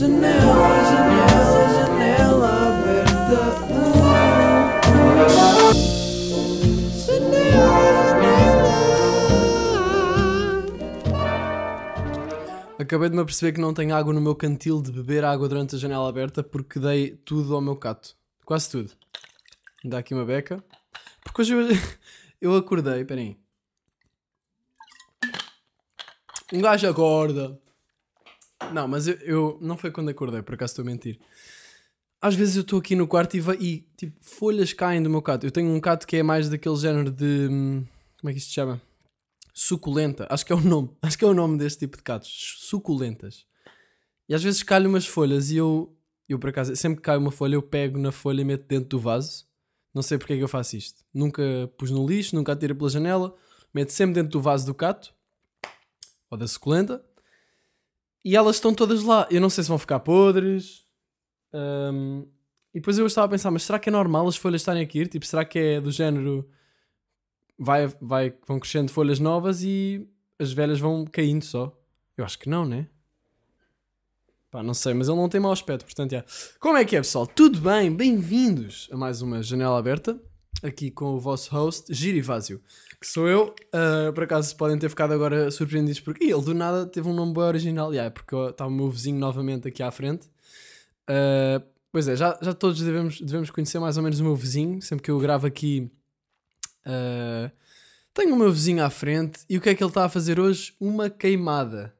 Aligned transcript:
Janela, 0.00 0.32
janela, 0.90 1.68
janela 1.74 2.48
aberta. 2.68 3.36
Acabei 12.78 13.10
de 13.10 13.14
me 13.14 13.20
aperceber 13.20 13.52
que 13.52 13.60
não 13.60 13.74
tenho 13.74 13.94
água 13.94 14.14
no 14.14 14.22
meu 14.22 14.34
cantil 14.34 14.80
de 14.80 14.90
beber 14.90 15.22
água 15.22 15.46
durante 15.46 15.76
a 15.76 15.78
janela 15.78 16.08
aberta 16.08 16.42
porque 16.42 16.80
dei 16.80 17.10
tudo 17.16 17.54
ao 17.54 17.60
meu 17.60 17.76
cato. 17.76 18.16
Quase 18.46 18.70
tudo. 18.70 18.92
Dá 19.84 19.98
aqui 19.98 20.14
uma 20.14 20.24
beca. 20.24 20.64
Porque 21.22 21.42
hoje 21.42 21.52
eu, 21.52 21.68
eu 22.40 22.56
acordei, 22.56 23.04
peraí. 23.04 23.36
Um 26.50 26.62
gajo 26.62 26.88
acorda. 26.88 27.60
Não, 28.72 28.86
mas 28.86 29.06
eu, 29.08 29.14
eu- 29.20 29.58
não 29.60 29.76
foi 29.76 29.90
quando 29.90 30.08
acordei, 30.10 30.42
por 30.42 30.54
acaso 30.54 30.72
estou 30.72 30.82
a 30.82 30.86
mentir. 30.86 31.18
Às 32.22 32.34
vezes 32.34 32.56
eu 32.56 32.62
estou 32.62 32.78
aqui 32.78 32.94
no 32.94 33.06
quarto 33.08 33.36
e, 33.36 33.40
vai, 33.40 33.56
e 33.56 33.80
tipo, 33.96 34.16
folhas 34.20 34.72
caem 34.72 35.02
do 35.02 35.08
meu 35.08 35.22
cato. 35.22 35.46
Eu 35.46 35.50
tenho 35.50 35.70
um 35.70 35.80
cato 35.80 36.06
que 36.06 36.16
é 36.16 36.22
mais 36.22 36.48
daquele 36.50 36.76
género 36.76 37.10
de. 37.10 37.48
hum, 37.50 37.84
Como 38.20 38.30
é 38.30 38.32
que 38.32 38.38
isto 38.38 38.48
se 38.48 38.54
chama? 38.54 38.80
Suculenta. 39.54 40.26
Acho 40.30 40.44
que 40.44 40.52
é 40.52 40.56
o 40.56 40.60
nome. 40.60 40.90
Acho 41.02 41.16
que 41.18 41.24
é 41.24 41.28
o 41.28 41.34
nome 41.34 41.56
deste 41.58 41.80
tipo 41.80 41.96
de 41.96 42.02
catos. 42.02 42.56
Suculentas. 42.60 43.46
E 44.28 44.34
às 44.34 44.42
vezes 44.42 44.62
calho 44.62 44.88
umas 44.88 45.06
folhas 45.06 45.50
e 45.50 45.56
eu. 45.56 45.96
Eu 46.28 46.38
por 46.38 46.50
acaso, 46.50 46.76
sempre 46.76 46.96
que 46.98 47.02
cai 47.02 47.16
uma 47.16 47.32
folha, 47.32 47.54
eu 47.56 47.62
pego 47.62 47.98
na 47.98 48.12
folha 48.12 48.42
e 48.42 48.44
meto 48.44 48.64
dentro 48.68 48.88
do 48.90 49.00
vaso. 49.00 49.46
Não 49.92 50.02
sei 50.02 50.16
porque 50.18 50.34
é 50.34 50.36
que 50.36 50.42
eu 50.44 50.48
faço 50.48 50.76
isto. 50.76 51.02
Nunca 51.12 51.42
pus 51.76 51.90
no 51.90 52.06
lixo, 52.06 52.36
nunca 52.36 52.52
atiro 52.52 52.76
pela 52.76 52.88
janela. 52.90 53.34
Meto 53.74 53.90
sempre 53.92 54.14
dentro 54.14 54.30
do 54.30 54.40
vaso 54.40 54.64
do 54.66 54.74
cato. 54.74 55.12
Ou 56.30 56.38
da 56.38 56.46
suculenta. 56.46 57.04
E 58.24 58.36
elas 58.36 58.56
estão 58.56 58.74
todas 58.74 59.02
lá. 59.02 59.26
Eu 59.30 59.40
não 59.40 59.50
sei 59.50 59.64
se 59.64 59.68
vão 59.68 59.78
ficar 59.78 60.00
podres. 60.00 60.84
Ahm, 61.52 62.24
e 62.72 62.78
depois 62.78 62.98
eu 62.98 63.06
estava 63.06 63.26
a 63.26 63.30
pensar, 63.30 63.50
mas 63.50 63.62
será 63.64 63.78
que 63.78 63.88
é 63.88 63.92
normal 63.92 64.28
as 64.28 64.36
folhas 64.36 64.60
estarem 64.60 64.82
aqui? 64.82 65.06
Tipo, 65.06 65.26
será 65.26 65.44
que 65.44 65.58
é 65.58 65.80
do 65.80 65.90
género. 65.90 66.48
Vai, 67.58 67.88
vai, 68.00 68.34
vão 68.46 68.58
crescendo 68.58 68.90
folhas 68.90 69.18
novas 69.18 69.62
e 69.62 70.08
as 70.38 70.52
velhas 70.52 70.78
vão 70.78 71.04
caindo 71.04 71.44
só? 71.44 71.76
Eu 72.16 72.24
acho 72.24 72.38
que 72.38 72.48
não, 72.48 72.64
né? 72.64 72.88
Pá, 74.50 74.62
não 74.62 74.74
sei, 74.74 74.94
mas 74.94 75.08
ele 75.08 75.16
não 75.16 75.28
tem 75.28 75.40
mau 75.40 75.52
aspecto, 75.52 75.84
portanto, 75.84 76.10
já. 76.10 76.24
Como 76.58 76.76
é 76.76 76.84
que 76.84 76.96
é, 76.96 77.00
pessoal? 77.00 77.26
Tudo 77.26 77.60
bem? 77.60 77.94
Bem-vindos 77.94 78.88
a 78.90 78.96
mais 78.96 79.22
uma 79.22 79.42
janela 79.42 79.78
aberta, 79.78 80.20
aqui 80.62 80.90
com 80.90 81.14
o 81.14 81.20
vosso 81.20 81.50
host, 81.50 81.92
Girivásio, 81.92 82.60
que 83.00 83.06
sou 83.06 83.28
eu. 83.28 83.54
Ah, 83.72 84.12
por 84.12 84.24
acaso 84.24 84.54
podem 84.56 84.78
ter 84.78 84.88
ficado 84.88 85.12
agora 85.12 85.50
surpreendidos 85.50 86.00
porque 86.00 86.24
ele 86.24 86.42
do 86.42 86.54
nada 86.54 86.86
teve 86.86 87.08
um 87.08 87.14
nome 87.14 87.34
bem 87.34 87.42
original, 87.44 87.92
yeah, 87.92 88.10
porque 88.10 88.34
está 88.34 88.66
o 88.66 88.70
meu 88.70 88.90
vizinho 88.90 89.18
novamente 89.18 89.68
aqui 89.68 89.82
à 89.82 89.90
frente. 89.90 90.28
Ah, 91.06 91.62
pois 91.92 92.08
é, 92.08 92.16
já, 92.16 92.38
já 92.40 92.54
todos 92.54 92.80
devemos, 92.80 93.20
devemos 93.20 93.50
conhecer 93.50 93.78
mais 93.78 93.96
ou 93.96 94.02
menos 94.02 94.20
o 94.20 94.24
meu 94.24 94.36
vizinho, 94.36 94.80
sempre 94.82 95.04
que 95.04 95.10
eu 95.10 95.18
gravo 95.18 95.46
aqui. 95.46 95.90
ah, 96.84 97.50
tenho 98.14 98.34
o 98.34 98.38
meu 98.38 98.52
vizinho 98.52 98.84
à 98.84 98.90
frente 98.90 99.40
e 99.48 99.56
o 99.56 99.60
que 99.60 99.68
é 99.70 99.74
que 99.74 99.82
ele 99.82 99.90
está 99.90 100.04
a 100.04 100.08
fazer 100.08 100.40
hoje? 100.40 100.74
Uma 100.80 101.08
queimada 101.08 101.94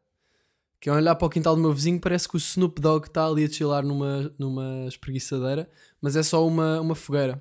que 0.80 0.88
é 0.88 0.92
olhar 0.92 1.14
para 1.14 1.26
o 1.26 1.30
quintal 1.30 1.54
do 1.54 1.60
meu 1.60 1.72
vizinho, 1.74 2.00
parece 2.00 2.26
que 2.26 2.36
o 2.36 2.38
Snoop 2.38 2.80
Dogg 2.80 3.06
está 3.06 3.26
ali 3.26 3.44
a 3.44 3.48
chilar 3.48 3.84
numa, 3.84 4.32
numa 4.38 4.86
espreguiçadeira, 4.88 5.70
mas 6.00 6.16
é 6.16 6.22
só 6.22 6.46
uma, 6.46 6.80
uma 6.80 6.94
fogueira. 6.94 7.40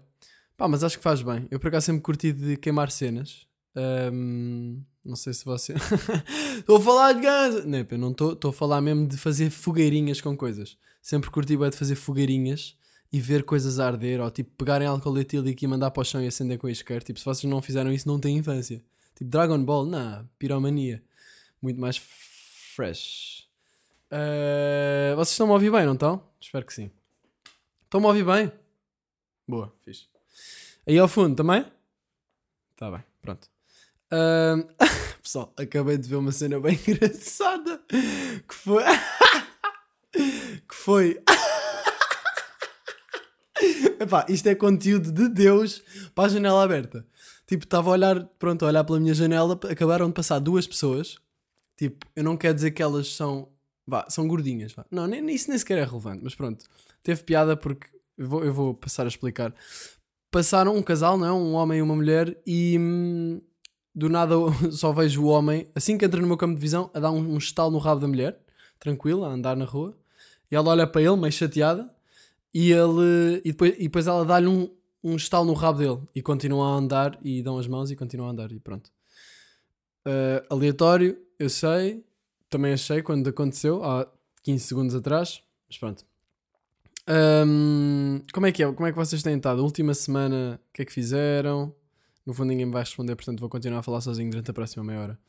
Pá, 0.59 0.67
mas 0.67 0.83
acho 0.83 0.97
que 0.97 1.03
faz 1.03 1.21
bem. 1.21 1.47
Eu 1.49 1.57
por 1.57 1.69
acaso 1.69 1.85
sempre 1.85 2.01
curti 2.01 2.33
de 2.33 2.57
queimar 2.57 2.91
cenas. 2.91 3.47
Ahm, 3.73 4.81
não 5.05 5.15
sei 5.15 5.33
se 5.33 5.45
você. 5.45 5.73
Estou 6.59 6.75
a 6.75 6.81
falar 6.81 7.13
de 7.13 7.21
gás! 7.21 7.65
Não, 7.65 7.87
eu 7.89 7.97
não 7.97 8.11
estou. 8.11 8.33
Estou 8.33 8.49
a 8.49 8.53
falar 8.53 8.81
mesmo 8.81 9.07
de 9.07 9.15
fazer 9.15 9.49
fogueirinhas 9.51 10.19
com 10.19 10.35
coisas. 10.35 10.77
Sempre 11.01 11.31
curti 11.31 11.55
bem 11.55 11.69
de 11.69 11.77
fazer 11.77 11.95
fogueirinhas 11.95 12.75
e 13.09 13.21
ver 13.21 13.43
coisas 13.43 13.79
arder, 13.79 14.19
ou 14.19 14.29
tipo 14.29 14.51
pegarem 14.57 14.85
álcool 14.85 15.17
etílico 15.17 15.63
e 15.63 15.65
mandar 15.67 15.91
para 15.91 16.01
o 16.01 16.03
chão 16.03 16.21
e 16.21 16.27
acender 16.27 16.57
com 16.57 16.67
isqueiro. 16.67 17.05
Tipo, 17.05 17.19
se 17.19 17.25
vocês 17.25 17.49
não 17.49 17.61
fizeram 17.61 17.89
isso, 17.93 18.05
não 18.05 18.19
têm 18.19 18.35
infância. 18.35 18.83
Tipo, 19.15 19.31
Dragon 19.31 19.63
Ball, 19.63 19.85
não, 19.85 20.29
piromania. 20.37 21.01
Muito 21.61 21.79
mais 21.79 21.95
fresh. 22.75 23.47
Eh, 24.11 25.13
vocês 25.15 25.31
estão-me 25.31 25.51
a 25.51 25.53
ouvir 25.53 25.71
bem, 25.71 25.85
não 25.85 25.93
estão? 25.93 26.21
Espero 26.41 26.65
que 26.65 26.73
sim. 26.73 26.91
Estão-me 27.85 28.07
a 28.07 28.09
ouvir 28.09 28.25
bem? 28.25 28.51
Boa, 29.47 29.73
fixe. 29.85 30.18
Aí 30.89 30.97
ao 30.97 31.07
fundo 31.07 31.35
também? 31.35 31.63
Tá 32.75 32.89
bem, 32.89 33.03
pronto. 33.21 33.47
Pessoal, 35.21 35.53
acabei 35.55 35.99
de 35.99 36.09
ver 36.09 36.15
uma 36.15 36.31
cena 36.31 36.59
bem 36.59 36.79
engraçada 36.87 37.79
que 38.47 38.55
foi. 38.55 38.83
que 40.11 40.73
foi. 40.73 41.23
Epá, 43.99 44.25
isto 44.27 44.47
é 44.47 44.55
conteúdo 44.55 45.11
de 45.11 45.29
Deus 45.29 45.83
para 46.15 46.23
a 46.23 46.29
janela 46.29 46.63
aberta. 46.63 47.05
Tipo, 47.45 47.65
estava 47.65 47.91
a 47.91 47.93
olhar, 47.93 48.25
pronto, 48.39 48.65
a 48.65 48.69
olhar 48.69 48.83
pela 48.83 48.99
minha 48.99 49.13
janela, 49.13 49.59
acabaram 49.69 50.07
de 50.07 50.13
passar 50.15 50.39
duas 50.39 50.65
pessoas. 50.65 51.19
Tipo, 51.77 52.03
eu 52.15 52.23
não 52.23 52.35
quero 52.35 52.55
dizer 52.55 52.71
que 52.71 52.81
elas 52.81 53.13
são. 53.13 53.51
Vá, 53.85 54.07
são 54.09 54.27
gordinhas. 54.27 54.73
Vá. 54.73 54.83
Não, 54.89 55.05
nem, 55.05 55.23
isso 55.29 55.51
nem 55.51 55.59
sequer 55.59 55.77
é 55.77 55.83
relevante, 55.83 56.23
mas 56.23 56.33
pronto. 56.33 56.65
Teve 57.03 57.21
piada 57.21 57.55
porque. 57.55 57.87
Eu 58.17 58.27
vou, 58.27 58.43
eu 58.43 58.51
vou 58.51 58.73
passar 58.73 59.05
a 59.05 59.07
explicar. 59.07 59.53
Passaram 60.31 60.75
um 60.75 60.83
casal, 60.83 61.17
não 61.17 61.25
é? 61.25 61.31
Um 61.31 61.53
homem 61.53 61.79
e 61.79 61.81
uma 61.81 61.95
mulher, 61.95 62.37
e 62.45 62.77
hum, 62.79 63.41
do 63.93 64.09
nada 64.09 64.35
só 64.71 64.91
vejo 64.91 65.23
o 65.23 65.27
homem, 65.27 65.67
assim 65.75 65.97
que 65.97 66.05
entra 66.05 66.21
no 66.21 66.27
meu 66.27 66.37
campo 66.37 66.55
de 66.55 66.61
visão, 66.61 66.89
a 66.93 66.99
dar 66.99 67.11
um, 67.11 67.33
um 67.33 67.37
estalo 67.37 67.71
no 67.71 67.77
rabo 67.77 68.01
da 68.01 68.07
mulher, 68.07 68.39
tranquila, 68.79 69.27
a 69.27 69.31
andar 69.31 69.55
na 69.55 69.65
rua, 69.65 69.97
e 70.51 70.55
ela 70.55 70.69
olha 70.69 70.87
para 70.87 71.01
ele, 71.01 71.15
meio 71.15 71.31
chateada, 71.31 71.89
e 72.53 72.71
ele 72.71 73.41
e 73.43 73.51
depois, 73.51 73.73
e 73.77 73.83
depois 73.83 74.07
ela 74.07 74.25
dá-lhe 74.25 74.47
um, 74.47 74.69
um 75.03 75.15
estalo 75.15 75.45
no 75.45 75.53
rabo 75.53 75.79
dele, 75.79 75.99
e 76.15 76.21
continua 76.21 76.67
a 76.67 76.75
andar, 76.77 77.19
e 77.23 77.41
dão 77.43 77.57
as 77.57 77.67
mãos 77.67 77.91
e 77.91 77.95
continua 77.95 78.27
a 78.27 78.31
andar, 78.31 78.51
e 78.51 78.59
pronto. 78.59 78.91
Uh, 80.07 80.45
aleatório, 80.49 81.17
eu 81.37 81.49
sei, 81.49 82.03
também 82.49 82.73
achei 82.73 83.01
quando 83.01 83.27
aconteceu, 83.27 83.83
há 83.83 84.07
15 84.43 84.63
segundos 84.63 84.95
atrás, 84.95 85.41
mas 85.67 85.77
pronto. 85.77 86.08
Ahm, 87.11 88.21
como 88.31 88.45
é 88.45 88.51
que 88.51 88.63
é? 88.63 88.71
Como 88.71 88.87
é 88.87 88.91
que 88.91 88.97
vocês 88.97 89.23
têm 89.23 89.35
estado? 89.35 89.63
Última 89.63 89.95
semana, 89.95 90.61
o 90.69 90.73
que 90.73 90.83
é 90.83 90.85
que 90.85 90.93
fizeram? 90.93 91.73
No 92.23 92.35
fundo 92.35 92.49
ninguém 92.49 92.67
me 92.67 92.71
vai 92.71 92.83
responder, 92.83 93.15
portanto 93.15 93.39
vou 93.39 93.49
continuar 93.49 93.79
a 93.79 93.83
falar 93.83 93.99
sozinho 94.01 94.29
durante 94.29 94.51
a 94.51 94.53
próxima 94.53 94.83
meia 94.83 94.99
hora. 94.99 95.19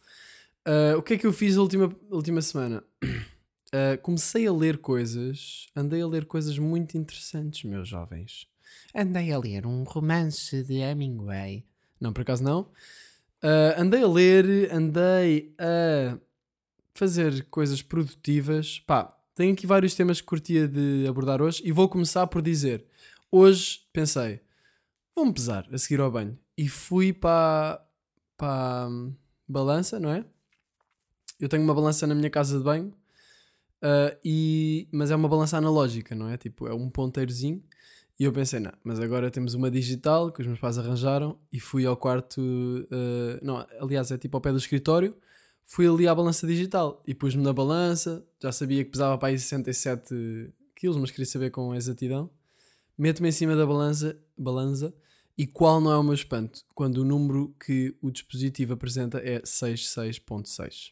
Ah, 0.62 0.94
o 0.98 1.02
que 1.02 1.14
é 1.14 1.18
que 1.18 1.26
eu 1.26 1.32
fiz 1.32 1.56
a 1.56 1.62
última, 1.62 1.90
última 2.10 2.42
semana? 2.42 2.84
Ah, 3.72 3.96
comecei 3.98 4.48
a 4.48 4.52
ler 4.52 4.78
coisas, 4.78 5.68
andei 5.76 6.02
a 6.02 6.06
ler 6.08 6.24
coisas 6.24 6.58
muito 6.58 6.98
interessantes, 6.98 7.62
meus 7.62 7.86
jovens. 7.88 8.48
Andei 8.92 9.30
a 9.30 9.38
ler 9.38 9.64
um 9.64 9.84
romance 9.84 10.64
de 10.64 10.78
Hemingway. 10.78 11.64
Não, 12.00 12.12
por 12.12 12.22
acaso 12.22 12.42
não. 12.42 12.68
Ah, 13.40 13.80
andei 13.80 14.02
a 14.02 14.08
ler, 14.08 14.74
andei 14.74 15.54
a 15.56 16.18
fazer 16.92 17.44
coisas 17.44 17.80
produtivas. 17.80 18.80
Pá, 18.80 19.16
tenho 19.40 19.54
aqui 19.54 19.66
vários 19.66 19.94
temas 19.94 20.20
que 20.20 20.26
curtia 20.26 20.68
de 20.68 21.06
abordar 21.08 21.40
hoje 21.40 21.62
e 21.64 21.72
vou 21.72 21.88
começar 21.88 22.26
por 22.26 22.42
dizer: 22.42 22.84
hoje 23.32 23.80
pensei, 23.90 24.38
vou-me 25.14 25.32
pesar 25.32 25.66
a 25.72 25.78
seguir 25.78 25.98
ao 25.98 26.10
banho. 26.10 26.38
E 26.58 26.68
fui 26.68 27.10
para, 27.10 27.82
para 28.36 28.86
a 28.86 28.90
balança, 29.48 29.98
não 29.98 30.10
é? 30.10 30.26
Eu 31.40 31.48
tenho 31.48 31.62
uma 31.62 31.74
balança 31.74 32.06
na 32.06 32.14
minha 32.14 32.28
casa 32.28 32.58
de 32.58 32.62
banho, 32.62 32.92
ah, 33.80 34.14
e, 34.22 34.86
mas 34.92 35.10
é 35.10 35.16
uma 35.16 35.26
balança 35.28 35.56
analógica, 35.56 36.14
não 36.14 36.28
é? 36.28 36.36
Tipo, 36.36 36.66
é 36.68 36.74
um 36.74 36.90
ponteirozinho. 36.90 37.64
E 38.18 38.24
eu 38.24 38.32
pensei, 38.34 38.60
não, 38.60 38.72
mas 38.84 39.00
agora 39.00 39.30
temos 39.30 39.54
uma 39.54 39.70
digital 39.70 40.30
que 40.30 40.42
os 40.42 40.46
meus 40.46 40.60
pais 40.60 40.76
arranjaram 40.76 41.38
e 41.50 41.58
fui 41.58 41.86
ao 41.86 41.96
quarto. 41.96 42.42
ah, 42.92 43.40
não, 43.42 43.66
aliás, 43.80 44.10
é 44.10 44.18
tipo 44.18 44.36
ao 44.36 44.42
pé 44.42 44.52
do 44.52 44.58
escritório. 44.58 45.16
Fui 45.72 45.86
ali 45.86 46.08
à 46.08 46.14
balança 46.14 46.48
digital 46.48 47.00
e 47.06 47.14
pus-me 47.14 47.44
na 47.44 47.52
balança. 47.52 48.26
Já 48.42 48.50
sabia 48.50 48.84
que 48.84 48.90
pesava 48.90 49.16
para 49.16 49.28
aí 49.28 49.38
67 49.38 50.52
quilos, 50.74 50.96
mas 50.96 51.12
queria 51.12 51.26
saber 51.26 51.50
com 51.50 51.72
exatidão. 51.72 52.28
Meto-me 52.98 53.28
em 53.28 53.32
cima 53.32 53.54
da 53.54 53.64
balança, 53.64 54.20
balança 54.36 54.92
e 55.38 55.46
qual 55.46 55.80
não 55.80 55.92
é 55.92 55.96
o 55.96 56.02
meu 56.02 56.12
espanto? 56.12 56.64
Quando 56.74 56.98
o 56.98 57.04
número 57.04 57.54
que 57.64 57.96
o 58.02 58.10
dispositivo 58.10 58.72
apresenta 58.72 59.18
é 59.18 59.40
66.6. 59.42 60.90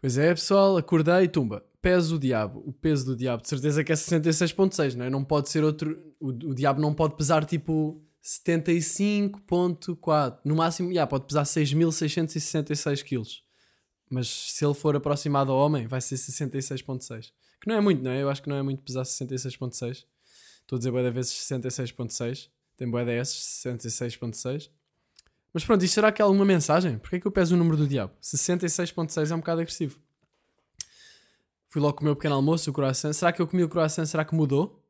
Pois 0.00 0.16
é, 0.16 0.32
pessoal, 0.32 0.76
acordei 0.76 1.24
e 1.24 1.28
tumba. 1.28 1.66
Peso 1.82 2.14
o 2.14 2.18
diabo. 2.20 2.62
O 2.64 2.72
peso 2.72 3.04
do 3.06 3.16
diabo, 3.16 3.42
de 3.42 3.48
certeza 3.48 3.82
que 3.82 3.90
é 3.90 3.96
66.6, 3.96 4.94
não 4.94 5.06
é? 5.06 5.10
Não 5.10 5.24
pode 5.24 5.50
ser 5.50 5.64
outro. 5.64 6.00
O, 6.20 6.28
o 6.28 6.54
diabo 6.54 6.80
não 6.80 6.94
pode 6.94 7.16
pesar 7.16 7.44
tipo 7.44 8.00
75.4. 8.24 10.38
No 10.44 10.56
máximo, 10.56 10.92
já, 10.94 11.06
pode 11.06 11.26
pesar 11.26 11.42
6.666 11.42 13.02
quilos. 13.02 13.44
Mas 14.08 14.28
se 14.28 14.64
ele 14.64 14.74
for 14.74 14.96
aproximado 14.96 15.52
ao 15.52 15.58
homem, 15.58 15.86
vai 15.86 16.00
ser 16.00 16.14
66.6. 16.14 17.32
Que 17.60 17.68
não 17.68 17.76
é 17.76 17.80
muito, 17.80 18.02
não 18.02 18.10
é? 18.10 18.22
Eu 18.22 18.30
acho 18.30 18.42
que 18.42 18.48
não 18.48 18.56
é 18.56 18.62
muito 18.62 18.82
pesar 18.82 19.02
66.6. 19.02 20.06
Estou 20.60 20.76
a 20.76 20.78
dizer 20.78 20.90
boa 20.90 21.02
da 21.02 21.10
vezes 21.10 21.32
66.6. 21.32 22.48
Tem 22.76 22.90
boa 22.90 23.04
desses 23.04 23.62
66.6. 23.64 24.70
Mas 25.52 25.64
pronto, 25.64 25.84
isto 25.84 25.94
será 25.94 26.10
que 26.10 26.20
há 26.20 26.24
alguma 26.24 26.44
mensagem? 26.44 26.98
Porquê 26.98 27.14
é 27.16 27.20
que 27.20 27.26
eu 27.26 27.30
peso 27.30 27.54
o 27.54 27.58
número 27.58 27.76
do 27.76 27.86
diabo? 27.86 28.12
66.6 28.22 29.30
é 29.30 29.34
um 29.34 29.38
bocado 29.38 29.60
agressivo. 29.60 30.00
Fui 31.68 31.80
logo 31.80 31.98
comer 31.98 32.10
o 32.10 32.16
pequeno 32.16 32.34
almoço, 32.36 32.70
o 32.70 32.72
croissant. 32.72 33.12
Será 33.12 33.32
que 33.32 33.42
eu 33.42 33.46
comi 33.46 33.62
o 33.62 33.68
croissant? 33.68 34.06
Será 34.06 34.24
que 34.24 34.34
mudou? 34.34 34.83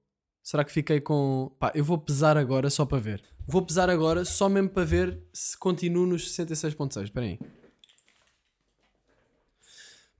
Será 0.44 0.62
que 0.62 0.70
fiquei 0.70 1.00
com. 1.00 1.50
Pá, 1.58 1.72
eu 1.74 1.82
vou 1.82 1.96
pesar 1.96 2.36
agora 2.36 2.68
só 2.68 2.84
para 2.84 2.98
ver. 2.98 3.22
Vou 3.46 3.62
pesar 3.62 3.88
agora 3.88 4.26
só 4.26 4.46
mesmo 4.46 4.68
para 4.68 4.84
ver 4.84 5.18
se 5.32 5.56
continuo 5.56 6.06
nos 6.06 6.36
66.6. 6.36 7.04
Espera 7.04 7.24
aí. 7.24 7.38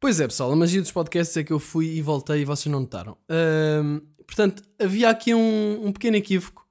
Pois 0.01 0.21
é, 0.21 0.27
pessoal, 0.27 0.51
a 0.51 0.57
magia 0.57 0.81
dos 0.81 0.91
podcasts 0.91 1.37
é 1.37 1.45
que 1.45 1.53
eu 1.53 1.59
fui 1.61 1.89
e 1.89 2.01
voltei 2.01 2.41
e 2.41 2.45
vocês 2.47 2.73
não 2.73 2.81
notaram. 2.81 3.19
Portanto, 4.27 4.63
havia 4.79 5.11
aqui 5.11 5.35
um, 5.35 5.89
um 5.89 5.93
pequeno 5.93 6.17
equívoco 6.17 6.67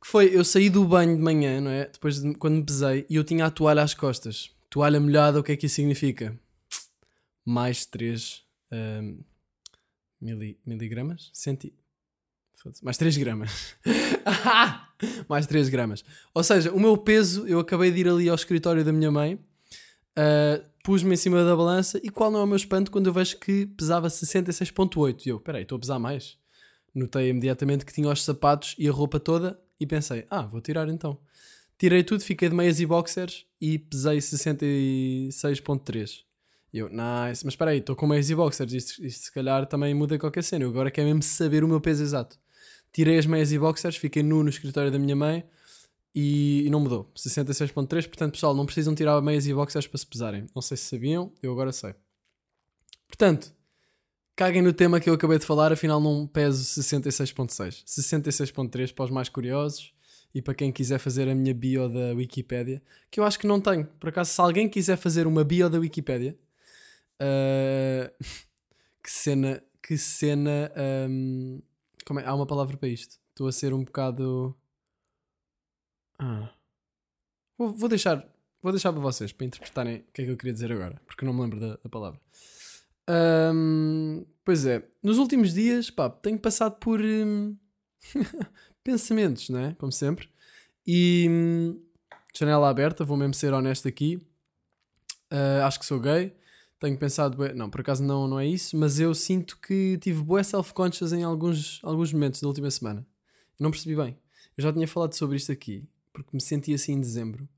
que 0.00 0.06
foi: 0.08 0.34
eu 0.34 0.42
saí 0.42 0.70
do 0.70 0.82
banho 0.86 1.14
de 1.14 1.22
manhã, 1.22 1.60
não 1.60 1.70
é? 1.70 1.84
Depois 1.84 2.22
de 2.22 2.34
quando 2.36 2.54
me 2.54 2.64
pesei 2.64 3.04
e 3.10 3.16
eu 3.16 3.24
tinha 3.24 3.44
a 3.44 3.50
toalha 3.50 3.82
às 3.82 3.92
costas. 3.92 4.50
Toalha 4.70 4.98
molhada, 4.98 5.38
o 5.38 5.42
que 5.42 5.52
é 5.52 5.56
que 5.56 5.66
isso 5.66 5.74
significa? 5.74 6.38
Mais 7.44 7.84
3 7.84 8.42
mili, 10.18 10.58
miligramas? 10.64 11.30
Centi... 11.34 11.74
Mais 12.82 12.96
3 12.96 13.16
gramas. 13.16 13.76
mais 15.28 15.46
3 15.46 15.68
gramas. 15.68 16.04
Ou 16.34 16.42
seja, 16.42 16.72
o 16.72 16.80
meu 16.80 16.96
peso, 16.96 17.46
eu 17.46 17.60
acabei 17.60 17.90
de 17.90 18.00
ir 18.00 18.08
ali 18.08 18.28
ao 18.28 18.34
escritório 18.34 18.84
da 18.84 18.92
minha 18.92 19.10
mãe, 19.10 19.34
uh, 19.34 20.68
pus-me 20.82 21.14
em 21.14 21.16
cima 21.16 21.44
da 21.44 21.56
balança 21.56 22.00
e 22.02 22.08
qual 22.08 22.30
não 22.30 22.40
é 22.40 22.44
o 22.44 22.46
meu 22.46 22.56
espanto 22.56 22.90
quando 22.90 23.06
eu 23.06 23.12
vejo 23.12 23.38
que 23.38 23.66
pesava 23.66 24.08
66,8. 24.08 25.26
E 25.26 25.28
eu, 25.28 25.40
peraí, 25.40 25.62
estou 25.62 25.76
a 25.76 25.80
pesar 25.80 25.98
mais. 25.98 26.36
Notei 26.94 27.28
imediatamente 27.28 27.84
que 27.84 27.92
tinha 27.92 28.08
os 28.08 28.24
sapatos 28.24 28.74
e 28.78 28.88
a 28.88 28.92
roupa 28.92 29.20
toda 29.20 29.60
e 29.78 29.86
pensei, 29.86 30.26
ah, 30.30 30.42
vou 30.42 30.60
tirar 30.60 30.88
então. 30.88 31.18
Tirei 31.78 32.02
tudo, 32.02 32.22
fiquei 32.22 32.48
de 32.48 32.56
meias 32.56 32.80
e 32.80 32.86
boxers 32.86 33.46
e 33.60 33.78
pesei 33.78 34.18
66,3. 34.18 36.22
E 36.72 36.78
eu, 36.78 36.88
nice, 36.88 37.44
mas 37.44 37.54
espera 37.54 37.70
aí, 37.70 37.78
estou 37.78 37.94
com 37.94 38.06
meias 38.06 38.28
e 38.28 38.34
boxers, 38.34 38.72
isto, 38.72 39.04
isto 39.04 39.26
se 39.26 39.32
calhar 39.32 39.64
também 39.66 39.94
muda 39.94 40.18
qualquer 40.18 40.42
cena. 40.42 40.64
Eu 40.64 40.70
agora 40.70 40.90
quero 40.90 41.06
mesmo 41.06 41.22
saber 41.22 41.62
o 41.62 41.68
meu 41.68 41.80
peso 41.80 42.02
exato. 42.02 42.36
Tirei 42.92 43.18
as 43.18 43.26
meias 43.26 43.52
e 43.52 43.58
boxers, 43.58 43.96
fiquei 43.96 44.22
nu 44.22 44.42
no 44.42 44.48
escritório 44.48 44.90
da 44.90 44.98
minha 44.98 45.14
mãe 45.14 45.44
e, 46.14 46.64
e 46.66 46.70
não 46.70 46.80
mudou. 46.80 47.10
66.3, 47.16 48.06
portanto 48.06 48.32
pessoal, 48.32 48.54
não 48.54 48.66
precisam 48.66 48.94
tirar 48.94 49.20
meias 49.20 49.46
e 49.46 49.54
boxers 49.54 49.86
para 49.86 49.98
se 49.98 50.06
pesarem. 50.06 50.46
Não 50.54 50.62
sei 50.62 50.76
se 50.76 50.84
sabiam, 50.84 51.32
eu 51.42 51.52
agora 51.52 51.72
sei. 51.72 51.94
Portanto, 53.06 53.52
caguem 54.34 54.62
no 54.62 54.72
tema 54.72 55.00
que 55.00 55.08
eu 55.08 55.14
acabei 55.14 55.38
de 55.38 55.46
falar, 55.46 55.72
afinal 55.72 56.00
não 56.00 56.26
peso 56.26 56.64
66.6. 56.80 57.84
66.3 57.84 58.92
para 58.92 59.04
os 59.04 59.10
mais 59.10 59.28
curiosos 59.28 59.92
e 60.34 60.42
para 60.42 60.54
quem 60.54 60.70
quiser 60.70 60.98
fazer 60.98 61.28
a 61.28 61.34
minha 61.34 61.54
bio 61.54 61.88
da 61.88 62.14
Wikipédia, 62.14 62.82
que 63.10 63.18
eu 63.18 63.24
acho 63.24 63.38
que 63.38 63.46
não 63.46 63.60
tenho. 63.60 63.86
Por 63.98 64.10
acaso, 64.10 64.32
se 64.32 64.40
alguém 64.40 64.68
quiser 64.68 64.96
fazer 64.96 65.26
uma 65.26 65.42
bio 65.42 65.70
da 65.70 65.78
Wikipédia, 65.78 66.38
uh, 67.20 68.24
que 69.02 69.10
cena, 69.10 69.62
que 69.82 69.96
cena, 69.96 70.70
um, 71.08 71.60
como 72.08 72.20
é? 72.20 72.26
Há 72.26 72.34
uma 72.34 72.46
palavra 72.46 72.76
para 72.76 72.88
isto. 72.88 73.18
Estou 73.28 73.46
a 73.46 73.52
ser 73.52 73.74
um 73.74 73.84
bocado. 73.84 74.56
Ah. 76.18 76.50
Vou, 77.58 77.72
vou 77.72 77.88
deixar, 77.88 78.26
vou 78.62 78.72
deixar 78.72 78.92
para 78.92 79.02
vocês 79.02 79.30
para 79.30 79.46
interpretarem 79.46 79.98
o 79.98 80.12
que 80.12 80.22
é 80.22 80.24
que 80.24 80.30
eu 80.30 80.36
queria 80.36 80.54
dizer 80.54 80.72
agora, 80.72 81.00
porque 81.06 81.24
não 81.24 81.34
me 81.34 81.42
lembro 81.42 81.60
da, 81.60 81.76
da 81.76 81.88
palavra. 81.90 82.18
Pois 84.48 84.64
é, 84.64 84.82
nos 85.02 85.18
últimos 85.18 85.52
dias, 85.52 85.90
pá, 85.90 86.08
tenho 86.08 86.38
passado 86.38 86.78
por 86.78 87.02
hum, 87.02 87.54
pensamentos, 88.82 89.50
não 89.50 89.60
é? 89.60 89.74
Como 89.74 89.92
sempre. 89.92 90.30
E 90.86 91.26
hum, 91.28 91.82
janela 92.34 92.70
aberta, 92.70 93.04
vou 93.04 93.18
mesmo 93.18 93.34
ser 93.34 93.52
honesto 93.52 93.86
aqui. 93.86 94.16
Uh, 95.30 95.62
acho 95.64 95.78
que 95.78 95.84
sou 95.84 96.00
gay. 96.00 96.34
Tenho 96.80 96.96
pensado, 96.96 97.36
não, 97.54 97.68
por 97.68 97.80
acaso 97.80 98.04
não, 98.04 98.28
não 98.28 98.38
é 98.38 98.46
isso, 98.46 98.76
mas 98.76 99.00
eu 99.00 99.12
sinto 99.14 99.58
que 99.58 99.98
tive 99.98 100.22
boa 100.22 100.44
self-conscious 100.44 101.12
em 101.12 101.24
alguns, 101.24 101.80
alguns 101.82 102.12
momentos 102.12 102.40
da 102.40 102.46
última 102.46 102.70
semana. 102.70 103.04
Não 103.58 103.70
percebi 103.70 103.96
bem. 103.96 104.16
Eu 104.56 104.62
já 104.62 104.72
tinha 104.72 104.86
falado 104.86 105.14
sobre 105.14 105.36
isto 105.36 105.50
aqui, 105.50 105.88
porque 106.12 106.30
me 106.32 106.40
senti 106.40 106.72
assim 106.72 106.92
em 106.92 107.00
dezembro. 107.00 107.48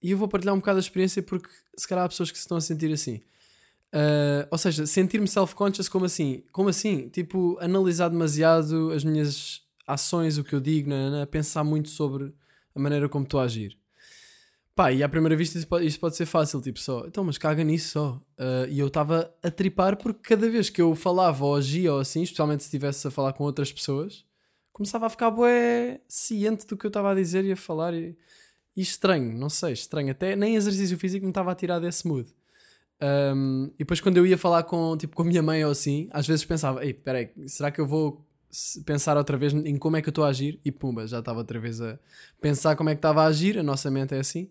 E 0.00 0.12
eu 0.12 0.18
vou 0.18 0.28
partilhar 0.28 0.54
um 0.54 0.58
bocado 0.58 0.78
a 0.78 0.80
experiência 0.80 1.22
porque 1.22 1.48
se 1.76 1.86
calhar 1.88 2.04
há 2.04 2.08
pessoas 2.08 2.30
que 2.30 2.38
se 2.38 2.42
estão 2.42 2.56
a 2.56 2.60
sentir 2.60 2.92
assim. 2.92 3.20
Ah, 3.92 4.48
ou 4.50 4.58
seja, 4.58 4.86
sentir-me 4.86 5.28
self-conscious 5.28 5.88
como 5.88 6.06
assim? 6.06 6.42
Como 6.50 6.68
assim? 6.68 7.08
Tipo, 7.08 7.58
analisar 7.60 8.08
demasiado 8.08 8.90
as 8.90 9.04
minhas 9.04 9.62
ações, 9.86 10.38
o 10.38 10.44
que 10.44 10.54
eu 10.54 10.60
digo, 10.60 10.88
nanana, 10.88 11.26
pensar 11.26 11.62
muito 11.62 11.90
sobre 11.90 12.32
a 12.74 12.80
maneira 12.80 13.08
como 13.08 13.24
estou 13.24 13.40
a 13.40 13.44
agir. 13.44 13.78
Pá, 14.74 14.90
e 14.90 15.02
à 15.02 15.08
primeira 15.08 15.36
vista 15.36 15.58
isto 15.58 15.68
pode, 15.68 15.86
isto 15.86 16.00
pode 16.00 16.16
ser 16.16 16.24
fácil, 16.24 16.60
tipo 16.62 16.80
só, 16.80 17.04
então, 17.06 17.22
mas 17.22 17.36
caga 17.36 17.62
nisso 17.62 17.90
só. 17.90 18.22
Ah, 18.38 18.66
e 18.68 18.78
eu 18.78 18.86
estava 18.86 19.32
a 19.42 19.50
tripar 19.50 19.96
porque 19.98 20.20
cada 20.30 20.48
vez 20.48 20.70
que 20.70 20.80
eu 20.80 20.94
falava 20.94 21.44
ou 21.44 21.54
agia 21.56 21.92
ou 21.92 22.00
assim, 22.00 22.22
especialmente 22.22 22.62
se 22.62 22.68
estivesse 22.68 23.06
a 23.06 23.10
falar 23.10 23.34
com 23.34 23.44
outras 23.44 23.70
pessoas, 23.70 24.24
começava 24.72 25.06
a 25.06 25.10
ficar 25.10 25.30
bué 25.30 26.00
ciente 26.08 26.66
do 26.66 26.76
que 26.76 26.86
eu 26.86 26.88
estava 26.88 27.12
a 27.12 27.14
dizer 27.14 27.44
e 27.44 27.52
a 27.52 27.56
falar 27.56 27.92
e, 27.92 28.16
e 28.74 28.80
estranho, 28.80 29.36
não 29.38 29.50
sei, 29.50 29.74
estranho. 29.74 30.10
Até 30.10 30.34
nem 30.34 30.56
exercício 30.56 30.98
físico 30.98 31.24
me 31.24 31.30
estava 31.30 31.52
a 31.52 31.54
tirar 31.54 31.78
desse 31.78 32.08
mood. 32.08 32.34
Um, 33.34 33.66
e 33.74 33.78
depois 33.78 34.00
quando 34.00 34.16
eu 34.16 34.26
ia 34.26 34.38
falar 34.38 34.62
com, 34.62 34.96
tipo, 34.96 35.16
com 35.16 35.22
a 35.22 35.24
minha 35.26 35.42
mãe 35.42 35.64
ou 35.64 35.72
assim, 35.72 36.08
às 36.12 36.26
vezes 36.26 36.44
pensava, 36.44 36.84
ei, 36.84 36.94
peraí, 36.94 37.30
será 37.46 37.70
que 37.70 37.80
eu 37.80 37.86
vou 37.86 38.24
pensar 38.84 39.16
outra 39.16 39.36
vez 39.36 39.52
em 39.52 39.76
como 39.76 39.96
é 39.96 40.02
que 40.02 40.08
eu 40.08 40.12
estou 40.12 40.24
a 40.24 40.28
agir? 40.28 40.60
E 40.64 40.70
pumba, 40.70 41.06
já 41.06 41.20
estava 41.20 41.38
outra 41.38 41.58
vez 41.58 41.80
a 41.80 41.98
pensar 42.40 42.76
como 42.76 42.90
é 42.90 42.94
que 42.94 42.98
estava 42.98 43.22
a 43.22 43.26
agir, 43.26 43.58
a 43.58 43.62
nossa 43.62 43.90
mente 43.90 44.14
é 44.14 44.18
assim. 44.18 44.50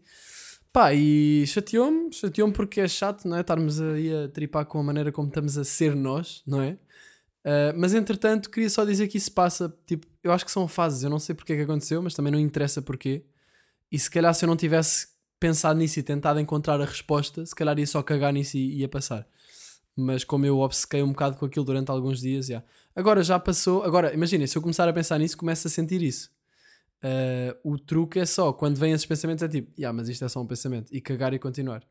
Pá, 0.74 0.94
e 0.94 1.46
chateou-me, 1.48 2.14
chateou-me 2.14 2.54
porque 2.54 2.80
é 2.80 2.88
chato, 2.88 3.28
não 3.28 3.36
é? 3.38 3.42
Estarmos 3.42 3.82
aí 3.82 4.14
a 4.14 4.30
tripar 4.30 4.66
com 4.66 4.80
a 4.80 4.84
maneira 4.84 5.12
como 5.12 5.28
estamos 5.28 5.58
a 5.58 5.64
ser 5.66 5.96
nós, 5.96 6.42
não 6.48 6.62
é? 6.62 6.78
Uh, 7.44 7.74
mas 7.76 7.94
entretanto, 7.94 8.50
queria 8.50 8.70
só 8.70 8.86
dizer 8.86 9.08
que 9.08 9.18
isso 9.18 9.32
passa, 9.32 9.76
tipo, 9.86 10.08
eu 10.24 10.32
acho 10.32 10.46
que 10.46 10.52
são 10.52 10.68
fases, 10.68 11.04
eu 11.04 11.10
não 11.10 11.20
sei 11.20 11.36
porque 11.36 11.54
é 11.54 11.56
que 11.58 11.64
aconteceu, 11.64 12.02
mas 12.02 12.14
também 12.14 12.32
não 12.32 12.40
interessa 12.40 12.82
porquê. 12.82 13.26
E 13.92 14.00
se 14.00 14.10
calhar 14.10 14.34
se 14.34 14.46
eu 14.46 14.48
não 14.48 14.56
tivesse 14.56 15.08
pensado 15.40 15.78
nisso 15.80 16.00
e 16.00 16.04
tentado 16.04 16.40
encontrar 16.40 16.80
a 16.80 16.86
resposta, 16.86 17.46
se 17.46 17.56
calhar 17.56 17.78
ia 17.78 17.88
só 17.88 18.02
cagar 18.02 18.32
nisso 18.32 18.58
e 18.58 18.80
ia 18.80 18.88
passar. 18.88 19.28
Mas 19.96 20.24
como 20.24 20.46
eu 20.46 20.60
obcequei 20.60 21.04
um 21.04 21.10
bocado 21.10 21.38
com 21.38 21.46
aquilo 21.46 21.66
durante 21.66 21.90
alguns 21.92 22.22
dias, 22.22 22.48
já. 22.48 22.64
Agora 22.96 23.24
já 23.24 23.38
passou. 23.40 23.84
Agora, 23.84 24.14
imagina, 24.14 24.48
se 24.48 24.58
eu 24.58 24.62
começar 24.62 24.88
a 24.88 24.94
pensar 24.94 25.18
nisso, 25.20 25.38
começo 25.38 25.68
a 25.68 25.70
sentir 25.70 26.02
isso. 26.02 26.32
Uh, 27.04 27.72
o 27.74 27.78
truque 27.80 28.20
é 28.20 28.26
só, 28.26 28.54
quando 28.54 28.78
vêm 28.78 28.94
esses 28.94 29.06
pensamentos, 29.06 29.44
é 29.44 29.48
tipo, 29.48 29.72
yeah, 29.78 29.96
mas 29.96 30.08
isto 30.08 30.24
é 30.24 30.30
só 30.30 30.42
um 30.42 30.48
pensamento. 30.48 30.94
E 30.94 31.02
cagar 31.02 31.34
e 31.34 31.40
continuar. 31.40 31.84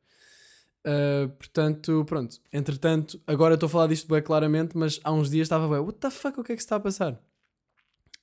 Uh, 0.87 1.29
portanto, 1.31 2.05
pronto. 2.07 2.41
Entretanto, 2.53 3.21
agora 3.27 3.55
estou 3.55 3.67
a 3.67 3.71
falar 3.71 3.87
disto 3.89 4.09
bem 4.09 4.23
claramente, 4.23 4.77
mas 4.77 4.99
há 5.05 5.13
uns 5.13 5.29
dias 5.31 5.47
estava 5.47 5.69
bem, 5.69 5.79
what 5.79 5.99
the 5.99 6.11
fuck, 6.11 6.41
o 6.41 6.45
que 6.45 6.53
é 6.53 6.57
que 6.57 6.63
se 6.63 6.67
está 6.67 6.77
a 6.77 6.81
passar? 6.81 7.21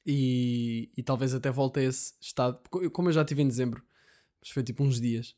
E, 0.06 0.90
e 0.96 1.04
talvez 1.04 1.34
até 1.34 1.52
volte 1.52 1.80
a 1.80 1.84
esse 1.84 2.14
estado, 2.22 2.62
co- 2.70 2.90
como 2.92 3.10
eu 3.10 3.14
já 3.14 3.26
tive 3.26 3.42
em 3.42 3.48
dezembro, 3.48 3.84
mas 4.40 4.50
foi 4.50 4.64
tipo 4.64 4.84
uns 4.84 5.02
dias. 5.02 5.36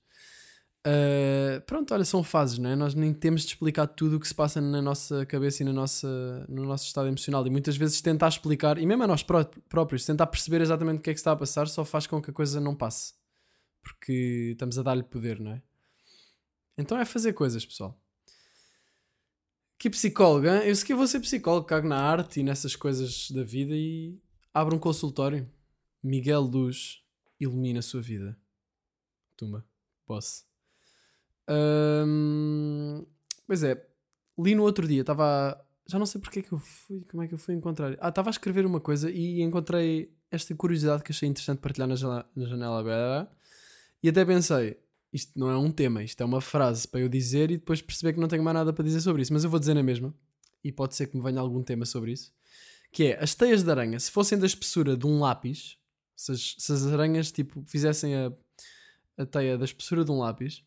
Uh, 0.88 1.60
pronto, 1.66 1.94
olha, 1.94 2.06
são 2.06 2.24
fases, 2.24 2.58
não 2.58 2.70
é? 2.70 2.76
Nós 2.76 2.96
nem 2.96 3.14
temos 3.14 3.42
de 3.42 3.50
explicar 3.50 3.86
tudo 3.88 4.16
o 4.16 4.20
que 4.20 4.28
se 4.28 4.34
passa 4.34 4.62
na 4.62 4.82
nossa 4.82 5.26
cabeça 5.26 5.62
e 5.62 5.66
na 5.66 5.74
nossa, 5.74 6.46
no 6.48 6.64
nosso 6.66 6.86
estado 6.86 7.08
emocional. 7.08 7.46
E 7.46 7.50
muitas 7.50 7.76
vezes 7.76 8.02
tentar 8.02 8.30
explicar, 8.30 8.78
e 8.78 8.86
mesmo 8.86 9.04
a 9.04 9.08
nós 9.08 9.22
pró- 9.22 9.44
próprios, 9.68 10.06
tentar 10.06 10.28
perceber 10.28 10.62
exatamente 10.62 11.00
o 11.00 11.02
que 11.02 11.10
é 11.10 11.14
que 11.14 11.20
está 11.20 11.34
a 11.34 11.36
passar, 11.36 11.68
só 11.68 11.84
faz 11.84 12.08
com 12.08 12.22
que 12.22 12.32
a 12.32 12.34
coisa 12.34 12.60
não 12.62 12.76
passe. 12.76 13.14
Porque 13.82 14.52
estamos 14.54 14.78
a 14.80 14.84
dar-lhe 14.84 15.04
poder, 15.04 15.40
não 15.40 15.52
é? 15.52 15.62
Então 16.78 16.98
é 16.98 17.06
fazer 17.06 17.34
coisas, 17.34 17.66
pessoal. 17.66 18.00
Que 19.78 19.90
psicóloga? 19.90 20.66
Eu 20.66 20.76
sei 20.76 20.88
que 20.88 20.94
vou 20.94 21.08
ser 21.08 21.20
psicólogo, 21.20 21.66
cago 21.66 21.88
na 21.88 21.98
arte 21.98 22.40
e 22.40 22.44
nessas 22.44 22.76
coisas 22.76 23.32
da 23.32 23.44
vida 23.44 23.74
e 23.76 24.18
abro 24.54 24.76
um 24.76 24.80
consultório. 24.80 25.50
Miguel 26.02 26.42
Luz 26.42 27.02
ilumina 27.40 27.80
a 27.80 27.82
sua 27.82 28.02
vida. 28.02 28.38
Tumba, 29.38 29.66
posso. 30.06 30.49
Hum, 31.50 33.06
pois 33.48 33.64
é, 33.64 33.84
li 34.38 34.56
no 34.56 34.64
outro 34.64 34.88
dia, 34.88 35.02
estava. 35.02 35.60
Já 35.88 35.98
não 35.98 36.06
sei 36.06 36.22
porque 36.22 36.40
é 36.40 36.42
que 36.44 36.52
eu 36.52 36.60
fui, 36.60 37.04
como 37.10 37.24
é 37.24 37.28
que 37.28 37.34
eu 37.34 37.38
fui 37.38 37.56
encontrar. 37.56 37.98
Ah, 38.00 38.10
estava 38.10 38.30
a 38.30 38.32
escrever 38.32 38.66
uma 38.66 38.80
coisa 38.80 39.10
e 39.10 39.42
encontrei 39.42 40.14
esta 40.30 40.54
curiosidade 40.56 41.04
que 41.04 41.12
achei 41.12 41.28
interessante 41.28 41.60
partilhar 41.60 41.88
na 41.88 41.96
janela, 41.96 42.30
na 42.36 42.46
janela 42.46 42.80
aberta. 42.80 43.32
E 44.04 44.10
até 44.10 44.24
pensei, 44.24 44.78
isto 45.12 45.38
não 45.38 45.50
é 45.50 45.58
um 45.58 45.72
tema, 45.72 46.04
isto 46.04 46.22
é 46.22 46.26
uma 46.26 46.42
frase 46.42 46.88
para 46.88 47.00
eu 47.00 47.10
dizer 47.10 47.50
e 47.50 47.58
depois 47.58 47.82
perceber 47.82 48.14
que 48.14 48.20
não 48.20 48.28
tenho 48.28 48.44
mais 48.44 48.54
nada 48.54 48.72
para 48.72 48.84
dizer 48.86 49.02
sobre 49.02 49.24
isso. 49.24 49.34
Mas 49.34 49.44
eu 49.44 49.50
vou 49.50 49.60
dizer 49.60 49.74
na 49.74 49.82
mesma, 49.84 50.14
e 50.64 50.72
pode 50.72 50.96
ser 50.96 51.08
que 51.08 51.18
me 51.18 51.24
venha 51.24 51.40
algum 51.42 51.64
tema 51.64 51.86
sobre 51.86 52.12
isso. 52.12 52.32
Que 52.92 53.06
é, 53.06 53.24
as 53.24 53.34
teias 53.36 53.64
de 53.64 53.72
aranha, 53.72 54.00
se 54.00 54.12
fossem 54.12 54.38
da 54.38 54.46
espessura 54.46 54.96
de 54.96 55.06
um 55.08 55.20
lápis, 55.20 55.78
se 56.16 56.32
as, 56.32 56.56
se 56.58 56.72
as 56.72 56.86
aranhas 56.86 57.32
tipo, 57.32 57.64
fizessem 57.66 58.16
a, 58.16 58.32
a 59.18 59.26
teia 59.26 59.58
da 59.58 59.66
espessura 59.66 60.06
de 60.06 60.12
um 60.12 60.20
lápis, 60.20 60.64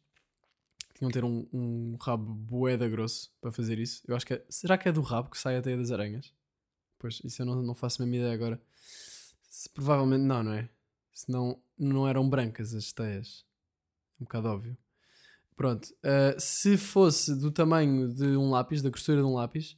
tinham 1.03 1.09
de 1.11 1.15
ter 1.15 1.25
um, 1.25 1.47
um 1.53 1.97
rabo 2.01 2.33
boeda 2.33 2.89
grosso 2.89 3.33
para 3.41 3.51
fazer 3.51 3.79
isso. 3.79 4.03
Eu 4.07 4.15
acho 4.15 4.25
que 4.25 4.35
é, 4.35 4.45
será 4.49 4.79
que 4.79 4.89
é 4.89 4.93
do 4.93 5.01
rabo 5.01 5.31
que 5.31 5.39
sai 5.39 5.57
a 5.57 5.63
teia 5.63 5.77
das 5.77 5.91
aranhas? 5.91 6.33
Pois, 6.99 7.21
isso 7.25 7.43
eu 7.43 7.47
não, 7.47 7.61
não 7.61 7.75
faço 7.75 8.01
a 8.01 8.07
mesma 8.07 8.19
ideia 8.19 8.33
agora. 8.35 8.61
Se- 9.49 9.69
provavelmente 9.69 10.23
não, 10.23 10.43
não 10.43 10.53
é? 10.53 10.69
Senão 11.13 11.61
não 11.77 12.07
eram 12.09 12.29
brancas 12.29 12.73
as 12.75 12.93
teias. 12.93 13.45
Um 14.21 14.25
bocado 14.25 14.49
óbvio. 14.49 14.77
Pronto. 15.57 15.87
uh, 16.05 16.39
se 16.41 16.77
fosse 16.77 17.35
do 17.35 17.51
tamanho 17.51 18.09
de 18.13 18.37
um 18.37 18.51
lápis, 18.51 18.81
da 18.83 18.91
grossura 18.91 19.19
de 19.21 19.27
um 19.27 19.35
lápis, 19.35 19.77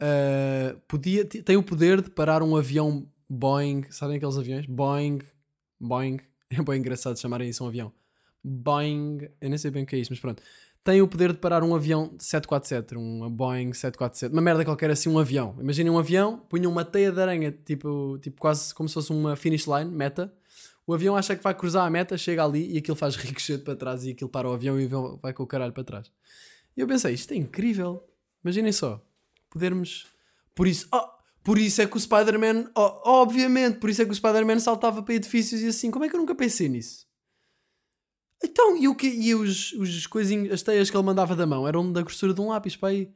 Uh, 0.00 0.78
podia, 0.88 1.24
tem 1.26 1.56
o 1.58 1.62
poder 1.62 2.00
de 2.00 2.08
parar 2.10 2.42
um 2.42 2.56
avião 2.56 3.06
Boeing. 3.28 3.84
Sabem 3.90 4.16
aqueles 4.16 4.36
aviões? 4.36 4.66
Boeing. 4.66 5.20
Boeing. 5.80 6.18
É 6.54 6.60
bem 6.62 6.78
engraçado 6.80 7.18
chamarem 7.18 7.48
isso 7.48 7.64
um 7.64 7.68
avião. 7.68 7.90
Boeing. 8.42 9.28
Eu 9.40 9.48
nem 9.48 9.58
sei 9.58 9.70
bem 9.70 9.84
o 9.84 9.86
que 9.86 9.96
é 9.96 9.98
isto, 9.98 10.10
mas 10.10 10.20
pronto. 10.20 10.42
Tem 10.84 11.00
o 11.00 11.06
poder 11.06 11.32
de 11.32 11.38
parar 11.38 11.62
um 11.62 11.74
avião 11.76 12.14
747, 12.18 12.96
um 12.96 13.30
Boeing 13.30 13.72
747, 13.72 14.32
uma 14.32 14.42
merda 14.42 14.64
qualquer 14.64 14.90
assim, 14.90 15.08
um 15.08 15.18
avião. 15.18 15.56
Imaginem 15.60 15.92
um 15.92 15.98
avião, 15.98 16.38
punham 16.48 16.72
uma 16.72 16.84
teia 16.84 17.12
de 17.12 17.20
aranha, 17.20 17.52
tipo, 17.52 18.18
tipo 18.20 18.40
quase 18.40 18.74
como 18.74 18.88
se 18.88 18.94
fosse 18.94 19.12
uma 19.12 19.36
finish 19.36 19.66
line, 19.66 19.90
meta. 19.90 20.32
O 20.84 20.92
avião 20.92 21.16
acha 21.16 21.36
que 21.36 21.42
vai 21.42 21.54
cruzar 21.54 21.86
a 21.86 21.90
meta, 21.90 22.18
chega 22.18 22.44
ali 22.44 22.72
e 22.74 22.78
aquilo 22.78 22.96
faz 22.96 23.14
ricochete 23.14 23.62
para 23.62 23.76
trás 23.76 24.04
e 24.04 24.10
aquilo 24.10 24.28
para 24.28 24.48
o 24.48 24.52
avião 24.52 24.80
e 24.80 24.88
vai 25.22 25.32
com 25.32 25.44
o 25.44 25.46
caralho 25.46 25.72
para 25.72 25.84
trás. 25.84 26.10
E 26.76 26.80
eu 26.80 26.88
pensei, 26.88 27.14
isto 27.14 27.32
é 27.32 27.36
incrível. 27.36 28.04
Imaginem 28.44 28.72
só, 28.72 29.00
podermos. 29.48 30.06
Por 30.52 30.66
isso, 30.66 30.88
oh, 30.92 31.08
por 31.44 31.58
isso 31.58 31.80
é 31.80 31.86
que 31.86 31.96
o 31.96 32.00
Spider-Man, 32.00 32.72
oh, 32.74 33.00
obviamente, 33.04 33.78
por 33.78 33.88
isso 33.88 34.02
é 34.02 34.04
que 34.04 34.10
o 34.10 34.14
Spider-Man 34.14 34.58
saltava 34.58 35.00
para 35.00 35.14
edifícios 35.14 35.60
e 35.60 35.68
assim. 35.68 35.92
Como 35.92 36.04
é 36.04 36.08
que 36.08 36.16
eu 36.16 36.20
nunca 36.20 36.34
pensei 36.34 36.68
nisso? 36.68 37.06
Então, 38.44 38.76
e, 38.76 38.88
o 38.88 38.94
que, 38.94 39.06
e 39.06 39.34
os, 39.34 39.72
os 39.72 40.06
coisinhos, 40.06 40.52
as 40.52 40.62
teias 40.62 40.90
que 40.90 40.96
ele 40.96 41.04
mandava 41.04 41.36
da 41.36 41.46
mão 41.46 41.66
eram 41.66 41.92
da 41.92 42.02
grossura 42.02 42.34
de 42.34 42.40
um 42.40 42.48
lápis 42.48 42.76
para 42.76 42.88
aí. 42.88 43.10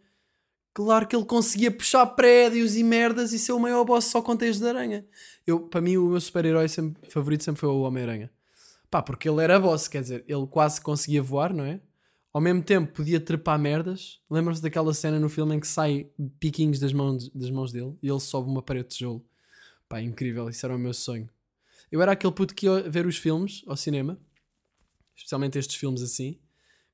Claro 0.73 1.07
que 1.07 1.17
ele 1.17 1.25
conseguia 1.25 1.71
puxar 1.71 2.05
prédios 2.07 2.77
e 2.77 2.85
merdas 2.85 3.33
e 3.33 3.39
ser 3.39 3.53
o 3.53 3.59
maior 3.59 3.85
boss 3.85 4.05
só 4.05 4.21
com 4.21 4.37
teias 4.37 4.59
de 4.59 4.69
aranha. 4.69 5.07
Eu, 5.47 5.61
para 5.61 5.81
mim, 5.81 5.97
o 5.97 6.11
meu 6.11 6.21
super-herói 6.21 6.67
favorito 7.09 7.43
sempre 7.43 7.61
foi 7.61 7.69
o 7.71 7.81
Homem-Aranha. 7.81 8.31
Pá, 8.91 9.03
porque 9.03 9.29
ele 9.29 9.43
era 9.43 9.59
boss, 9.59 9.89
quer 9.89 10.03
dizer, 10.03 10.25
ele 10.29 10.47
quase 10.47 10.81
conseguia 10.81 11.23
voar, 11.23 11.53
não 11.53 11.65
é? 11.65 11.81
Ao 12.33 12.41
mesmo 12.43 12.63
tempo 12.63 12.93
podia 12.93 13.19
trepar 13.19 13.59
merdas. 13.59 14.21
Lembram-se 14.31 14.61
daquela 14.61 14.93
cena 14.93 15.19
no 15.19 15.31
filme 15.31 15.57
em 15.57 15.61
que 15.61 15.67
sai 15.67 16.11
piquinhos 16.39 16.79
das 16.79 16.93
mãos, 16.93 17.31
das 17.31 17.51
mãos 17.51 17.73
dele 17.73 17.97
e 18.03 18.11
ele 18.11 18.21
sobe 18.21 18.51
uma 18.51 18.61
parede 18.61 18.89
de 18.89 18.97
tijolo. 18.97 19.25
Pá, 19.89 20.03
incrível, 20.03 20.51
isso 20.51 20.67
era 20.67 20.77
o 20.77 20.79
meu 20.79 20.93
sonho. 20.93 21.31
Eu 21.91 22.03
era 22.03 22.13
aquele 22.13 22.35
puto 22.35 22.55
que 22.55 22.67
ia 22.67 22.83
ver 22.83 23.07
os 23.07 23.17
filmes 23.17 23.63
ao 23.67 23.77
cinema, 23.79 24.21
especialmente 25.17 25.59
estes 25.59 25.77
filmes 25.77 26.03
assim. 26.03 26.39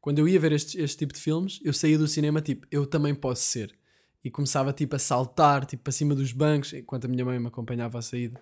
Quando 0.01 0.19
eu 0.19 0.29
ia 0.29 0.39
ver 0.41 0.53
este, 0.53 0.81
este 0.81 0.99
tipo 0.99 1.13
de 1.13 1.21
filmes, 1.21 1.61
eu 1.63 1.73
saía 1.73 1.99
do 1.99 2.09
cinema 2.09 2.41
tipo, 2.41 2.67
eu 2.71 2.87
também 2.87 3.15
posso 3.15 3.43
ser. 3.43 3.77
E 4.25 4.31
começava 4.31 4.73
tipo 4.73 4.97
a 4.97 4.99
saltar, 4.99 5.67
tipo 5.67 5.83
para 5.83 5.93
cima 5.93 6.15
dos 6.15 6.33
bancos, 6.33 6.73
enquanto 6.73 7.05
a 7.05 7.09
minha 7.09 7.25
mãe 7.25 7.39
me 7.39 7.49
acompanhava 7.49 7.99
à 7.99 8.03
saída. 8.03 8.41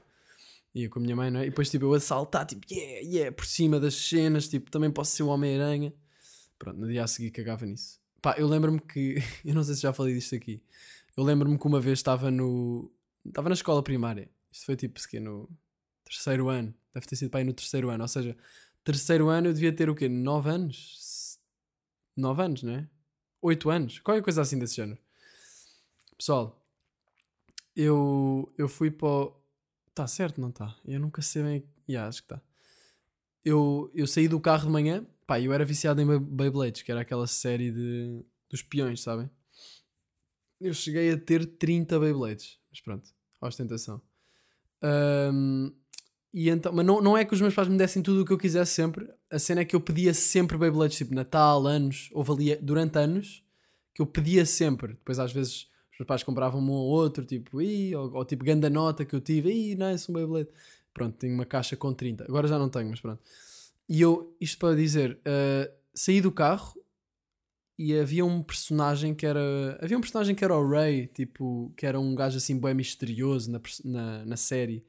Ia 0.75 0.89
com 0.89 1.01
a 1.01 1.03
minha 1.03 1.17
mãe, 1.17 1.31
não 1.31 1.41
é? 1.41 1.47
E 1.47 1.51
depois 1.51 1.71
tipo 1.71 1.87
eu 1.87 1.95
a 1.95 2.01
saltar, 2.01 2.47
tipo, 2.47 2.65
yeah, 2.71 3.01
yeah, 3.01 3.33
por 3.33 3.45
cima 3.45 3.81
das 3.81 3.95
cenas, 3.95 4.49
tipo, 4.49 4.71
também 4.71 4.91
posso 4.91 5.17
ser 5.17 5.23
o 5.23 5.29
Homem-Aranha. 5.29 5.93
Pronto, 6.59 6.79
no 6.79 6.87
dia 6.87 7.03
a 7.03 7.07
seguir 7.07 7.31
cagava 7.31 7.67
nisso. 7.67 7.99
Pá, 8.23 8.35
eu 8.39 8.47
lembro-me 8.47 8.81
que, 8.81 9.17
eu 9.45 9.55
não 9.55 9.65
sei 9.65 9.75
se 9.75 9.81
já 9.81 9.93
falei 9.93 10.15
disto 10.15 10.35
aqui, 10.35 10.63
eu 11.17 11.25
lembro-me 11.25 11.59
que 11.59 11.67
uma 11.67 11.81
vez 11.81 11.99
estava 11.99 12.31
no, 12.31 12.93
estava 13.27 13.49
na 13.49 13.55
escola 13.55 13.83
primária, 13.83 14.31
isto 14.53 14.67
foi 14.67 14.77
tipo, 14.77 15.01
se 15.01 15.19
no 15.19 15.49
terceiro 16.05 16.49
ano, 16.49 16.75
deve 16.95 17.07
ter 17.07 17.17
sido 17.17 17.31
para 17.31 17.41
aí 17.41 17.45
no 17.45 17.53
terceiro 17.53 17.89
ano, 17.89 18.05
ou 18.05 18.09
seja, 18.09 18.37
terceiro 18.85 19.29
ano 19.29 19.49
eu 19.49 19.53
devia 19.55 19.73
ter 19.75 19.89
o 19.91 19.95
quê, 19.95 20.09
nove 20.09 20.51
anos? 20.51 21.39
Nove 22.17 22.43
anos, 22.43 22.63
não 22.63 22.75
é? 22.75 22.89
Oito 23.43 23.71
anos, 23.71 23.99
qualquer 24.01 24.23
coisa 24.23 24.43
assim 24.43 24.59
desse 24.59 24.77
género. 24.77 25.01
Pessoal, 26.17 26.61
eu, 27.75 28.53
eu 28.59 28.69
fui 28.69 28.91
para 28.91 29.09
o... 29.09 29.41
Está 29.89 30.07
certo, 30.07 30.41
não 30.41 30.51
está? 30.51 30.77
Eu 30.85 31.01
nunca 31.01 31.21
sei 31.23 31.43
bem... 31.43 31.65
Yeah, 31.89 32.09
acho 32.09 32.23
que 32.23 32.27
está. 32.33 32.43
Eu, 33.45 33.91
eu 33.95 34.07
saí 34.07 34.29
do 34.29 34.41
carro 34.41 34.67
de 34.67 34.71
manhã, 34.73 35.07
pá, 35.27 35.41
eu 35.41 35.53
era 35.53 35.65
viciado 35.65 36.01
em 36.01 36.07
Bey- 36.07 36.19
Beyblades, 36.19 36.83
que 36.83 36.93
era 36.93 37.01
aquela 37.01 37.27
série 37.27 37.71
de, 37.73 38.25
dos 38.49 38.63
peões, 38.63 39.01
sabem? 39.03 39.31
Eu 40.61 40.75
cheguei 40.75 41.11
a 41.11 41.19
ter 41.19 41.47
30 41.47 41.99
Beyblades, 41.99 42.59
mas 42.71 42.81
pronto, 42.81 43.09
ostentação. 43.41 44.01
Ahm, 44.83 45.73
e 46.33 46.49
então, 46.49 46.73
mas 46.73 46.87
não, 46.87 47.01
não 47.01 47.17
é 47.17 47.25
que 47.25 47.35
os 47.35 47.41
meus 47.41 47.55
pais 47.55 47.69
me 47.69 47.77
dessem 47.77 48.03
tudo 48.03 48.23
o 48.23 48.25
que 48.25 48.33
eu 48.33 48.39
quisesse 48.39 48.73
sempre. 48.73 49.09
A 49.31 49.39
cena 49.39 49.61
é 49.63 49.65
que 49.65 49.75
eu 49.75 49.81
pedia 49.81 50.15
sempre 50.15 50.57
Beyblades, 50.57 50.97
tipo 50.97 51.15
Natal, 51.15 51.67
anos, 51.67 52.09
houve 52.13 52.33
ali 52.33 52.57
durante 52.57 52.99
anos 52.99 53.43
que 53.95 54.01
eu 54.01 54.07
pedia 54.07 54.47
sempre. 54.47 54.95
Depois 54.95 55.19
às 55.19 55.33
vezes 55.33 55.69
os 55.93 55.99
meus 55.99 56.07
pais 56.07 56.23
compravam 56.23 56.61
um 56.61 56.71
ou 56.71 56.87
outro, 56.89 57.25
tipo, 57.25 57.59
ou, 57.59 58.15
ou 58.15 58.25
tipo 58.25 58.45
ganda 58.45 58.71
nota 58.71 59.05
que 59.05 59.15
eu 59.15 59.21
tive, 59.21 59.51
Ih, 59.51 59.75
nice, 59.75 60.11
um 60.11 60.15
Beyblade. 60.15 60.49
Pronto, 60.95 61.17
tenho 61.17 61.35
uma 61.35 61.47
caixa 61.47 61.77
com 61.77 61.93
30. 61.93 62.25
Agora 62.25 62.49
já 62.49 62.59
não 62.59 62.69
tenho, 62.69 62.91
mas 62.91 63.01
pronto. 63.01 63.21
E 63.89 64.01
eu, 64.01 64.37
isto 64.41 64.59
para 64.59 64.77
dizer, 64.77 65.19
ah, 65.25 65.71
saí 65.93 66.21
do 66.21 66.31
carro 66.31 66.75
e 67.79 67.99
havia 67.99 68.25
um 68.25 68.43
personagem 68.43 69.15
que 69.15 69.27
era. 69.27 69.79
Havia 69.81 69.97
um 69.97 70.01
personagem 70.01 70.35
que 70.35 70.45
era 70.45 70.55
o 70.55 70.69
Ray, 70.69 71.07
tipo, 71.07 71.73
que 71.77 71.87
era 71.87 71.99
um 71.99 72.15
gajo 72.15 72.37
assim 72.37 72.59
bem 72.59 72.75
misterioso 72.75 73.51
na, 73.51 73.61
na, 73.85 74.25
na 74.27 74.37
série. 74.37 74.85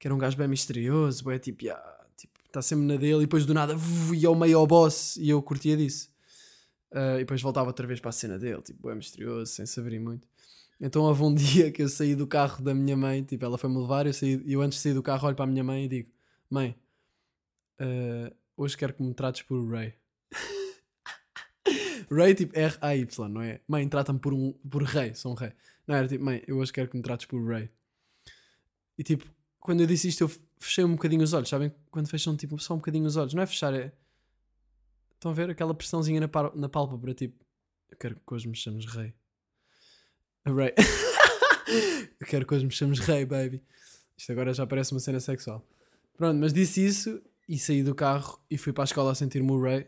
Que 0.00 0.08
era 0.08 0.14
um 0.14 0.18
gajo 0.18 0.36
bem 0.36 0.48
misterioso, 0.48 1.22
bem 1.24 1.38
tipo, 1.38 1.64
"Ya", 1.64 1.80
tipo, 2.16 2.32
está 2.46 2.60
sempre 2.60 2.86
na 2.86 2.96
dele 2.96 3.18
e 3.18 3.20
depois 3.20 3.46
do 3.46 3.54
nada 3.54 3.76
ia 4.12 4.26
ao 4.26 4.34
meio 4.34 4.58
ao 4.58 4.66
boss 4.66 5.16
e 5.16 5.28
eu 5.28 5.40
curtia 5.40 5.76
disso. 5.76 6.10
Ah, 6.92 7.16
e 7.16 7.18
depois 7.18 7.40
voltava 7.40 7.68
outra 7.68 7.86
vez 7.86 8.00
para 8.00 8.08
a 8.10 8.12
cena 8.12 8.38
dele, 8.38 8.60
tipo, 8.62 8.88
bem 8.88 8.96
misterioso, 8.96 9.52
sem 9.52 9.64
saber 9.66 10.00
muito. 10.00 10.26
Então 10.80 11.02
houve 11.02 11.22
um 11.22 11.32
dia 11.34 11.70
que 11.70 11.82
eu 11.82 11.88
saí 11.88 12.16
do 12.16 12.26
carro 12.26 12.62
da 12.62 12.74
minha 12.74 12.96
mãe, 12.96 13.22
tipo, 13.22 13.44
ela 13.44 13.56
foi-me 13.56 13.78
levar, 13.78 14.06
eu, 14.06 14.12
eu 14.44 14.62
antes 14.62 14.78
de 14.78 14.82
sair 14.82 14.94
do 14.94 15.02
carro 15.02 15.26
olho 15.28 15.36
para 15.36 15.44
a 15.44 15.48
minha 15.48 15.62
mãe 15.62 15.84
e 15.84 15.88
digo: 15.88 16.10
Mãe, 16.48 16.74
ah, 17.78 18.32
hoje 18.56 18.76
quero 18.76 18.94
que 18.94 19.02
me 19.02 19.14
trates 19.14 19.42
por 19.42 19.62
Ray. 19.70 19.94
Ray 22.10 22.34
tipo 22.34 22.58
R-A-Y, 22.58 23.28
não 23.28 23.42
é? 23.42 23.60
Mãe, 23.68 23.88
trata-me 23.88 24.18
por, 24.18 24.32
um, 24.32 24.52
por 24.68 24.82
Rei, 24.82 25.14
sou 25.14 25.32
um 25.32 25.34
rei. 25.34 25.52
Não 25.86 25.94
era 25.94 26.08
tipo, 26.08 26.24
mãe, 26.24 26.42
eu 26.46 26.58
hoje 26.58 26.72
quero 26.72 26.88
que 26.88 26.96
me 26.96 27.02
trates 27.02 27.26
por 27.26 27.42
Ray. 27.46 27.70
E 28.98 29.02
tipo, 29.02 29.24
quando 29.60 29.80
eu 29.82 29.86
disse 29.86 30.08
isto, 30.08 30.22
eu 30.22 30.30
fechei 30.58 30.84
um 30.84 30.92
bocadinho 30.92 31.22
os 31.22 31.32
olhos, 31.32 31.48
sabem? 31.48 31.72
Quando 31.90 32.08
fecham 32.08 32.36
tipo 32.36 32.58
só 32.58 32.74
um 32.74 32.78
bocadinho 32.78 33.06
os 33.06 33.16
olhos, 33.16 33.34
não 33.34 33.42
é 33.42 33.46
fechar, 33.46 33.72
é. 33.74 33.92
Estão 35.14 35.30
a 35.30 35.34
ver 35.34 35.50
aquela 35.50 35.74
pressãozinha 35.74 36.20
na, 36.20 36.28
par- 36.28 36.56
na 36.56 36.68
pálpebra, 36.68 37.12
tipo, 37.12 37.44
eu 37.90 37.96
quero 37.96 38.14
que 38.14 38.34
hoje 38.34 38.48
me 38.48 38.56
chames 38.56 38.86
Rei. 38.86 39.12
Ray. 40.46 40.72
eu 42.18 42.26
quero 42.26 42.46
que 42.46 42.54
hoje 42.54 42.64
me 42.64 42.72
chames 42.72 42.98
Rei, 43.00 43.24
baby. 43.26 43.62
Isto 44.16 44.32
agora 44.32 44.52
já 44.54 44.66
parece 44.66 44.92
uma 44.92 45.00
cena 45.00 45.20
sexual. 45.20 45.66
Pronto, 46.16 46.38
mas 46.38 46.52
disse 46.52 46.84
isso 46.84 47.22
e 47.48 47.58
saí 47.58 47.82
do 47.82 47.94
carro 47.94 48.40
e 48.50 48.56
fui 48.56 48.72
para 48.72 48.84
a 48.84 48.86
escola 48.86 49.12
a 49.12 49.14
sentir-me 49.14 49.50
o 49.50 49.60
Ray. 49.60 49.86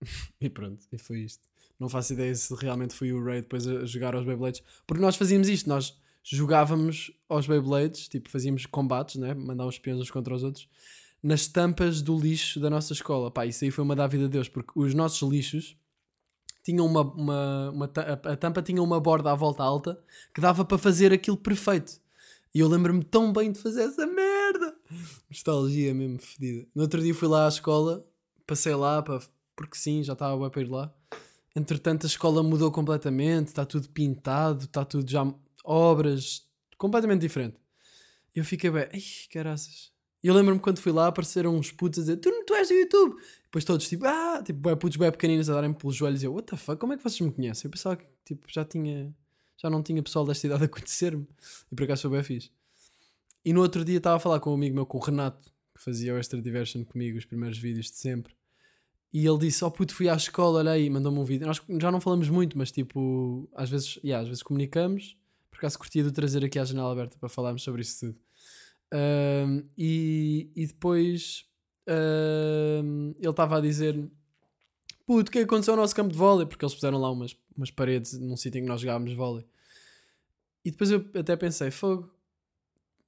e 0.40 0.50
pronto, 0.50 0.84
e 0.92 0.98
foi 0.98 1.20
isto. 1.20 1.48
Não 1.78 1.88
faço 1.88 2.12
ideia 2.12 2.34
se 2.34 2.54
realmente 2.54 2.94
fui 2.94 3.12
o 3.12 3.24
Ray 3.24 3.40
depois 3.40 3.66
a 3.66 3.86
jogar 3.86 4.14
aos 4.14 4.26
Beyblades. 4.26 4.62
Porque 4.86 5.00
nós 5.00 5.16
fazíamos 5.16 5.48
isto, 5.48 5.68
nós 5.68 5.98
jogávamos 6.36 7.10
aos 7.28 7.46
Beyblades, 7.46 8.08
tipo, 8.08 8.28
fazíamos 8.28 8.66
combates, 8.66 9.16
né? 9.16 9.34
Mandávamos 9.34 9.76
os 9.76 9.78
peões 9.80 10.00
uns 10.00 10.10
contra 10.10 10.34
os 10.34 10.42
outros, 10.42 10.68
nas 11.22 11.46
tampas 11.46 12.02
do 12.02 12.18
lixo 12.18 12.60
da 12.60 12.68
nossa 12.68 12.92
escola. 12.92 13.30
Pá, 13.30 13.46
isso 13.46 13.64
aí 13.64 13.70
foi 13.70 13.84
uma 13.84 13.96
dávida 13.96 14.24
de 14.24 14.30
Deus, 14.30 14.48
porque 14.48 14.72
os 14.76 14.94
nossos 14.94 15.28
lixos 15.28 15.76
tinham 16.62 16.84
uma, 16.84 17.00
uma, 17.00 17.70
uma 17.70 17.90
a 17.96 18.32
a 18.32 18.36
tampa 18.36 18.60
tinha 18.60 18.82
uma 18.82 19.00
borda 19.00 19.32
à 19.32 19.34
volta 19.34 19.62
alta 19.62 19.98
que 20.34 20.40
dava 20.40 20.64
para 20.64 20.76
fazer 20.76 21.12
aquilo 21.12 21.36
perfeito. 21.36 22.00
E 22.54 22.60
eu 22.60 22.68
lembro-me 22.68 23.04
tão 23.04 23.32
bem 23.32 23.52
de 23.52 23.58
fazer 23.58 23.82
essa 23.82 24.06
merda. 24.06 24.74
Nostalgia 25.30 25.94
mesmo 25.94 26.18
fedida. 26.18 26.66
No 26.74 26.82
outro 26.82 27.02
dia 27.02 27.14
fui 27.14 27.28
lá 27.28 27.46
à 27.46 27.48
escola, 27.48 28.06
passei 28.46 28.74
lá 28.74 29.02
para, 29.02 29.20
porque 29.56 29.76
sim, 29.76 30.02
já 30.02 30.12
estava 30.12 30.36
bem 30.38 30.50
para 30.50 30.62
ir 30.62 30.68
lá. 30.68 30.92
Entretanto, 31.54 32.04
a 32.04 32.06
escola 32.06 32.42
mudou 32.42 32.70
completamente, 32.70 33.48
está 33.48 33.64
tudo 33.64 33.88
pintado, 33.88 34.64
está 34.64 34.84
tudo 34.84 35.10
já 35.10 35.24
obras 35.68 36.46
completamente 36.78 37.20
diferente. 37.20 37.56
Eu 38.34 38.44
fiquei 38.44 38.70
bem, 38.70 38.88
ai, 38.92 39.02
caraças. 39.30 39.92
E 40.22 40.26
eu 40.26 40.34
lembro-me 40.34 40.60
quando 40.60 40.78
fui 40.78 40.90
lá, 40.90 41.06
apareceram 41.06 41.54
uns 41.54 41.70
putos 41.70 42.00
a 42.00 42.02
dizer: 42.02 42.16
Tu, 42.16 42.44
tu 42.44 42.54
és 42.54 42.68
do 42.68 42.74
YouTube. 42.74 43.16
Depois 43.44 43.64
todos 43.64 43.88
tipo, 43.88 44.04
ah, 44.06 44.42
tipo, 44.44 44.58
bué 44.58 44.74
putos 44.74 44.96
bem 44.96 45.10
pequeninos 45.10 45.48
a 45.48 45.54
darem 45.54 45.72
pelos 45.72 45.94
joelhos. 45.94 46.22
E 46.22 46.26
eu, 46.26 46.32
what 46.32 46.46
the 46.50 46.56
fuck, 46.56 46.78
como 46.78 46.92
é 46.92 46.96
que 46.96 47.02
vocês 47.02 47.20
me 47.20 47.32
conhecem? 47.32 47.68
Eu 47.68 47.70
pensava 47.70 47.96
que 47.96 48.06
tipo, 48.24 48.46
já 48.48 48.64
tinha, 48.64 49.14
já 49.56 49.70
não 49.70 49.82
tinha 49.82 50.02
pessoal 50.02 50.24
desta 50.24 50.46
idade 50.46 50.64
a 50.64 50.68
conhecer-me. 50.68 51.26
E 51.70 51.74
por 51.74 51.84
acaso 51.84 52.02
foi 52.02 52.10
bem 52.10 52.22
fixe. 52.22 52.50
E 53.44 53.52
no 53.52 53.60
outro 53.60 53.84
dia 53.84 53.98
estava 53.98 54.16
a 54.16 54.20
falar 54.20 54.40
com 54.40 54.50
um 54.50 54.54
amigo 54.54 54.74
meu, 54.74 54.86
com 54.86 54.98
o 54.98 55.00
Renato, 55.00 55.50
que 55.74 55.82
fazia 55.82 56.14
o 56.14 56.18
Extra 56.18 56.42
Diversion 56.42 56.84
comigo, 56.84 57.16
os 57.16 57.24
primeiros 57.24 57.58
vídeos 57.58 57.90
de 57.90 57.96
sempre. 57.96 58.34
E 59.12 59.26
ele 59.26 59.38
disse: 59.38 59.64
Oh 59.64 59.70
puto, 59.70 59.94
fui 59.94 60.08
à 60.08 60.14
escola, 60.14 60.58
olha 60.58 60.72
aí, 60.72 60.90
mandou-me 60.90 61.18
um 61.18 61.24
vídeo. 61.24 61.46
Nós 61.46 61.62
já 61.80 61.90
não 61.90 62.00
falamos 62.00 62.28
muito, 62.28 62.58
mas 62.58 62.72
tipo, 62.72 63.48
às 63.54 63.70
vezes, 63.70 63.98
yeah, 64.04 64.22
às 64.22 64.28
vezes 64.28 64.42
comunicamos. 64.42 65.16
Por 65.58 65.62
acaso 65.62 65.78
curtia 65.80 66.04
de 66.04 66.12
trazer 66.12 66.44
aqui 66.44 66.56
à 66.56 66.64
janela 66.64 66.92
aberta 66.92 67.16
para 67.18 67.28
falarmos 67.28 67.64
sobre 67.64 67.82
isso 67.82 67.98
tudo. 67.98 68.20
Ahm, 68.92 69.64
e, 69.76 70.52
e 70.54 70.66
depois 70.68 71.44
ahm, 71.84 73.12
ele 73.18 73.28
estava 73.28 73.58
a 73.58 73.60
dizer: 73.60 74.08
Puto, 75.04 75.30
o 75.30 75.32
é 75.32 75.32
que 75.32 75.38
aconteceu 75.40 75.74
ao 75.74 75.80
nosso 75.80 75.96
campo 75.96 76.12
de 76.12 76.16
vôlei? 76.16 76.46
Porque 76.46 76.64
eles 76.64 76.76
puseram 76.76 76.98
lá 76.98 77.10
umas, 77.10 77.36
umas 77.56 77.72
paredes 77.72 78.16
num 78.16 78.36
sítio 78.36 78.60
em 78.60 78.62
que 78.62 78.68
nós 78.68 78.80
jogávamos 78.80 79.12
vôlei. 79.14 79.44
E 80.64 80.70
depois 80.70 80.92
eu 80.92 81.04
até 81.18 81.34
pensei: 81.34 81.72
Fogo, 81.72 82.08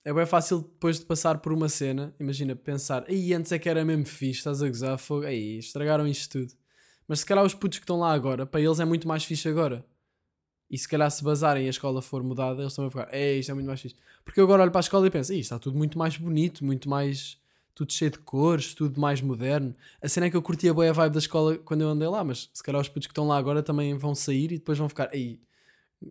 é 0.05 0.13
bem 0.13 0.27
fácil 0.27 0.63
depois 0.63 0.99
de 0.99 1.07
passar 1.07 1.39
por 1.39 1.53
uma 1.53 1.69
cena, 1.69 2.13
imagina, 2.19 2.57
pensar, 2.57 3.05
aí 3.09 3.33
antes 3.33 3.53
é 3.53 3.61
que 3.61 3.69
era 3.69 3.85
mesmo 3.85 4.07
fixe, 4.07 4.41
estás 4.41 4.61
a 4.61 4.67
gozar, 4.67 4.99
fogo, 4.99 5.25
aí 5.25 5.59
estragaram 5.59 6.05
isto 6.05 6.41
tudo. 6.41 6.53
Mas 7.07 7.21
se 7.21 7.27
calhar 7.27 7.45
os 7.45 7.55
putos 7.55 7.79
que 7.79 7.85
estão 7.85 8.01
lá 8.01 8.13
agora, 8.13 8.45
para 8.45 8.61
eles 8.61 8.81
é 8.81 8.85
muito 8.85 9.07
mais 9.07 9.23
fixe 9.23 9.49
agora. 9.49 9.87
E 10.71 10.79
se 10.79 10.89
calhar 10.89 11.11
se 11.11 11.23
basarem 11.25 11.65
e 11.65 11.67
a 11.67 11.71
escola 11.71 12.01
for 12.01 12.23
mudada, 12.23 12.63
eles 12.63 12.75
também 12.75 12.89
vão 12.91 13.03
ficar, 13.03 13.15
é, 13.15 13.35
isto 13.35 13.51
é 13.51 13.55
muito 13.55 13.67
mais 13.67 13.81
fixe. 13.81 13.97
Porque 14.25 14.41
eu 14.41 14.45
agora 14.45 14.63
olho 14.63 14.71
para 14.71 14.79
a 14.79 14.83
escola 14.83 15.07
e 15.07 15.11
penso, 15.11 15.33
"Ih, 15.33 15.41
isto 15.41 15.53
está 15.55 15.59
tudo 15.59 15.77
muito 15.77 15.99
mais 15.99 16.17
bonito, 16.17 16.65
muito 16.65 16.89
mais. 16.89 17.39
tudo 17.75 17.93
cheio 17.95 18.11
de 18.11 18.19
cores, 18.19 18.75
tudo 18.75 19.01
mais 19.01 19.23
moderno. 19.23 19.75
A 20.03 20.09
cena 20.09 20.27
é 20.27 20.31
que 20.31 20.37
eu 20.37 20.43
curtia 20.43 20.75
bem 20.75 20.89
a 20.91 20.93
vibe 20.93 21.13
da 21.15 21.19
escola 21.19 21.57
quando 21.59 21.81
eu 21.81 21.89
andei 21.89 22.07
lá, 22.09 22.23
mas 22.23 22.51
se 22.53 22.63
calhar 22.63 22.79
os 22.81 22.89
putos 22.91 23.07
que 23.07 23.13
estão 23.13 23.27
lá 23.27 23.39
agora 23.39 23.63
também 23.63 23.97
vão 23.97 24.15
sair 24.15 24.53
e 24.53 24.59
depois 24.59 24.77
vão 24.77 24.87
ficar, 24.89 25.09
aí 25.13 25.41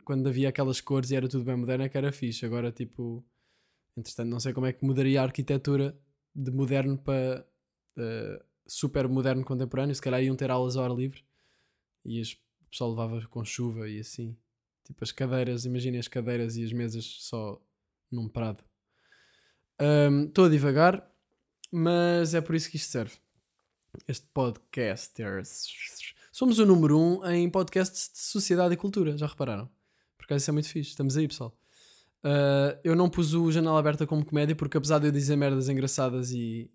quando 0.04 0.28
havia 0.28 0.50
aquelas 0.50 0.82
cores 0.82 1.12
e 1.12 1.16
era 1.16 1.28
tudo 1.28 1.44
bem 1.44 1.56
moderno, 1.56 1.84
é 1.86 1.90
que 1.90 1.98
era 1.98 2.12
fixe. 2.12 2.46
Agora, 2.46 2.72
tipo, 2.72 3.24
entretanto, 3.98 4.30
não 4.30 4.40
sei 4.40 4.54
como 4.54 4.66
é 4.68 4.74
que 4.74 4.84
mudaria 4.86 5.22
a 5.22 5.24
arquitetura 5.26 5.96
de 6.36 6.52
moderno 6.52 6.98
para 6.98 7.46
eh, 7.98 8.44
super 8.68 9.08
moderno 9.08 9.44
contemporâneo. 9.44 9.94
Se 9.96 10.02
calhar 10.02 10.24
iam 10.24 10.36
ter 10.36 10.50
aulas 10.52 10.76
ao 10.78 10.86
ar 10.86 10.92
livre 10.96 11.24
e 12.06 12.22
o 12.22 12.26
pessoal 12.72 12.92
levava 12.92 13.22
com 13.30 13.44
chuva 13.46 13.88
e 13.90 14.00
assim. 14.00 14.36
Tipo, 14.90 15.04
as 15.04 15.12
cadeiras, 15.12 15.66
imaginem 15.66 16.00
as 16.00 16.08
cadeiras 16.08 16.58
e 16.58 16.64
as 16.64 16.74
mesas 16.74 17.06
só 17.06 17.62
num 18.12 18.28
prado. 18.28 18.64
Estou 20.28 20.46
a 20.46 20.50
divagar, 20.50 21.08
mas 21.72 22.34
é 22.34 22.42
por 22.42 22.56
isso 22.56 22.72
que 22.72 22.78
isto 22.78 22.90
serve. 22.90 23.16
Este 24.08 24.26
podcasters. 24.34 25.68
Somos 26.32 26.58
o 26.58 26.66
número 26.66 27.00
um 27.00 27.24
em 27.28 27.48
podcasts 27.52 28.12
de 28.12 28.20
sociedade 28.20 28.74
e 28.74 28.78
cultura, 28.78 29.16
já 29.16 29.28
repararam? 29.28 29.68
Por 30.18 30.26
acaso 30.26 30.42
isso 30.42 30.50
é 30.50 30.54
muito 30.54 30.70
fixe. 30.70 30.90
Estamos 30.90 31.16
aí, 31.16 31.28
pessoal. 31.28 31.56
Uh, 32.24 32.74
eu 32.84 32.96
não 32.96 33.12
pus 33.12 33.36
o 33.36 33.52
Janela 33.52 33.78
Aberta 33.78 34.08
como 34.08 34.26
comédia 34.26 34.56
porque 34.56 34.76
apesar 34.76 34.98
de 34.98 35.08
eu 35.08 35.12
dizer 35.12 35.36
merdas 35.36 35.70
engraçadas 35.70 36.32
e, 36.32 36.70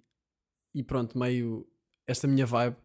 e 0.73 0.85
pronto, 0.85 1.19
meio 1.19 1.69
esta 2.07 2.29
minha 2.29 2.47
vibe, 2.47 2.77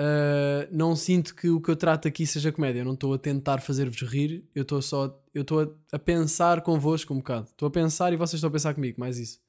uh, 0.00 0.68
não 0.72 0.96
sinto 0.96 1.34
que 1.34 1.50
o 1.50 1.60
que 1.60 1.70
eu 1.70 1.76
trato 1.76 2.08
aqui 2.08 2.26
seja 2.26 2.50
comédia. 2.50 2.80
Eu 2.80 2.84
não 2.84 2.94
estou 2.94 3.12
a 3.12 3.18
tentar 3.18 3.60
fazer-vos 3.60 4.00
rir, 4.02 4.44
eu 4.54 4.62
estou 4.62 4.80
só 4.80 5.20
eu 5.34 5.42
estou 5.42 5.60
a, 5.60 5.68
a 5.92 5.98
pensar 5.98 6.62
convosco 6.62 7.12
um 7.12 7.18
bocado. 7.18 7.46
Estou 7.46 7.68
a 7.68 7.70
pensar 7.70 8.12
e 8.12 8.16
vocês 8.16 8.38
estão 8.38 8.48
a 8.48 8.52
pensar 8.52 8.74
comigo, 8.74 8.98
mais 8.98 9.18
isso. 9.18 9.40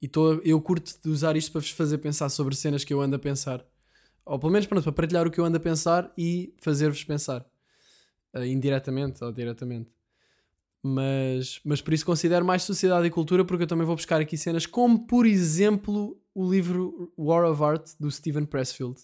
E 0.00 0.06
estou, 0.06 0.40
eu 0.42 0.60
curto 0.60 0.94
de 1.02 1.10
usar 1.10 1.36
isto 1.36 1.52
para 1.52 1.60
vos 1.60 1.70
fazer 1.70 1.98
pensar 1.98 2.28
sobre 2.30 2.56
cenas 2.56 2.84
que 2.84 2.94
eu 2.94 3.00
ando 3.02 3.16
a 3.16 3.18
pensar. 3.18 3.64
Ou 4.24 4.38
pelo 4.38 4.52
menos 4.52 4.66
pronto, 4.66 4.82
para 4.84 4.92
partilhar 4.92 5.26
o 5.26 5.30
que 5.30 5.38
eu 5.38 5.44
ando 5.44 5.56
a 5.56 5.60
pensar 5.60 6.10
e 6.16 6.54
fazer-vos 6.58 7.04
pensar. 7.04 7.44
Uh, 8.34 8.44
indiretamente 8.44 9.22
ou 9.22 9.32
diretamente. 9.32 9.90
Mas, 10.82 11.60
mas 11.62 11.82
por 11.82 11.92
isso 11.92 12.06
considero 12.06 12.44
mais 12.44 12.62
sociedade 12.62 13.06
e 13.06 13.10
cultura, 13.10 13.44
porque 13.44 13.64
eu 13.64 13.66
também 13.66 13.86
vou 13.86 13.96
buscar 13.96 14.20
aqui 14.20 14.38
cenas 14.38 14.64
como, 14.64 15.06
por 15.06 15.26
exemplo, 15.26 16.18
o 16.34 16.50
livro 16.50 17.12
War 17.18 17.44
of 17.44 17.62
Art 17.62 17.90
do 17.98 18.10
Steven 18.10 18.46
Pressfield, 18.46 18.98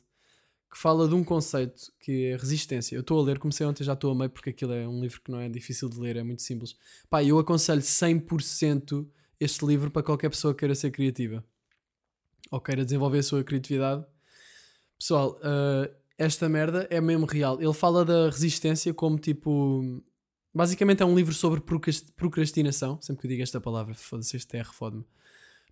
que 0.70 0.78
fala 0.78 1.08
de 1.08 1.14
um 1.14 1.24
conceito 1.24 1.92
que 2.00 2.26
é 2.26 2.36
resistência. 2.36 2.96
Eu 2.96 3.00
estou 3.00 3.20
a 3.20 3.22
ler, 3.22 3.38
comecei 3.38 3.66
ontem, 3.66 3.84
já 3.84 3.92
estou 3.92 4.10
a 4.10 4.14
meio, 4.14 4.30
porque 4.30 4.50
aquilo 4.50 4.72
é 4.72 4.86
um 4.86 5.00
livro 5.00 5.20
que 5.20 5.30
não 5.30 5.40
é 5.40 5.48
difícil 5.48 5.88
de 5.88 5.98
ler, 5.98 6.16
é 6.16 6.22
muito 6.22 6.42
simples. 6.42 6.76
Pá, 7.08 7.22
eu 7.22 7.38
aconselho 7.38 7.80
100% 7.80 9.06
este 9.38 9.64
livro 9.64 9.90
para 9.90 10.02
qualquer 10.02 10.30
pessoa 10.30 10.52
que 10.52 10.60
queira 10.60 10.74
ser 10.74 10.90
criativa 10.90 11.44
ou 12.50 12.60
queira 12.60 12.84
desenvolver 12.84 13.18
a 13.18 13.22
sua 13.22 13.44
criatividade. 13.44 14.04
Pessoal, 14.98 15.38
uh, 15.38 15.94
esta 16.18 16.48
merda 16.48 16.86
é 16.90 17.00
mesmo 17.00 17.26
real. 17.26 17.60
Ele 17.60 17.72
fala 17.72 18.04
da 18.04 18.30
resistência 18.30 18.92
como 18.94 19.18
tipo. 19.18 20.02
Basicamente 20.54 21.02
é 21.02 21.06
um 21.06 21.14
livro 21.14 21.34
sobre 21.34 21.60
procrast- 21.60 22.10
procrastinação. 22.16 22.98
Sempre 23.02 23.20
que 23.20 23.26
eu 23.26 23.30
digo 23.30 23.42
esta 23.42 23.60
palavra, 23.60 23.94
foda-se, 23.94 24.36
este 24.36 24.56
R 24.56 24.72
fode-me. 24.72 25.04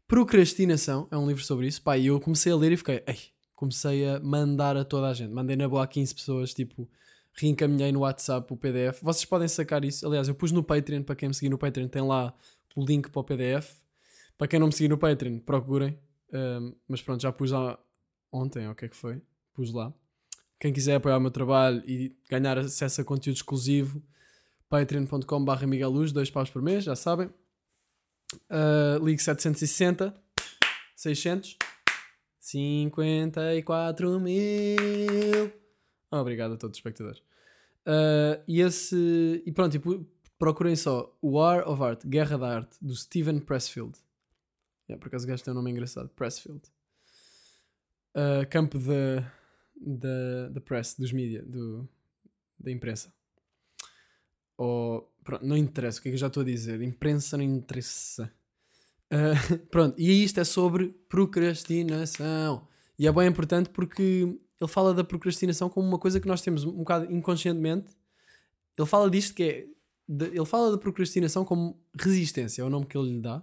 Procrastinação 0.06 1.08
é 1.10 1.16
um 1.16 1.26
livro 1.26 1.42
sobre 1.42 1.66
isso. 1.66 1.80
Pá, 1.80 1.96
e 1.96 2.06
eu 2.06 2.20
comecei 2.20 2.52
a 2.52 2.56
ler 2.56 2.72
e 2.72 2.76
fiquei. 2.76 3.02
Ei, 3.06 3.18
comecei 3.54 4.06
a 4.08 4.20
mandar 4.20 4.76
a 4.76 4.84
toda 4.84 5.08
a 5.08 5.14
gente. 5.14 5.32
Mandei 5.32 5.56
na 5.56 5.68
boa 5.68 5.84
a 5.84 5.86
15 5.86 6.14
pessoas, 6.14 6.54
tipo, 6.54 6.88
reencaminhei 7.32 7.92
no 7.92 8.00
WhatsApp 8.00 8.52
o 8.52 8.56
PDF. 8.56 9.00
Vocês 9.02 9.24
podem 9.24 9.48
sacar 9.48 9.84
isso. 9.84 10.06
Aliás, 10.06 10.28
eu 10.28 10.34
pus 10.34 10.52
no 10.52 10.62
Patreon, 10.62 11.02
para 11.02 11.16
quem 11.16 11.28
me 11.28 11.34
seguir 11.34 11.50
no 11.50 11.58
Patreon, 11.58 11.88
tem 11.88 12.02
lá 12.02 12.34
o 12.74 12.84
link 12.84 13.10
para 13.10 13.20
o 13.20 13.24
PDF. 13.24 13.74
Para 14.36 14.48
quem 14.48 14.58
não 14.58 14.66
me 14.66 14.72
seguir 14.72 14.88
no 14.88 14.98
Patreon, 14.98 15.38
procurem. 15.38 15.98
Um, 16.32 16.74
mas 16.88 17.00
pronto, 17.00 17.22
já 17.22 17.32
pus 17.32 17.50
lá 17.50 17.78
ontem, 18.32 18.68
o 18.68 18.74
que 18.74 18.86
é 18.86 18.88
que 18.88 18.96
foi? 18.96 19.22
Pus 19.52 19.72
lá. 19.72 19.92
Quem 20.58 20.72
quiser 20.72 20.96
apoiar 20.96 21.18
o 21.18 21.20
meu 21.20 21.30
trabalho 21.30 21.82
e 21.86 22.16
ganhar 22.28 22.58
acesso 22.58 23.00
a 23.00 23.04
conteúdo 23.04 23.36
exclusivo, 23.36 24.02
patreon.com.br 24.68 25.66
Migueluz, 25.66 26.10
dois 26.10 26.30
paus 26.30 26.50
por 26.50 26.62
mês, 26.62 26.84
já 26.84 26.96
sabem. 26.96 27.28
Uh, 28.50 29.04
ligue 29.04 29.22
760 29.22 30.12
600 30.96 31.56
54 32.44 34.20
mil. 34.20 35.50
Obrigado 36.10 36.52
a 36.52 36.56
todos 36.58 36.76
os 36.76 36.78
espectadores. 36.78 37.20
Uh, 37.86 38.42
e 38.46 38.60
esse. 38.60 39.42
E 39.46 39.50
pronto, 39.50 39.74
e 39.74 39.78
pu- 39.78 40.06
procurem 40.38 40.76
só 40.76 41.16
War 41.22 41.66
of 41.66 41.82
Art, 41.82 42.04
Guerra 42.06 42.36
da 42.36 42.56
Arte, 42.56 42.76
do 42.82 42.94
Steven 42.94 43.40
Pressfield. 43.40 43.98
É, 44.86 44.94
por 44.96 45.08
acaso 45.08 45.24
o 45.24 45.28
gajo 45.28 45.42
tem 45.42 45.52
um 45.52 45.56
nome 45.56 45.70
engraçado, 45.70 46.10
Pressfield. 46.10 46.60
Uh, 48.14 48.46
campo 48.50 48.78
da, 48.78 49.32
da, 49.74 50.48
da 50.50 50.60
press, 50.60 50.94
dos 50.98 51.12
mídia, 51.12 51.42
do, 51.42 51.88
da 52.60 52.70
imprensa. 52.70 53.10
Ou, 54.58 55.10
pronto, 55.24 55.46
não 55.46 55.56
interessa, 55.56 55.98
o 55.98 56.02
que 56.02 56.08
é 56.08 56.10
que 56.10 56.16
eu 56.16 56.20
já 56.20 56.26
estou 56.26 56.42
a 56.42 56.46
dizer? 56.46 56.82
Imprensa 56.82 57.38
não 57.38 57.44
interessa. 57.44 58.30
Uh, 59.12 59.58
pronto, 59.70 59.98
e 60.00 60.24
isto 60.24 60.40
é 60.40 60.44
sobre 60.44 60.88
procrastinação. 61.08 62.66
E 62.98 63.06
é 63.06 63.12
bem 63.12 63.28
importante 63.28 63.70
porque 63.70 64.36
ele 64.60 64.70
fala 64.70 64.94
da 64.94 65.04
procrastinação 65.04 65.68
como 65.68 65.86
uma 65.86 65.98
coisa 65.98 66.20
que 66.20 66.28
nós 66.28 66.40
temos 66.40 66.64
um 66.64 66.72
bocado 66.78 67.12
inconscientemente. 67.12 67.92
Ele 68.78 68.86
fala 68.88 69.10
disto 69.10 69.34
que 69.34 69.42
é. 69.42 69.66
de- 70.08 70.26
ele 70.36 70.44
fala 70.46 70.70
da 70.70 70.78
procrastinação 70.78 71.44
como 71.44 71.78
resistência, 71.98 72.62
é 72.62 72.64
o 72.64 72.70
nome 72.70 72.86
que 72.86 72.96
ele 72.96 73.12
lhe 73.14 73.20
dá. 73.20 73.42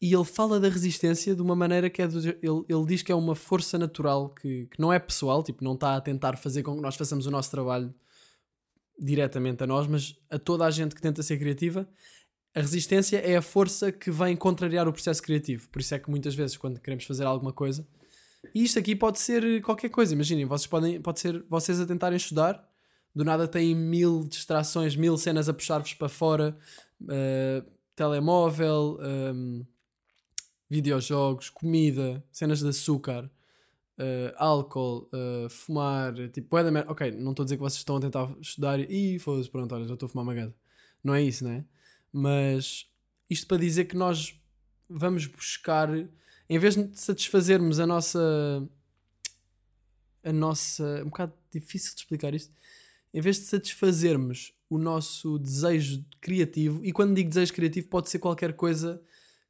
E 0.00 0.14
ele 0.14 0.24
fala 0.24 0.60
da 0.60 0.68
resistência 0.68 1.34
de 1.34 1.42
uma 1.42 1.56
maneira 1.56 1.90
que 1.90 2.00
é. 2.02 2.08
do- 2.08 2.18
ele, 2.18 2.64
ele 2.68 2.86
diz 2.86 3.02
que 3.02 3.12
é 3.12 3.14
uma 3.14 3.34
força 3.34 3.78
natural 3.78 4.30
que, 4.30 4.66
que 4.66 4.80
não 4.80 4.92
é 4.92 4.98
pessoal, 4.98 5.42
tipo, 5.42 5.62
não 5.64 5.74
está 5.74 5.96
a 5.96 6.00
tentar 6.00 6.36
fazer 6.36 6.62
com 6.62 6.74
que 6.76 6.82
nós 6.82 6.96
façamos 6.96 7.26
o 7.26 7.30
nosso 7.30 7.50
trabalho 7.50 7.94
diretamente 8.98 9.62
a 9.62 9.66
nós, 9.66 9.86
mas 9.86 10.16
a 10.30 10.38
toda 10.38 10.64
a 10.64 10.70
gente 10.70 10.94
que 10.94 11.00
tenta 11.00 11.22
ser 11.22 11.38
criativa. 11.38 11.88
A 12.58 12.60
resistência 12.60 13.18
é 13.18 13.36
a 13.36 13.40
força 13.42 13.92
que 13.92 14.10
vem 14.10 14.36
contrariar 14.36 14.88
o 14.88 14.92
processo 14.92 15.22
criativo. 15.22 15.68
Por 15.68 15.80
isso 15.80 15.94
é 15.94 15.98
que 16.00 16.10
muitas 16.10 16.34
vezes, 16.34 16.56
quando 16.56 16.80
queremos 16.80 17.04
fazer 17.04 17.22
alguma 17.24 17.52
coisa, 17.52 17.86
e 18.52 18.64
isto 18.64 18.80
aqui 18.80 18.96
pode 18.96 19.20
ser 19.20 19.62
qualquer 19.62 19.88
coisa, 19.90 20.12
imaginem, 20.12 20.44
vocês 20.44 20.66
podem, 20.66 21.00
pode 21.00 21.20
ser 21.20 21.44
vocês 21.48 21.80
a 21.80 21.86
tentarem 21.86 22.16
estudar, 22.16 22.68
do 23.14 23.24
nada 23.24 23.46
têm 23.46 23.76
mil 23.76 24.24
distrações, 24.26 24.96
mil 24.96 25.16
cenas 25.16 25.48
a 25.48 25.54
puxar-vos 25.54 25.94
para 25.94 26.08
fora, 26.08 26.58
eh, 27.08 27.62
telemóvel, 27.94 28.98
ehm, 29.02 29.62
videojogos, 30.68 31.50
comida, 31.50 32.24
cenas 32.32 32.58
de 32.58 32.68
açúcar, 32.70 33.30
eh, 33.98 34.34
álcool, 34.36 35.08
eh, 35.14 35.46
fumar, 35.48 36.12
tipo. 36.30 36.56
Ok, 36.88 37.12
não 37.12 37.30
estou 37.30 37.44
a 37.44 37.46
dizer 37.46 37.56
que 37.56 37.62
vocês 37.62 37.78
estão 37.78 37.96
a 37.98 38.00
tentar 38.00 38.28
estudar 38.40 38.80
e 38.80 39.14
"Ih, 39.14 39.18
foda-se, 39.20 39.48
pronto, 39.48 39.72
olha, 39.76 39.86
já 39.86 39.94
estou 39.94 40.08
a 40.08 40.10
fumar 40.10 40.24
uma 40.24 40.34
gada. 40.34 40.54
Não 41.04 41.14
é 41.14 41.22
isso, 41.22 41.44
não 41.44 41.52
é? 41.52 41.64
Mas 42.18 42.84
isto 43.30 43.46
para 43.46 43.58
dizer 43.58 43.84
que 43.84 43.96
nós 43.96 44.34
vamos 44.88 45.26
buscar, 45.26 45.88
em 46.48 46.58
vez 46.58 46.74
de 46.74 46.98
satisfazermos 46.98 47.78
a 47.78 47.86
nossa. 47.86 48.68
a 50.24 50.32
nossa. 50.32 51.02
um 51.02 51.10
bocado 51.10 51.32
difícil 51.48 51.94
de 51.94 52.00
explicar 52.00 52.34
isto. 52.34 52.52
Em 53.14 53.20
vez 53.20 53.36
de 53.36 53.44
satisfazermos 53.44 54.52
o 54.68 54.78
nosso 54.78 55.38
desejo 55.38 56.04
criativo, 56.20 56.84
e 56.84 56.92
quando 56.92 57.14
digo 57.14 57.28
desejo 57.28 57.54
criativo, 57.54 57.86
pode 57.86 58.10
ser 58.10 58.18
qualquer 58.18 58.54
coisa 58.54 59.00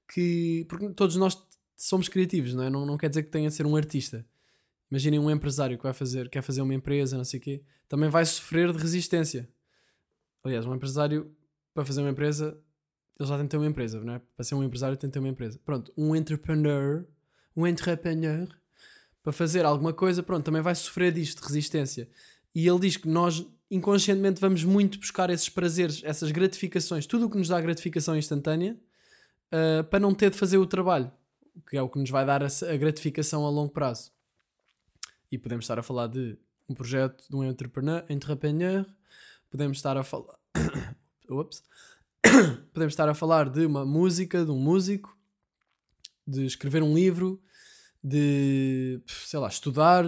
que. 0.06 0.66
porque 0.68 0.90
todos 0.90 1.16
nós 1.16 1.42
somos 1.74 2.06
criativos, 2.06 2.52
não 2.52 2.64
é? 2.64 2.68
Não, 2.68 2.84
não 2.84 2.98
quer 2.98 3.08
dizer 3.08 3.22
que 3.22 3.30
tenha 3.30 3.48
de 3.48 3.54
ser 3.54 3.64
um 3.64 3.76
artista. 3.76 4.26
Imaginem 4.90 5.18
um 5.18 5.30
empresário 5.30 5.78
que 5.78 5.84
vai 5.84 5.94
fazer, 5.94 6.28
quer 6.28 6.42
fazer 6.42 6.60
uma 6.60 6.74
empresa, 6.74 7.16
não 7.16 7.24
sei 7.24 7.40
o 7.40 7.42
quê, 7.42 7.62
também 7.88 8.10
vai 8.10 8.26
sofrer 8.26 8.72
de 8.72 8.78
resistência. 8.78 9.48
Aliás, 10.44 10.66
um 10.66 10.74
empresário, 10.74 11.34
para 11.78 11.84
fazer 11.84 12.00
uma 12.00 12.10
empresa, 12.10 12.58
ele 13.20 13.28
já 13.28 13.36
tem 13.36 13.46
que 13.46 13.50
ter 13.52 13.56
uma 13.56 13.66
empresa, 13.66 14.00
não 14.00 14.14
é? 14.14 14.20
Para 14.34 14.44
ser 14.44 14.56
um 14.56 14.64
empresário 14.64 14.96
tem 14.96 15.08
que 15.08 15.14
ter 15.14 15.20
uma 15.20 15.28
empresa. 15.28 15.60
Pronto, 15.64 15.92
um 15.96 16.16
entrepreneur, 16.16 17.06
um 17.56 17.64
entrepreneur, 17.64 18.48
para 19.22 19.32
fazer 19.32 19.64
alguma 19.64 19.92
coisa, 19.92 20.20
pronto, 20.20 20.44
também 20.44 20.60
vai 20.60 20.74
sofrer 20.74 21.12
disto, 21.12 21.40
de 21.40 21.46
resistência. 21.46 22.08
E 22.52 22.66
ele 22.66 22.80
diz 22.80 22.96
que 22.96 23.06
nós 23.06 23.46
inconscientemente 23.70 24.40
vamos 24.40 24.64
muito 24.64 24.98
buscar 24.98 25.30
esses 25.30 25.48
prazeres, 25.48 26.02
essas 26.02 26.32
gratificações, 26.32 27.06
tudo 27.06 27.26
o 27.26 27.30
que 27.30 27.38
nos 27.38 27.46
dá 27.46 27.60
gratificação 27.60 28.16
instantânea, 28.16 28.76
ah, 29.52 29.84
para 29.84 30.00
não 30.00 30.12
ter 30.12 30.30
de 30.30 30.36
fazer 30.36 30.58
o 30.58 30.66
trabalho, 30.66 31.12
que 31.70 31.76
é 31.76 31.82
o 31.82 31.88
que 31.88 32.00
nos 32.00 32.10
vai 32.10 32.26
dar 32.26 32.42
a, 32.42 32.46
a 32.46 32.76
gratificação 32.76 33.46
a 33.46 33.50
longo 33.50 33.70
prazo. 33.70 34.10
E 35.30 35.38
podemos 35.38 35.64
estar 35.64 35.78
a 35.78 35.82
falar 35.84 36.08
de 36.08 36.36
um 36.68 36.74
projeto 36.74 37.24
de 37.30 37.36
um 37.36 37.44
entrepreneur, 37.44 38.04
entrepreneur 38.08 38.84
podemos 39.48 39.78
estar 39.78 39.96
a 39.96 40.02
falar. 40.02 40.36
Ups. 41.30 41.62
podemos 42.72 42.92
estar 42.92 43.08
a 43.08 43.14
falar 43.14 43.48
de 43.48 43.64
uma 43.64 43.84
música, 43.84 44.44
de 44.44 44.50
um 44.50 44.58
músico, 44.58 45.16
de 46.26 46.44
escrever 46.44 46.82
um 46.82 46.94
livro, 46.94 47.40
de 48.02 49.00
sei 49.06 49.38
lá, 49.38 49.48
estudar, 49.48 50.04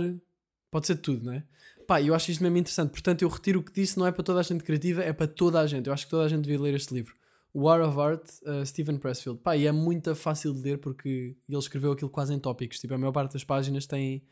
pode 0.71 0.87
ser 0.87 0.97
tudo, 0.97 1.25
não 1.25 1.33
é? 1.33 1.45
pá, 1.91 2.01
eu 2.01 2.15
acho 2.15 2.31
isto 2.31 2.41
mesmo 2.41 2.57
interessante. 2.57 2.91
Portanto, 2.91 3.23
eu 3.23 3.29
retiro 3.29 3.59
o 3.59 3.65
que 3.65 3.73
disse, 3.73 3.99
não 3.99 4.07
é 4.07 4.13
para 4.13 4.23
toda 4.23 4.39
a 4.39 4.43
gente 4.45 4.63
criativa, 4.63 5.03
é 5.03 5.13
para 5.13 5.27
toda 5.27 5.59
a 5.59 5.67
gente. 5.67 5.89
Eu 5.89 5.93
acho 5.93 6.05
que 6.05 6.11
toda 6.11 6.25
a 6.25 6.29
gente 6.29 6.43
devia 6.43 6.61
ler 6.61 6.75
este 6.75 6.95
livro. 6.95 7.17
War 7.53 7.81
of 7.81 7.99
Art, 7.99 8.23
uh, 8.43 8.65
Stephen 8.65 8.97
Pressfield. 8.97 9.41
Pá, 9.41 9.57
e 9.57 9.67
é 9.67 9.73
muito 9.73 10.15
fácil 10.15 10.55
de 10.55 10.61
ler 10.61 10.79
porque 10.79 11.37
ele 11.49 11.59
escreveu 11.59 11.91
aquilo 11.91 12.09
quase 12.09 12.33
em 12.33 12.39
tópicos. 12.39 12.79
Tipo, 12.79 12.95
a 12.95 12.99
maior 12.99 13.11
parte 13.11 13.33
das 13.33 13.43
páginas 13.43 13.87
tem, 13.87 14.25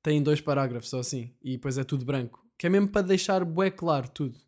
tem 0.00 0.22
dois 0.22 0.40
parágrafos 0.40 0.92
ou 0.92 1.00
assim. 1.00 1.34
E 1.42 1.56
depois 1.56 1.76
é 1.76 1.82
tudo 1.82 2.04
branco. 2.04 2.46
Que 2.56 2.68
é 2.68 2.70
mesmo 2.70 2.86
para 2.86 3.04
deixar 3.04 3.44
bué 3.44 3.68
claro 3.68 4.08
tudo. 4.08 4.38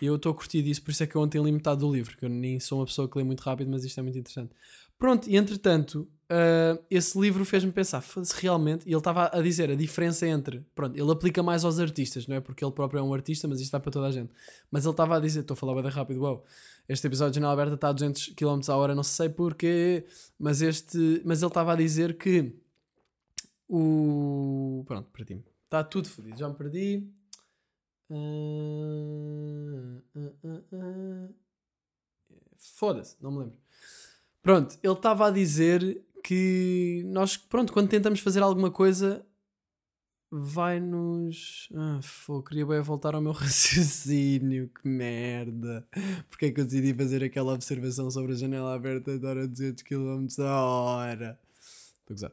E 0.00 0.06
eu 0.06 0.16
estou 0.16 0.32
a 0.32 0.34
curtir 0.34 0.62
disso, 0.62 0.82
por 0.82 0.90
isso 0.90 1.02
é 1.02 1.06
que 1.06 1.14
eu 1.14 1.20
ontem 1.20 1.42
li 1.42 1.52
metade 1.52 1.80
do 1.80 1.92
livro, 1.92 2.16
que 2.16 2.24
eu 2.24 2.28
nem 2.28 2.58
sou 2.60 2.78
uma 2.80 2.86
pessoa 2.86 3.08
que 3.08 3.16
lê 3.16 3.24
muito 3.24 3.40
rápido, 3.40 3.70
mas 3.70 3.84
isto 3.84 3.98
é 3.98 4.02
muito 4.02 4.18
interessante. 4.18 4.50
Pronto, 4.98 5.30
e 5.30 5.36
entretanto, 5.36 6.06
uh, 6.30 6.82
esse 6.90 7.18
livro 7.18 7.44
fez-me 7.44 7.72
pensar, 7.72 8.02
se 8.02 8.34
realmente, 8.40 8.86
e 8.86 8.90
ele 8.90 8.98
estava 8.98 9.30
a 9.32 9.40
dizer 9.40 9.70
a 9.70 9.74
diferença 9.74 10.26
entre, 10.26 10.62
pronto, 10.74 10.94
ele 10.94 11.10
aplica 11.10 11.42
mais 11.42 11.64
aos 11.64 11.78
artistas, 11.78 12.26
não 12.26 12.36
é? 12.36 12.40
Porque 12.40 12.62
ele 12.62 12.72
próprio 12.72 12.98
é 13.00 13.02
um 13.02 13.14
artista, 13.14 13.48
mas 13.48 13.60
isto 13.60 13.72
dá 13.72 13.80
para 13.80 13.90
toda 13.90 14.08
a 14.08 14.12
gente. 14.12 14.30
Mas 14.70 14.84
ele 14.84 14.92
estava 14.92 15.16
a 15.16 15.20
dizer, 15.20 15.40
estou 15.40 15.54
a 15.54 15.56
falar 15.56 15.80
bem 15.80 15.90
rápido, 15.90 16.20
uau, 16.20 16.44
este 16.88 17.06
episódio 17.06 17.32
de 17.32 17.36
Janela 17.36 17.52
Aberta 17.54 17.74
está 17.74 17.88
a 17.88 17.92
200 17.92 18.34
km 18.36 18.60
a 18.68 18.76
hora, 18.76 18.94
não 18.94 19.02
sei 19.02 19.28
porquê, 19.28 20.04
mas, 20.38 20.60
este, 20.60 21.22
mas 21.24 21.40
ele 21.40 21.48
estava 21.48 21.72
a 21.72 21.76
dizer 21.76 22.18
que 22.18 22.52
o. 23.68 24.84
Pronto, 24.86 25.08
perdi-me. 25.12 25.44
Está 25.64 25.84
tudo 25.84 26.08
fodido, 26.08 26.36
já 26.36 26.48
me 26.48 26.54
perdi. 26.54 27.08
Foda-se, 32.56 33.16
não 33.20 33.30
me 33.30 33.38
lembro. 33.38 33.58
Pronto, 34.42 34.78
ele 34.82 34.92
estava 34.92 35.28
a 35.28 35.30
dizer 35.30 36.02
que 36.24 37.02
nós, 37.06 37.36
pronto, 37.36 37.72
quando 37.72 37.88
tentamos 37.88 38.20
fazer 38.20 38.42
alguma 38.42 38.70
coisa, 38.70 39.24
vai-nos. 40.30 41.68
Ah, 41.74 42.00
fô, 42.02 42.42
queria 42.42 42.66
bem 42.66 42.80
voltar 42.80 43.14
ao 43.14 43.20
meu 43.20 43.32
raciocínio, 43.32 44.68
que 44.68 44.88
merda. 44.88 45.86
Porque 46.28 46.46
é 46.46 46.50
que 46.52 46.60
eu 46.60 46.64
decidi 46.64 46.94
fazer 46.94 47.22
aquela 47.24 47.52
observação 47.52 48.10
sobre 48.10 48.32
a 48.32 48.36
janela 48.36 48.74
aberta 48.74 49.18
de 49.18 49.26
hora 49.26 49.46
200 49.46 49.82
km 49.82 50.26
a 50.40 50.60
hora? 50.62 51.40
Estou 52.00 52.12
a 52.12 52.14
gozar. 52.14 52.32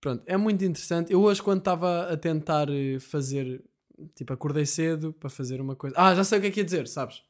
Pronto, 0.00 0.24
é 0.26 0.36
muito 0.36 0.64
interessante. 0.64 1.12
Eu 1.12 1.22
hoje, 1.22 1.42
quando 1.42 1.60
estava 1.60 2.12
a 2.12 2.16
tentar 2.16 2.68
eh, 2.70 2.98
fazer 2.98 3.62
Tipo, 4.14 4.32
acordei 4.32 4.66
cedo 4.66 5.12
para 5.12 5.30
fazer 5.30 5.60
uma 5.60 5.76
coisa. 5.76 5.96
Ah, 5.98 6.14
já 6.14 6.24
sei 6.24 6.38
o 6.38 6.40
que 6.40 6.48
é 6.48 6.50
que 6.50 6.60
ia 6.60 6.64
dizer, 6.64 6.86
sabes? 6.88 7.22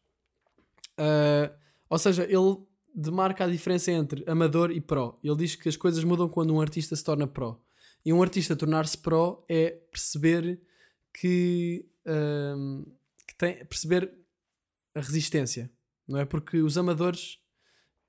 Uh, 0.98 1.52
ou 1.88 1.98
seja, 1.98 2.24
ele 2.24 2.58
demarca 2.94 3.44
a 3.44 3.48
diferença 3.48 3.90
entre 3.90 4.24
amador 4.26 4.70
e 4.70 4.80
pro. 4.80 5.18
Ele 5.22 5.37
diz 5.37 5.54
que 5.54 5.68
as 5.68 5.76
coisas 5.76 6.04
mudam 6.04 6.28
quando 6.28 6.54
um 6.54 6.61
artista 6.61 6.94
se 6.94 7.04
torna 7.04 7.26
pro. 7.26 7.61
E 8.04 8.12
um 8.12 8.22
artista 8.22 8.56
tornar-se 8.56 8.98
pro 8.98 9.44
é 9.48 9.70
perceber 9.90 10.61
que, 11.14 11.87
uh, 12.06 12.85
que 13.26 13.35
tem 13.37 13.64
perceber 13.64 14.12
a 14.94 15.00
resistência, 15.00 15.70
não 16.06 16.18
é? 16.18 16.24
Porque 16.24 16.58
os 16.58 16.76
amadores, 16.76 17.38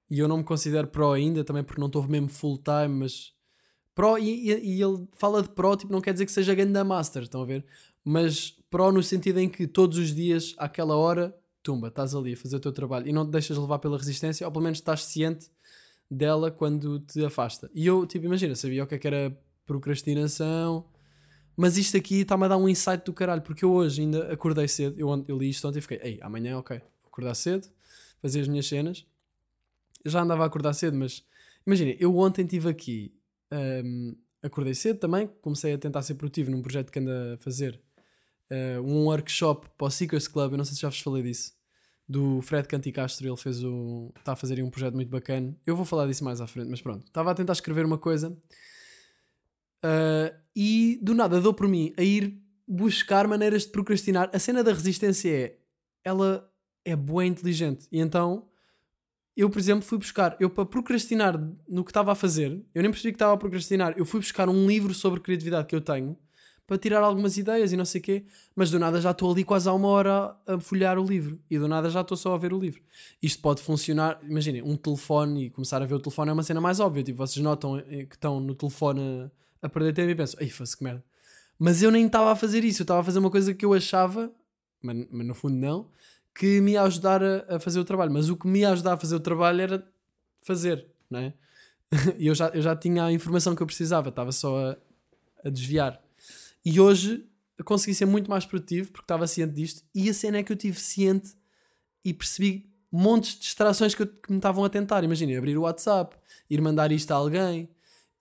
e 0.10 0.19
eu 0.19 0.28
não 0.28 0.38
me 0.38 0.43
considero 0.43 0.88
pro 0.88 1.12
ainda, 1.12 1.43
também 1.43 1.63
porque 1.63 1.80
não 1.80 1.88
estou 1.88 2.08
mesmo 2.08 2.28
full 2.28 2.58
time, 2.58 2.99
mas 2.99 3.34
pro, 3.93 4.17
e, 4.17 4.49
e, 4.49 4.82
ele 4.82 5.08
fala 5.13 5.41
de 5.41 5.49
pro, 5.49 5.76
tipo, 5.76 5.91
não 5.91 6.02
quer 6.02 6.13
dizer 6.13 6.26
que 6.26 6.32
seja 6.32 6.56
ganda 6.56 6.84
master, 6.84 7.23
estão 7.23 7.41
a 7.41 7.45
ver? 7.45 7.65
Mas 8.04 8.58
pró 8.70 8.92
no 8.92 9.04
sentido 9.04 9.39
em 9.39 9.48
que 9.48 9.68
todos 9.68 9.98
os 9.98 10.13
dias, 10.13 10.54
àquela 10.58 10.96
hora, 10.96 11.36
tumba, 11.62 11.88
estás 11.88 12.13
ali 12.13 12.34
a 12.34 12.38
fazer 12.38 12.58
o 12.58 12.60
teu 12.60 12.72
trabalho 12.72 13.08
e 13.08 13.13
não 13.13 13.26
te 13.26 13.32
deixas 13.32 13.58
levar 13.58 13.80
pela 13.80 13.98
resistência, 13.98 14.46
ou 14.46 14.52
pelo 14.52 14.63
menos 14.63 14.80
estás 14.80 15.04
ciente 15.06 15.50
dela 16.10 16.52
quando 16.52 17.00
te 17.00 17.24
afasta. 17.24 17.70
E 17.74 17.86
eu, 17.86 18.06
tipo, 18.06 18.26
imagina, 18.26 18.56
sabia 18.56 18.84
o 18.84 18.88
que 18.88 18.96
é 18.96 19.00
que 19.00 19.08
era 19.08 19.38
procrastinação, 19.66 20.86
mas 21.56 21.78
isto 21.78 21.96
aqui 21.96 22.22
está-me 22.22 22.46
a 22.46 22.48
dar 22.50 22.58
um 22.58 22.68
insight 22.68 23.06
do 23.06 23.13
caralho, 23.13 23.42
porque 23.42 23.63
eu 23.63 23.72
hoje 23.72 24.02
ainda 24.02 24.32
acordei 24.32 24.68
cedo, 24.68 25.00
eu, 25.00 25.26
eu 25.28 25.38
li 25.38 25.50
isto 25.50 25.68
ontem 25.68 25.80
e 25.80 25.82
fiquei, 25.82 26.00
ei, 26.02 26.20
amanhã, 26.22 26.58
ok, 26.58 26.82
acordar 27.06 27.36
cedo, 27.36 27.68
fazer 28.22 28.42
as 28.42 28.48
minhas 28.48 28.68
cenas. 28.68 29.06
Eu 30.04 30.12
já 30.12 30.22
andava 30.22 30.44
a 30.44 30.48
acordar 30.48 30.74
cedo, 30.74 30.98
mas 30.98 31.24
imagina, 31.66 31.96
eu 32.00 32.18
ontem 32.18 32.44
estive 32.44 32.70
aqui, 32.70 33.13
um, 33.86 34.16
acordei 34.42 34.74
cedo 34.74 35.00
também, 35.00 35.30
comecei 35.42 35.74
a 35.74 35.78
tentar 35.78 36.02
ser 36.02 36.16
produtivo 36.16 36.52
num 36.52 36.62
projeto 36.62 36.92
que 36.92 37.00
ando 37.00 37.12
a 37.12 37.38
fazer 37.38 37.80
uh, 38.54 38.82
um 38.82 39.06
workshop 39.06 39.68
para 39.78 39.88
o 39.88 39.89
Seekers 39.89 40.28
Club, 40.28 40.52
eu 40.52 40.58
não 40.58 40.66
sei 40.66 40.76
se 40.76 40.82
já 40.82 40.89
vos 40.89 41.00
falei 41.00 41.24
disso, 41.24 41.54
do 42.08 42.42
Fred 42.42 42.68
Canticastro, 42.68 43.28
ele 43.28 43.38
fez 43.38 43.63
o. 43.63 44.12
está 44.18 44.34
a 44.34 44.36
fazer 44.36 44.62
um 44.62 44.70
projeto 44.70 44.94
muito 44.94 45.10
bacana. 45.10 45.56
Eu 45.66 45.76
vou 45.76 45.86
falar 45.86 46.06
disso 46.08 46.24
mais 46.24 46.42
à 46.42 46.48
frente, 46.48 46.70
mas 46.70 46.82
pronto. 46.82 47.06
Estava 47.06 47.32
a 47.32 47.36
tentar 47.36 47.54
escrever 47.54 47.86
uma 47.86 47.98
coisa 47.98 48.38
uh, 49.84 50.36
e 50.56 51.00
do 51.02 51.13
nada 51.13 51.42
dou 51.42 51.54
por 51.54 51.68
mim 51.68 51.94
a 51.98 52.04
ir 52.04 52.39
buscar 52.68 53.28
maneiras 53.28 53.63
de 53.63 53.70
procrastinar. 53.70 54.30
A 54.34 54.39
cena 54.39 54.63
da 54.63 54.72
resistência 54.74 55.30
é. 55.30 55.58
Ela 56.06 56.50
é 56.84 56.98
boa 56.98 57.24
e 57.24 57.30
inteligente. 57.30 57.88
E 57.89 58.00
então 58.00 58.50
eu, 59.36 59.50
por 59.50 59.58
exemplo, 59.58 59.84
fui 59.84 59.98
buscar, 59.98 60.36
eu 60.39 60.50
para 60.50 60.66
procrastinar 60.66 61.39
no 61.68 61.84
que 61.84 61.89
estava 61.89 62.12
a 62.12 62.16
fazer, 62.16 62.62
eu 62.76 62.82
nem 62.82 62.92
percebi 62.92 63.13
que 63.13 63.16
estava 63.16 63.34
a 63.34 63.38
procrastinar, 63.38 63.96
eu 63.98 64.06
fui 64.06 64.20
buscar 64.20 64.48
um 64.48 64.68
livro 64.68 64.94
sobre 64.94 65.20
criatividade 65.20 65.68
que 65.68 65.76
eu 65.76 65.82
tenho 65.82 66.16
para 66.65 66.78
tirar 66.78 67.02
algumas 67.02 67.38
ideias 67.38 67.73
e 67.73 67.78
não 67.78 67.86
sei 67.86 67.99
o 67.99 68.04
quê, 68.04 68.26
mas 68.56 68.71
do 68.71 68.80
nada 68.80 69.02
já 69.02 69.12
estou 69.12 69.32
ali 69.32 69.43
quase 69.43 69.67
há 69.67 69.73
uma 69.73 69.88
hora 69.88 70.36
a 70.47 70.60
folhear 70.60 70.97
o 70.97 71.04
livro 71.04 71.39
e 71.49 71.60
do 71.60 71.67
nada 71.67 71.89
já 71.89 72.02
estou 72.02 72.15
só 72.15 72.34
a 72.34 72.38
ver 72.38 72.54
o 72.54 72.60
livro. 72.60 72.82
Isto 73.21 73.41
pode 73.41 73.62
funcionar, 73.62 74.19
imaginem, 74.23 74.62
um 74.62 74.78
telefone 74.78 75.45
e 75.45 75.49
começar 75.49 75.82
a 75.82 75.86
ver 75.86 75.95
o 75.95 75.99
telefone 75.99 76.30
é 76.30 76.34
uma 76.34 76.43
cena 76.43 76.62
mais 76.62 76.80
óbvia, 76.80 77.04
tipo, 77.04 77.17
vocês 77.17 77.43
notam 77.43 77.78
eh, 77.78 78.06
que 78.06 78.15
estão 78.15 78.39
no 78.39 78.56
telefone 78.56 79.30
a, 79.62 79.69
perder 79.69 79.93
tempo 79.93 80.10
e 80.10 80.15
pensam, 80.15 80.39
ei, 80.39 80.49
fosse 80.49 80.78
que 80.78 80.84
merda. 80.84 81.04
Mas 81.60 81.82
eu 81.82 81.91
nem 81.91 82.06
estava 82.06 82.32
a 82.32 82.36
fazer 82.36 82.63
isso, 82.63 82.82
eu 82.82 82.86
estava 82.86 83.02
a 83.02 83.04
fazer 83.04 83.19
uma 83.19 83.30
coisa 83.30 83.54
que 83.54 83.65
eu 83.65 83.73
achava, 83.73 84.32
mas, 84.82 85.06
mas 85.12 85.28
no 85.28 85.36
fundo 85.36 85.56
não, 85.56 85.89
que 86.34 86.62
me 86.62 86.71
ia 86.71 86.82
ajudar 86.84 87.21
a, 87.23 87.56
a, 87.56 87.60
fazer 87.60 87.80
o 87.80 87.86
trabalho, 87.86 88.12
mas 88.12 88.30
o 88.30 88.38
que 88.38 88.47
me 88.47 88.60
ia 88.60 88.71
ajudar 88.71 88.93
a 88.93 88.97
fazer 88.97 89.15
o 89.15 89.19
trabalho 89.19 89.62
era 89.62 89.88
fazer, 90.41 90.88
não 91.10 91.19
é? 91.19 91.34
E 92.17 92.28
eu 92.28 92.36
já, 92.36 92.47
eu 92.49 92.62
já 92.62 92.76
tinha 92.76 93.06
a 93.06 93.12
informação 93.12 93.56
que 93.56 93.62
eu 93.62 93.67
precisava, 93.67 94.10
estava 94.10 94.32
só 94.32 94.71
a, 94.71 94.78
a 95.45 95.49
desviar. 95.49 96.03
E 96.65 96.80
hoje 96.80 97.28
consegui 97.65 97.93
ser 97.93 98.06
muito 98.06 98.30
mais 98.30 98.45
produtivo 98.45 98.91
porque 98.91 99.06
estava 99.06 99.28
ciente 99.28 99.54
disto. 99.54 99.84
E 99.93 100.10
a 100.10 100.13
cena 100.13 100.38
é 100.38 100.43
que 100.43 100.52
eu 100.52 100.58
tive 100.58 100.80
ciente 100.80 101.36
e 102.04 102.13
percebi 102.13 102.69
montes 102.91 103.36
de 103.36 103.41
distrações 103.41 103.95
que, 103.95 104.04
eu, 104.04 104.08
que 104.08 104.32
me 104.32 104.38
estavam 104.38 104.63
a 104.63 104.69
tentar. 104.69 105.04
Imagina, 105.04 105.38
abrir 105.38 105.58
o 105.58 105.62
WhatsApp, 105.62 106.15
ir 106.49 106.62
mandar 106.62 106.91
isto 106.91 107.12
a 107.12 107.15
alguém, 107.15 107.69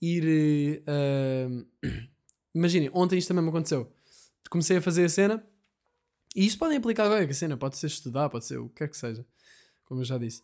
ir. 0.00 0.82
Uh, 0.92 2.12
Imaginem, 2.54 2.90
ontem 2.92 3.18
isto 3.18 3.28
também 3.28 3.42
me 3.42 3.48
aconteceu. 3.48 3.90
Comecei 4.50 4.76
a 4.76 4.82
fazer 4.82 5.04
a 5.04 5.08
cena 5.08 5.44
e 6.34 6.46
isto 6.46 6.58
podem 6.58 6.78
aplicar 6.78 7.04
agora, 7.04 7.24
a 7.24 7.34
cena 7.34 7.56
pode 7.56 7.76
ser 7.76 7.86
estudar, 7.86 8.28
pode 8.28 8.44
ser 8.44 8.58
o 8.58 8.68
que 8.68 8.76
quer 8.76 8.88
que 8.88 8.96
seja, 8.96 9.24
como 9.84 10.00
eu 10.00 10.04
já 10.04 10.18
disse. 10.18 10.42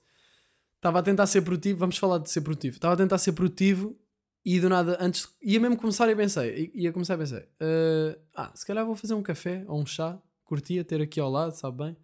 Estava 0.76 1.00
a 1.00 1.02
tentar 1.02 1.26
ser 1.26 1.42
produtivo, 1.42 1.78
vamos 1.78 1.98
falar 1.98 2.18
de 2.18 2.30
ser 2.30 2.40
produtivo. 2.40 2.76
Estava 2.76 2.94
a 2.94 2.96
tentar 2.96 3.18
ser 3.18 3.32
produtivo 3.32 3.98
e 4.44 4.60
do 4.60 4.68
nada, 4.68 4.96
antes, 5.00 5.28
ia 5.42 5.60
mesmo 5.60 5.76
começar 5.76 6.08
e 6.08 6.16
pensei, 6.16 6.70
ia 6.74 6.92
começar 6.92 7.14
e 7.14 7.18
pensei, 7.18 7.40
uh, 7.40 8.18
ah, 8.34 8.50
se 8.54 8.66
calhar 8.66 8.84
vou 8.84 8.94
fazer 8.94 9.14
um 9.14 9.22
café 9.22 9.64
ou 9.66 9.80
um 9.80 9.86
chá, 9.86 10.18
curtia 10.44 10.84
ter 10.84 11.00
aqui 11.02 11.20
ao 11.20 11.30
lado, 11.30 11.52
sabe 11.52 11.84
bem? 11.84 11.96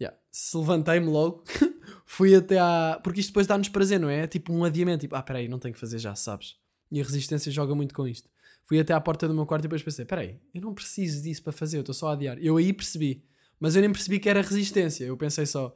Yeah. 0.00 0.16
Se 0.30 0.56
levantei-me 0.56 1.06
logo, 1.06 1.44
fui 2.04 2.34
até 2.34 2.58
à. 2.58 3.00
Porque 3.02 3.20
isto 3.20 3.30
depois 3.30 3.46
dá-nos 3.46 3.68
prazer, 3.68 3.98
não 3.98 4.08
é? 4.08 4.20
É 4.20 4.26
tipo 4.26 4.52
um 4.52 4.64
adiamento, 4.64 5.00
tipo, 5.00 5.16
ah, 5.16 5.22
peraí, 5.22 5.48
não 5.48 5.58
tenho 5.58 5.74
que 5.74 5.80
fazer 5.80 5.98
já, 5.98 6.14
sabes? 6.14 6.56
E 6.90 7.00
a 7.00 7.04
resistência 7.04 7.50
joga 7.50 7.74
muito 7.74 7.94
com 7.94 8.06
isto. 8.06 8.28
Fui 8.64 8.78
até 8.78 8.92
à 8.92 9.00
porta 9.00 9.26
do 9.26 9.34
meu 9.34 9.46
quarto 9.46 9.62
e 9.62 9.68
depois 9.68 9.82
pensei, 9.82 10.04
peraí, 10.04 10.38
eu 10.54 10.60
não 10.60 10.74
preciso 10.74 11.22
disso 11.22 11.42
para 11.42 11.52
fazer, 11.52 11.78
eu 11.78 11.80
estou 11.80 11.94
só 11.94 12.08
a 12.08 12.12
adiar. 12.12 12.38
Eu 12.38 12.58
aí 12.58 12.72
percebi, 12.72 13.24
mas 13.58 13.74
eu 13.74 13.80
nem 13.80 13.90
percebi 13.90 14.20
que 14.20 14.28
era 14.28 14.42
resistência, 14.42 15.04
eu 15.04 15.16
pensei 15.16 15.46
só, 15.46 15.74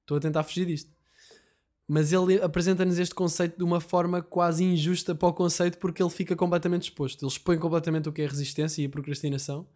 estou 0.00 0.16
a 0.16 0.20
tentar 0.20 0.42
fugir 0.42 0.66
disto 0.66 0.91
mas 1.86 2.12
ele 2.12 2.40
apresenta-nos 2.40 2.98
este 2.98 3.14
conceito 3.14 3.58
de 3.58 3.64
uma 3.64 3.80
forma 3.80 4.22
quase 4.22 4.64
injusta 4.64 5.14
para 5.14 5.28
o 5.28 5.32
conceito 5.32 5.78
porque 5.78 6.02
ele 6.02 6.10
fica 6.10 6.34
completamente 6.36 6.84
exposto. 6.84 7.24
Ele 7.24 7.30
expõe 7.30 7.58
completamente 7.58 8.08
o 8.08 8.12
que 8.12 8.22
é 8.22 8.26
resistência 8.26 8.82
e 8.82 8.86
a 8.86 8.88
procrastinação. 8.88 9.66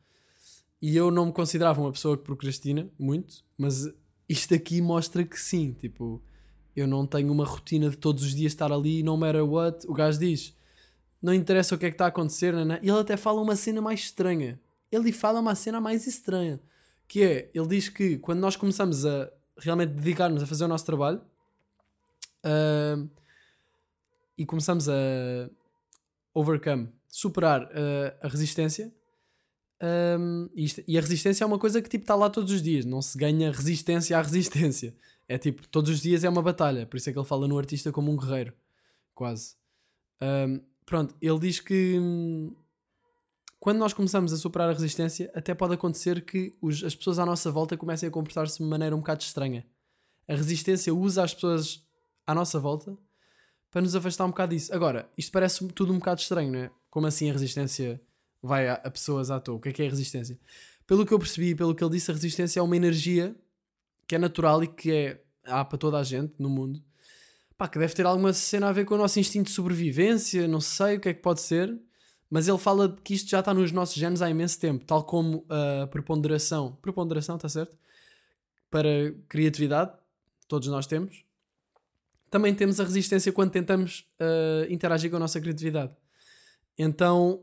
E 0.81 0.97
eu 0.97 1.11
não 1.11 1.27
me 1.27 1.33
considerava 1.33 1.81
uma 1.81 1.93
pessoa 1.93 2.17
que 2.17 2.25
procrastina 2.25 2.89
muito, 2.99 3.45
mas 3.57 3.89
isto 4.29 4.55
aqui 4.55 4.81
mostra 4.81 5.25
que 5.25 5.39
sim. 5.39 5.73
Tipo, 5.73 6.23
eu 6.75 6.87
não 6.87 7.07
tenho 7.07 7.33
uma 7.33 7.45
rotina 7.45 7.91
de 7.91 7.97
todos 7.97 8.23
os 8.23 8.35
dias 8.35 8.53
estar 8.53 8.71
ali, 8.71 9.03
no 9.03 9.17
matter 9.17 9.45
what. 9.45 9.87
O 9.89 9.95
gajo 9.95 10.19
diz: 10.19 10.55
não 11.21 11.35
interessa 11.35 11.75
o 11.75 11.79
que 11.79 11.87
é 11.87 11.91
que 11.91 11.95
está 11.95 12.05
a 12.05 12.09
acontecer, 12.09 12.53
né? 12.53 12.79
e 12.83 12.89
ele 12.89 12.99
até 12.99 13.17
fala 13.17 13.41
uma 13.41 13.57
cena 13.57 13.81
mais 13.81 14.01
estranha. 14.01 14.61
Ele 14.93 15.11
fala 15.13 15.41
uma 15.41 15.55
cena 15.55 15.81
mais 15.81 16.07
estranha, 16.07 16.61
que 17.09 17.23
é: 17.23 17.51
ele 17.55 17.67
diz 17.69 17.89
que 17.89 18.19
quando 18.19 18.41
nós 18.41 18.57
começamos 18.57 19.05
a 19.05 19.31
realmente 19.59 19.91
dedicar-nos 19.91 20.43
a 20.43 20.47
fazer 20.47 20.65
o 20.65 20.69
nosso 20.69 20.85
trabalho 20.85 21.21
Uh, 22.45 23.09
e 24.39 24.45
começamos 24.45 24.89
a 24.89 25.51
overcome, 26.35 26.93
superar 27.09 27.63
uh, 27.65 28.17
a 28.21 28.29
resistência. 28.29 28.93
Um, 30.19 30.49
isto, 30.55 30.83
e, 30.87 30.97
a 30.97 31.01
resistência 31.01 31.45
é 31.45 31.47
uma 31.47 31.59
coisa 31.59 31.83
que 31.83 31.89
tipo 31.89 32.05
está 32.05 32.15
lá 32.15 32.31
todos 32.31 32.51
os 32.51 32.63
dias, 32.63 32.85
não 32.85 33.03
se 33.03 33.17
ganha 33.19 33.51
resistência 33.51 34.19
à 34.19 34.23
resistência. 34.23 34.95
É 35.29 35.39
tipo, 35.39 35.67
todos 35.69 35.91
os 35.91 36.01
dias 36.01 36.25
é 36.25 36.29
uma 36.29 36.43
batalha, 36.43 36.87
por 36.87 36.97
isso 36.97 37.11
é 37.11 37.13
que 37.13 37.19
ele 37.19 37.27
fala 37.27 37.49
no 37.49 37.59
artista 37.59 37.91
como 37.91 38.13
um 38.13 38.17
guerreiro, 38.17 38.53
quase. 39.15 39.55
Um, 40.23 40.61
pronto, 40.85 41.15
ele 41.21 41.39
diz 41.39 41.59
que 41.61 41.99
quando 43.59 43.79
nós 43.79 43.93
começamos 43.93 44.33
a 44.33 44.37
superar 44.37 44.69
a 44.71 44.73
resistência, 44.73 45.31
até 45.35 45.55
pode 45.55 45.75
acontecer 45.75 46.25
que 46.25 46.55
os- 46.61 46.85
as 46.85 46.95
pessoas 46.95 47.19
à 47.19 47.27
nossa 47.27 47.51
volta 47.51 47.77
comecem 47.77 48.09
a 48.09 48.13
comportar-se 48.13 48.59
de 48.59 48.65
maneira 48.65 48.95
um 48.95 49.01
bocado 49.01 49.23
estranha. 49.23 49.67
A 50.29 50.35
resistência 50.35 50.95
usa 50.95 51.25
as 51.25 51.35
pessoas 51.35 51.86
à 52.27 52.35
nossa 52.35 52.59
volta 52.59 52.97
para 53.71 53.83
nos 53.83 53.95
afastar 53.95 54.25
um 54.25 54.31
bocado 54.31 54.55
disso. 54.55 54.75
Agora, 54.75 55.09
isto 55.17 55.31
parece 55.31 55.67
tudo 55.69 55.93
um 55.93 55.99
bocado 55.99 56.21
estranho, 56.21 56.51
não 56.51 56.59
é? 56.61 56.71
Como 56.91 57.07
assim 57.07 57.29
a 57.29 57.33
resistência 57.33 58.01
vai 58.43 58.69
a, 58.69 58.75
a 58.75 58.91
pessoas 58.91 59.31
à 59.31 59.39
toa? 59.39 59.57
O 59.57 59.61
que 59.61 59.69
é 59.69 59.73
que 59.73 59.83
é 59.83 59.87
a 59.87 59.91
resistência? 59.91 60.39
Pelo 60.87 61.05
que 61.05 61.13
eu 61.13 61.19
percebi, 61.19 61.55
pelo 61.55 61.75
que 61.75 61.85
ele 61.85 61.93
disse, 61.93 62.11
a 62.11 62.15
resistência 62.15 62.61
é 62.61 62.63
uma 62.63 62.77
energia 62.77 63.37
que 64.07 64.15
é 64.15 64.19
natural 64.19 64.63
e 64.63 64.67
que 64.67 64.93
é 64.93 65.23
há 65.45 65.65
para 65.65 65.79
toda 65.79 65.99
a 65.99 66.03
gente 66.03 66.35
no 66.39 66.49
mundo. 66.49 66.83
Pá, 67.57 67.69
que 67.69 67.79
deve 67.79 67.95
ter 67.95 68.07
alguma 68.07 68.33
cena 68.33 68.69
a 68.69 68.73
ver 68.73 68.85
com 68.85 68.95
o 68.95 68.99
nosso 68.99 69.19
instinto 69.19 69.47
de 69.47 69.53
sobrevivência, 69.53 70.47
não 70.47 70.61
sei 70.61 70.97
o 70.97 71.01
que 71.01 71.09
é 71.09 71.15
que 71.15 71.23
pode 71.23 71.41
ser, 71.41 71.79
mas 72.31 72.49
ele 72.49 72.59
fala 72.59 72.97
que 73.03 73.15
isto 73.15 73.31
já 73.31 73.41
está 73.41 73.55
nos 73.55 73.73
nossos 73.73 73.95
genes 73.95 74.23
há 74.23 74.29
imenso 74.29 74.59
tempo, 74.61 74.85
tal 74.85 75.05
como 75.05 75.45
a 75.49 75.87
preponderação. 75.87 76.77
Preponderação, 76.83 77.37
está 77.37 77.49
certo? 77.49 77.77
Para 78.71 79.15
criatividade, 79.29 79.93
todos 80.49 80.69
nós 80.69 80.87
temos. 80.87 81.26
Também 82.37 82.55
temos 82.55 82.79
a 82.79 82.85
resistência 82.85 83.33
quando 83.33 83.51
tentamos 83.51 84.05
ah, 84.21 84.67
interagir 84.69 85.09
com 85.11 85.17
a 85.17 85.21
nossa 85.21 85.41
criatividade. 85.41 85.91
Então, 86.77 87.43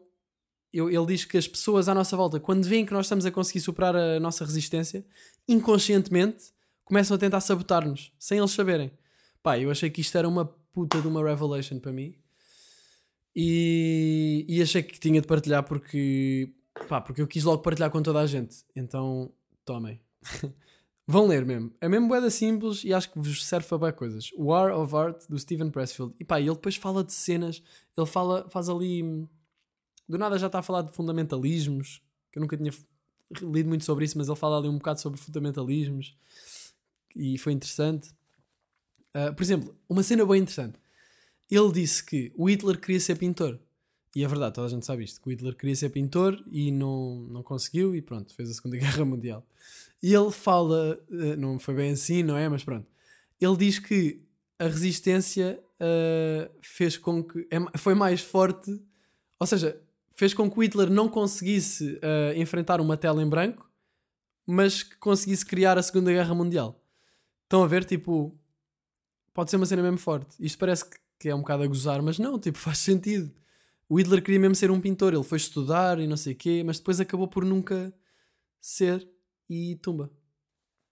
eu- 0.71 0.87
ele 0.87 1.05
diz 1.07 1.25
que 1.25 1.35
as 1.35 1.47
pessoas 1.47 1.89
à 1.89 1.95
nossa 1.95 2.15
volta, 2.15 2.39
quando 2.39 2.63
veem 2.63 2.85
que 2.85 2.93
nós 2.93 3.07
estamos 3.07 3.25
a 3.25 3.31
conseguir 3.31 3.59
superar 3.61 3.95
a 3.95 4.19
nossa 4.19 4.45
resistência, 4.45 5.03
inconscientemente 5.47 6.51
começam 6.85 7.15
a 7.15 7.17
tentar 7.17 7.41
sabotar-nos, 7.41 8.11
sem 8.19 8.37
eles 8.37 8.51
saberem. 8.51 8.91
Pá, 9.41 9.57
eu 9.57 9.71
achei 9.71 9.89
que 9.89 9.99
isto 9.99 10.15
era 10.15 10.29
uma 10.29 10.45
puta 10.45 11.01
de 11.01 11.07
uma 11.07 11.27
revelation 11.27 11.79
para 11.79 11.91
mim. 11.91 12.13
E, 13.35 14.45
e 14.47 14.61
achei 14.61 14.83
que 14.83 14.99
tinha 14.99 15.19
de 15.19 15.25
partilhar 15.25 15.63
porque, 15.63 16.53
pá, 16.87 17.01
porque 17.01 17.19
eu 17.19 17.27
quis 17.27 17.43
logo 17.43 17.63
partilhar 17.63 17.89
com 17.89 18.03
toda 18.03 18.19
a 18.19 18.27
gente. 18.27 18.57
Então, 18.75 19.33
tomem. 19.65 19.99
Vão 21.05 21.27
ler 21.27 21.45
mesmo. 21.45 21.73
É 21.81 21.89
mesmo 21.89 22.07
boeda 22.07 22.29
simples 22.29 22.83
e 22.83 22.93
acho 22.93 23.11
que 23.11 23.19
vos 23.19 23.45
serve 23.45 23.67
para 23.67 23.77
bem 23.77 23.93
coisas. 23.93 24.29
War 24.37 24.73
of 24.77 24.95
Art, 24.95 25.25
do 25.27 25.37
Steven 25.37 25.69
Pressfield. 25.69 26.15
E 26.19 26.23
pá, 26.23 26.39
ele 26.39 26.53
depois 26.53 26.75
fala 26.75 27.03
de 27.03 27.13
cenas. 27.13 27.61
Ele 27.97 28.07
fala, 28.07 28.49
faz 28.49 28.69
ali... 28.69 29.27
Do 30.07 30.17
nada 30.17 30.37
já 30.37 30.47
está 30.47 30.59
a 30.59 30.63
falar 30.63 30.81
de 30.81 30.93
fundamentalismos. 30.93 32.01
Que 32.31 32.39
eu 32.39 32.41
nunca 32.41 32.55
tinha 32.55 32.71
lido 33.41 33.67
muito 33.67 33.83
sobre 33.83 34.05
isso, 34.05 34.17
mas 34.17 34.27
ele 34.27 34.37
fala 34.37 34.57
ali 34.57 34.67
um 34.67 34.77
bocado 34.77 35.01
sobre 35.01 35.19
fundamentalismos. 35.19 36.17
E 37.15 37.37
foi 37.37 37.53
interessante. 37.53 38.11
Ah, 39.13 39.31
por 39.33 39.43
exemplo, 39.43 39.75
uma 39.87 40.03
cena 40.03 40.25
bem 40.25 40.41
interessante. 40.41 40.79
Ele 41.51 41.71
disse 41.71 42.03
que 42.03 42.31
o 42.35 42.49
Hitler 42.49 42.79
queria 42.79 42.99
ser 42.99 43.17
pintor. 43.17 43.59
E 44.15 44.23
é 44.23 44.27
verdade, 44.27 44.53
toda 44.53 44.67
a 44.67 44.69
gente 44.69 44.85
sabe 44.85 45.03
isto. 45.03 45.19
Que 45.21 45.27
o 45.27 45.31
Hitler 45.31 45.55
queria 45.55 45.75
ser 45.75 45.89
pintor 45.89 46.41
e 46.51 46.71
não, 46.71 47.21
não 47.29 47.41
conseguiu 47.41 47.95
e 47.95 48.01
pronto, 48.01 48.33
fez 48.35 48.49
a 48.49 48.53
Segunda 48.53 48.77
Guerra 48.79 49.05
Mundial. 49.05 49.45
E 50.01 50.13
ele 50.13 50.31
fala, 50.31 50.99
eh, 51.09 51.35
não 51.35 51.57
foi 51.57 51.73
bem 51.73 51.91
assim, 51.91 52.23
não 52.23 52.37
é? 52.37 52.47
Mas 52.47 52.63
pronto. 52.63 52.87
Ele 53.39 53.57
diz 53.57 53.79
que 53.79 54.21
a 54.59 54.65
resistência 54.65 55.63
eh, 55.79 56.51
fez 56.61 56.97
com 56.97 57.23
que. 57.23 57.47
é 57.49 57.77
foi 57.77 57.93
mais 57.93 58.21
forte. 58.21 58.71
Ou 59.39 59.47
seja, 59.47 59.81
fez 60.11 60.33
com 60.33 60.49
que 60.49 60.57
o 60.57 60.63
Hitler 60.63 60.89
não 60.89 61.09
conseguisse 61.09 61.99
eh, 62.01 62.33
enfrentar 62.37 62.79
uma 62.79 62.95
tela 62.95 63.21
em 63.21 63.27
branco, 63.27 63.69
mas 64.45 64.83
que 64.83 64.97
conseguisse 64.97 65.45
criar 65.45 65.77
a 65.77 65.83
Segunda 65.83 66.11
Guerra 66.11 66.35
Mundial. 66.35 66.81
Estão 67.43 67.63
a 67.63 67.67
ver? 67.67 67.83
Tipo, 67.83 68.37
pode 69.33 69.49
ser 69.49 69.57
uma 69.57 69.65
cena 69.65 69.81
mesmo 69.81 69.97
forte. 69.97 70.35
Isto 70.39 70.57
parece 70.57 70.85
que 71.19 71.29
é 71.29 71.35
um 71.35 71.39
bocado 71.39 71.63
a 71.63 71.67
gozar, 71.67 72.01
mas 72.01 72.19
não, 72.19 72.39
tipo, 72.39 72.57
faz 72.59 72.77
sentido. 72.77 73.31
O 73.93 73.99
Hitler 73.99 74.23
queria 74.23 74.39
mesmo 74.39 74.55
ser 74.55 74.71
um 74.71 74.81
pintor, 74.81 75.13
ele 75.13 75.23
foi 75.23 75.37
estudar 75.37 75.99
e 75.99 76.07
não 76.07 76.17
sei 76.17 76.33
o 76.33 76.35
quê, 76.35 76.63
mas 76.65 76.79
depois 76.79 76.99
acabou 76.99 77.27
por 77.27 77.45
nunca 77.45 77.93
ser 78.59 79.07
e 79.47 79.75
tumba. 79.75 80.11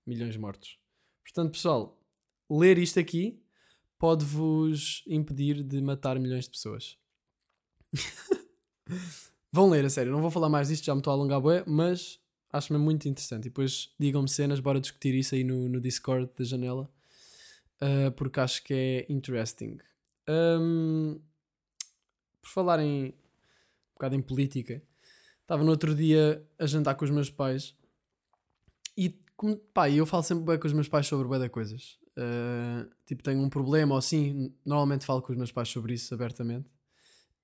Milhões 0.05 0.37
mortos. 0.37 0.77
Portanto, 1.23 1.53
pessoal, 1.53 1.99
ler 2.47 2.77
isto 2.77 2.99
aqui 2.99 3.41
pode-vos 3.97 5.03
impedir 5.07 5.63
de 5.63 5.81
matar 5.81 6.19
milhões 6.19 6.45
de 6.45 6.51
pessoas. 6.51 6.95
Vão 9.51 9.67
ler, 9.71 9.83
a 9.83 9.89
sério. 9.89 10.11
Não 10.11 10.21
vou 10.21 10.29
falar 10.29 10.49
mais 10.49 10.67
disto, 10.67 10.85
já 10.85 10.93
me 10.93 11.01
estou 11.01 11.09
a 11.09 11.15
alongar 11.15 11.41
bué, 11.41 11.63
mas 11.65 12.19
acho-me 12.53 12.77
muito 12.77 13.09
interessante. 13.09 13.47
E 13.47 13.49
depois 13.49 13.95
digam-me 13.99 14.29
cenas, 14.29 14.59
bora 14.59 14.79
discutir 14.79 15.15
isso 15.15 15.33
aí 15.33 15.43
no, 15.43 15.67
no 15.67 15.81
Discord 15.81 16.29
da 16.37 16.43
janela. 16.43 16.87
Uh, 17.81 18.11
porque 18.11 18.39
acho 18.39 18.63
que 18.63 18.75
é 18.75 19.11
interesting. 19.11 19.79
Um, 20.29 21.19
por 22.41 22.49
falar 22.49 22.79
em 22.79 23.09
um 23.09 23.93
bocado 23.93 24.15
em 24.15 24.21
política, 24.21 24.81
estava 25.41 25.63
no 25.63 25.71
outro 25.71 25.93
dia 25.93 26.45
a 26.57 26.65
jantar 26.65 26.95
com 26.95 27.05
os 27.05 27.11
meus 27.11 27.29
pais 27.29 27.75
e 28.97 29.19
como, 29.35 29.57
pá, 29.57 29.89
eu 29.89 30.05
falo 30.05 30.23
sempre 30.23 30.45
bem 30.45 30.59
com 30.59 30.67
os 30.67 30.73
meus 30.73 30.87
pais 30.87 31.07
sobre 31.07 31.27
bué 31.27 31.39
de 31.39 31.49
coisas. 31.49 31.99
Uh, 32.17 32.89
tipo, 33.05 33.23
tenho 33.23 33.41
um 33.41 33.49
problema 33.49 33.93
ou 33.93 33.97
assim, 33.97 34.53
normalmente 34.65 35.05
falo 35.05 35.21
com 35.21 35.31
os 35.31 35.37
meus 35.37 35.51
pais 35.51 35.69
sobre 35.69 35.93
isso 35.93 36.13
abertamente. 36.13 36.69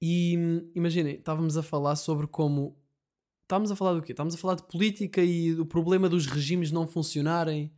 E 0.01 0.33
imaginem, 0.75 1.15
estávamos 1.15 1.57
a 1.57 1.63
falar 1.63 1.95
sobre 1.95 2.27
como. 2.27 2.77
Estávamos 3.43 3.71
a 3.71 3.75
falar 3.75 3.93
do 3.93 4.01
quê? 4.01 4.11
Estávamos 4.11 4.35
a 4.35 4.37
falar 4.37 4.55
de 4.55 4.63
política 4.63 5.23
e 5.23 5.53
do 5.53 5.65
problema 5.65 6.09
dos 6.09 6.27
regimes 6.27 6.71
não 6.71 6.85
funcionarem. 6.85 7.73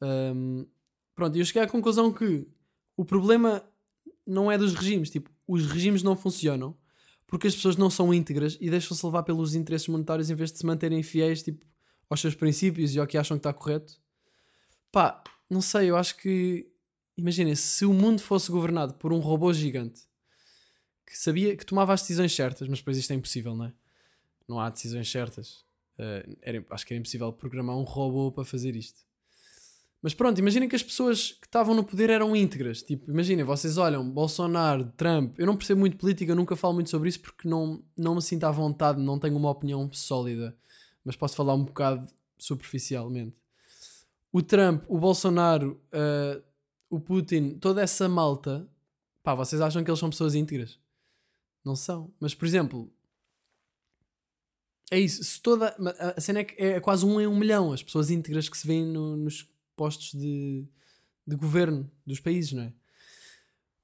Um, 0.00 0.66
pronto, 1.14 1.36
e 1.36 1.40
eu 1.40 1.44
cheguei 1.44 1.62
à 1.62 1.66
conclusão 1.66 2.12
que 2.12 2.46
o 2.96 3.04
problema 3.04 3.64
não 4.26 4.52
é 4.52 4.58
dos 4.58 4.74
regimes. 4.74 5.10
Tipo, 5.10 5.30
os 5.48 5.66
regimes 5.66 6.02
não 6.02 6.14
funcionam 6.14 6.76
porque 7.26 7.46
as 7.46 7.54
pessoas 7.54 7.76
não 7.76 7.90
são 7.90 8.12
íntegras 8.12 8.56
e 8.60 8.70
deixam-se 8.70 9.04
levar 9.04 9.22
pelos 9.22 9.54
interesses 9.54 9.88
monetários 9.88 10.30
em 10.30 10.34
vez 10.34 10.52
de 10.52 10.58
se 10.58 10.66
manterem 10.66 11.02
fiéis 11.02 11.42
tipo, 11.42 11.66
aos 12.08 12.20
seus 12.20 12.34
princípios 12.34 12.94
e 12.94 13.00
ao 13.00 13.06
que 13.06 13.18
acham 13.18 13.36
que 13.36 13.40
está 13.40 13.52
correto. 13.52 14.00
Pá, 14.92 15.22
não 15.48 15.60
sei, 15.60 15.90
eu 15.90 15.96
acho 15.96 16.16
que. 16.16 16.70
Imaginem, 17.16 17.54
se 17.56 17.84
o 17.84 17.92
mundo 17.92 18.20
fosse 18.20 18.50
governado 18.50 18.94
por 18.94 19.12
um 19.12 19.18
robô 19.18 19.52
gigante 19.52 20.02
que 21.04 21.18
sabia 21.18 21.56
que 21.56 21.66
tomava 21.66 21.92
as 21.92 22.02
decisões 22.02 22.32
certas, 22.32 22.68
mas 22.68 22.78
depois 22.78 22.96
isto 22.96 23.12
é 23.12 23.16
impossível, 23.16 23.56
não 23.56 23.64
é? 23.64 23.72
Não 24.46 24.60
há 24.60 24.70
decisões 24.70 25.10
certas. 25.10 25.64
Eh, 25.98 26.36
era, 26.42 26.66
acho 26.70 26.86
que 26.86 26.92
era 26.92 27.00
impossível 27.00 27.32
programar 27.32 27.76
um 27.76 27.82
robô 27.82 28.30
para 28.30 28.44
fazer 28.44 28.76
isto. 28.76 29.07
Mas 30.00 30.14
pronto, 30.14 30.38
imaginem 30.38 30.68
que 30.68 30.76
as 30.76 30.82
pessoas 30.82 31.32
que 31.32 31.46
estavam 31.46 31.74
no 31.74 31.82
poder 31.82 32.08
eram 32.08 32.34
íntegras. 32.36 32.82
Tipo, 32.82 33.10
imaginem, 33.10 33.44
vocês 33.44 33.76
olham 33.78 34.08
Bolsonaro, 34.08 34.92
Trump. 34.96 35.36
Eu 35.38 35.46
não 35.46 35.56
percebo 35.56 35.80
muito 35.80 35.96
política, 35.96 36.30
eu 36.30 36.36
nunca 36.36 36.54
falo 36.54 36.74
muito 36.74 36.88
sobre 36.90 37.08
isso 37.08 37.20
porque 37.20 37.48
não, 37.48 37.82
não 37.96 38.14
me 38.14 38.22
sinto 38.22 38.44
à 38.44 38.50
vontade, 38.50 39.00
não 39.02 39.18
tenho 39.18 39.36
uma 39.36 39.50
opinião 39.50 39.90
sólida. 39.92 40.56
Mas 41.04 41.16
posso 41.16 41.34
falar 41.34 41.54
um 41.54 41.64
bocado 41.64 42.06
superficialmente. 42.38 43.36
O 44.32 44.40
Trump, 44.42 44.84
o 44.88 44.98
Bolsonaro, 44.98 45.80
eh, 45.90 46.40
o 46.88 47.00
Putin, 47.00 47.58
toda 47.58 47.82
essa 47.82 48.08
malta, 48.08 48.68
pá, 49.22 49.34
vocês 49.34 49.60
acham 49.60 49.82
que 49.82 49.90
eles 49.90 49.98
são 49.98 50.10
pessoas 50.10 50.34
íntegras? 50.34 50.78
Não 51.64 51.74
são. 51.74 52.12
Mas, 52.20 52.34
por 52.34 52.46
exemplo, 52.46 52.92
é 54.90 54.98
isso. 55.00 55.22
Se 55.24 55.40
toda, 55.40 55.74
a- 56.16 56.20
cena 56.20 56.40
é 56.40 56.46
é 56.76 56.80
quase 56.80 57.04
um 57.04 57.20
em 57.20 57.26
um 57.26 57.36
milhão 57.36 57.72
as 57.72 57.82
pessoas 57.82 58.10
íntegras 58.10 58.48
que 58.48 58.56
se 58.56 58.66
vêem 58.66 58.86
no- 58.86 59.16
nos 59.16 59.48
postos 59.78 60.12
de, 60.12 60.66
de 61.24 61.36
governo 61.36 61.88
dos 62.04 62.18
países, 62.18 62.52
não 62.52 62.64
é? 62.64 62.72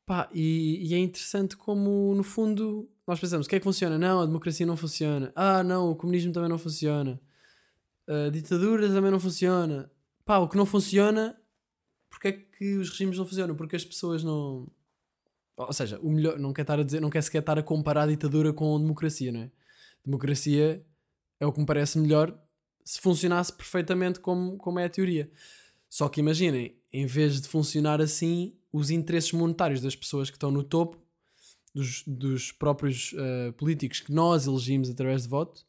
Pá, 0.05 0.29
e, 0.35 0.87
e 0.87 0.95
é 0.95 0.99
interessante 0.99 1.57
como, 1.57 2.15
no 2.15 2.25
fundo, 2.25 2.91
nós 3.07 3.21
pensamos: 3.21 3.47
o 3.47 3.49
que 3.49 3.57
é 3.57 3.59
que 3.61 3.65
funciona? 3.65 3.97
Não, 3.97 4.21
a 4.21 4.27
democracia 4.27 4.67
não 4.67 4.77
funciona. 4.77 5.33
Ah, 5.35 5.63
não, 5.63 5.91
o 5.91 5.97
comunismo 5.97 6.33
também 6.33 6.51
não 6.51 6.59
funciona. 6.59 7.21
A 8.07 8.29
ditadura 8.29 8.89
também 8.89 9.11
não 9.11 9.21
funciona. 9.21 9.91
Pá, 10.25 10.39
o 10.39 10.49
que 10.49 10.57
não 10.57 10.67
funciona, 10.67 11.39
porque 12.11 12.29
é 12.29 12.33
que 12.33 12.77
os 12.77 12.91
regimes 12.91 13.17
não 13.17 13.25
funcionam? 13.25 13.55
Porque 13.55 13.77
as 13.77 13.85
pessoas 13.85 14.23
não. 14.25 14.69
Ou 15.57 15.73
seja, 15.73 15.99
o 16.01 16.11
melhor, 16.11 16.39
não 16.39 16.53
quer 16.53 16.63
estar 16.63 16.79
a 16.79 16.83
dizer, 16.83 17.01
não 17.01 17.11
quer 17.11 17.23
sequer 17.23 17.39
estar 17.39 17.59
a 17.59 17.63
comparar 17.63 18.03
a 18.03 18.07
ditadura 18.09 18.53
com 18.53 18.77
a 18.77 18.79
democracia, 18.79 19.33
não 19.33 19.41
é? 19.41 19.51
Democracia 20.05 20.85
é 21.41 21.47
o 21.47 21.53
que 21.53 21.61
me 21.61 21.67
parece 21.67 21.99
melhor 21.99 22.37
se 22.85 23.01
funcionasse 23.01 23.53
perfeitamente 23.53 24.21
como, 24.21 24.59
como 24.59 24.79
é 24.79 24.85
a 24.85 24.91
teoria. 24.91 25.31
Só 25.95 26.09
que 26.09 26.19
imaginem, 26.19 26.77
em 26.93 27.07
vez 27.07 27.41
de 27.41 27.47
funcionar 27.47 28.01
assim, 28.01 28.59
os 28.73 28.91
interesses 28.91 29.31
monetários 29.31 29.81
das 29.81 29.95
pessoas 29.95 30.29
que 30.29 30.35
estão 30.35 30.51
no 30.51 30.65
topo, 30.65 30.99
dos, 31.73 32.03
dos 32.05 32.51
próprios 32.51 33.15
eh, 33.17 33.53
políticos 33.53 34.01
que 34.01 34.13
nós 34.13 34.45
elegimos 34.49 34.91
através 34.91 35.23
de 35.23 35.29
voto, 35.29 35.65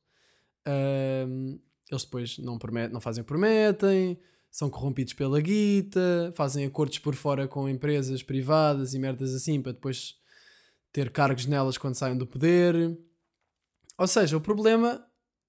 ehm, 0.66 1.60
eles 1.92 2.06
depois 2.06 2.40
não, 2.40 2.58
prometem, 2.58 2.92
não 2.92 3.00
fazem 3.00 3.22
o 3.22 3.24
que 3.24 3.28
prometem, 3.28 4.20
são 4.50 4.68
corrompidos 4.68 5.14
pela 5.14 5.40
guita, 5.40 6.34
fazem 6.36 6.66
acordos 6.66 6.98
por 6.98 7.14
fora 7.14 7.48
com 7.48 7.70
empresas 7.70 8.24
privadas 8.24 8.96
e 8.96 9.00
merdas 9.00 9.32
assim 9.32 9.62
para 9.62 9.74
depois 9.74 10.16
ter 10.92 11.12
cargos 11.12 11.46
nelas 11.46 11.78
quando 11.78 11.94
saem 11.94 12.18
do 12.18 12.26
poder. 12.26 12.98
Ou 13.96 14.08
seja, 14.08 14.36
o 14.36 14.42
problema 14.42 15.06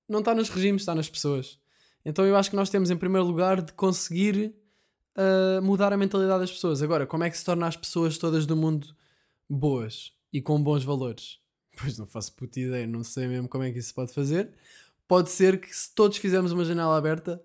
não 0.06 0.18
está 0.18 0.34
nos 0.34 0.50
regimes, 0.50 0.82
está 0.82 0.94
nas 0.94 1.08
pessoas. 1.08 1.58
Então 2.04 2.26
eu 2.26 2.36
acho 2.36 2.50
que 2.50 2.56
nós 2.56 2.68
temos 2.68 2.90
em 2.90 2.96
primeiro 2.98 3.26
lugar 3.26 3.62
de 3.62 3.72
conseguir 3.72 4.54
uh, 5.16 5.62
mudar 5.62 5.92
a 5.92 5.96
mentalidade 5.96 6.40
das 6.40 6.52
pessoas. 6.52 6.82
Agora, 6.82 7.06
como 7.06 7.24
é 7.24 7.30
que 7.30 7.38
se 7.38 7.44
torna 7.44 7.66
as 7.66 7.76
pessoas 7.76 8.18
todas 8.18 8.46
do 8.46 8.56
mundo 8.56 8.94
boas 9.48 10.12
e 10.32 10.40
com 10.40 10.62
bons 10.62 10.84
valores? 10.84 11.38
Pois 11.78 11.98
não 11.98 12.06
faço 12.06 12.32
puta 12.32 12.58
ideia, 12.58 12.86
não 12.86 13.04
sei 13.04 13.28
mesmo 13.28 13.50
como 13.50 13.62
é 13.62 13.70
que 13.70 13.78
isso 13.78 13.88
se 13.88 13.94
pode 13.94 14.10
fazer. 14.10 14.50
Pode 15.06 15.28
ser 15.28 15.60
que 15.60 15.76
se 15.76 15.94
todos 15.94 16.16
fizermos 16.16 16.50
uma 16.50 16.64
janela 16.64 16.96
aberta, 16.96 17.38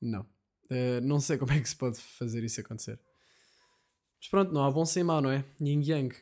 não. 0.00 0.24
Eh, 0.70 1.00
não 1.00 1.20
sei 1.20 1.36
como 1.36 1.52
é 1.52 1.60
que 1.60 1.68
se 1.68 1.76
pode 1.76 1.98
fazer 1.98 2.42
isso 2.42 2.60
acontecer. 2.60 2.98
Mas 4.18 4.28
pronto, 4.28 4.52
não 4.52 4.64
há 4.64 4.70
bom 4.70 4.86
sem 4.86 5.04
mau, 5.04 5.20
não 5.20 5.30
é? 5.30 5.44
Yin 5.60 5.82
Yang. 5.82 6.16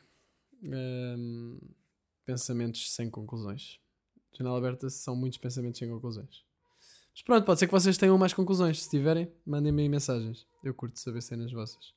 Ehm, 0.63 1.57
pensamentos 2.25 2.91
sem 2.91 3.09
conclusões. 3.09 3.79
Janela 4.33 4.57
aberta 4.57 4.89
são 4.89 5.15
muitos 5.15 5.37
pensamentos 5.37 5.79
sem 5.79 5.89
conclusões. 5.89 6.43
Mas 7.13 7.21
pronto, 7.21 7.45
pode 7.45 7.59
ser 7.59 7.67
que 7.67 7.71
vocês 7.71 7.97
tenham 7.97 8.17
mais 8.17 8.33
conclusões. 8.33 8.83
Se 8.83 8.89
tiverem, 8.89 9.31
mandem-me 9.45 9.87
mensagens. 9.87 10.45
Eu 10.63 10.73
curto 10.73 10.99
saber 10.99 11.21
cenas 11.21 11.51
vossas. 11.51 11.93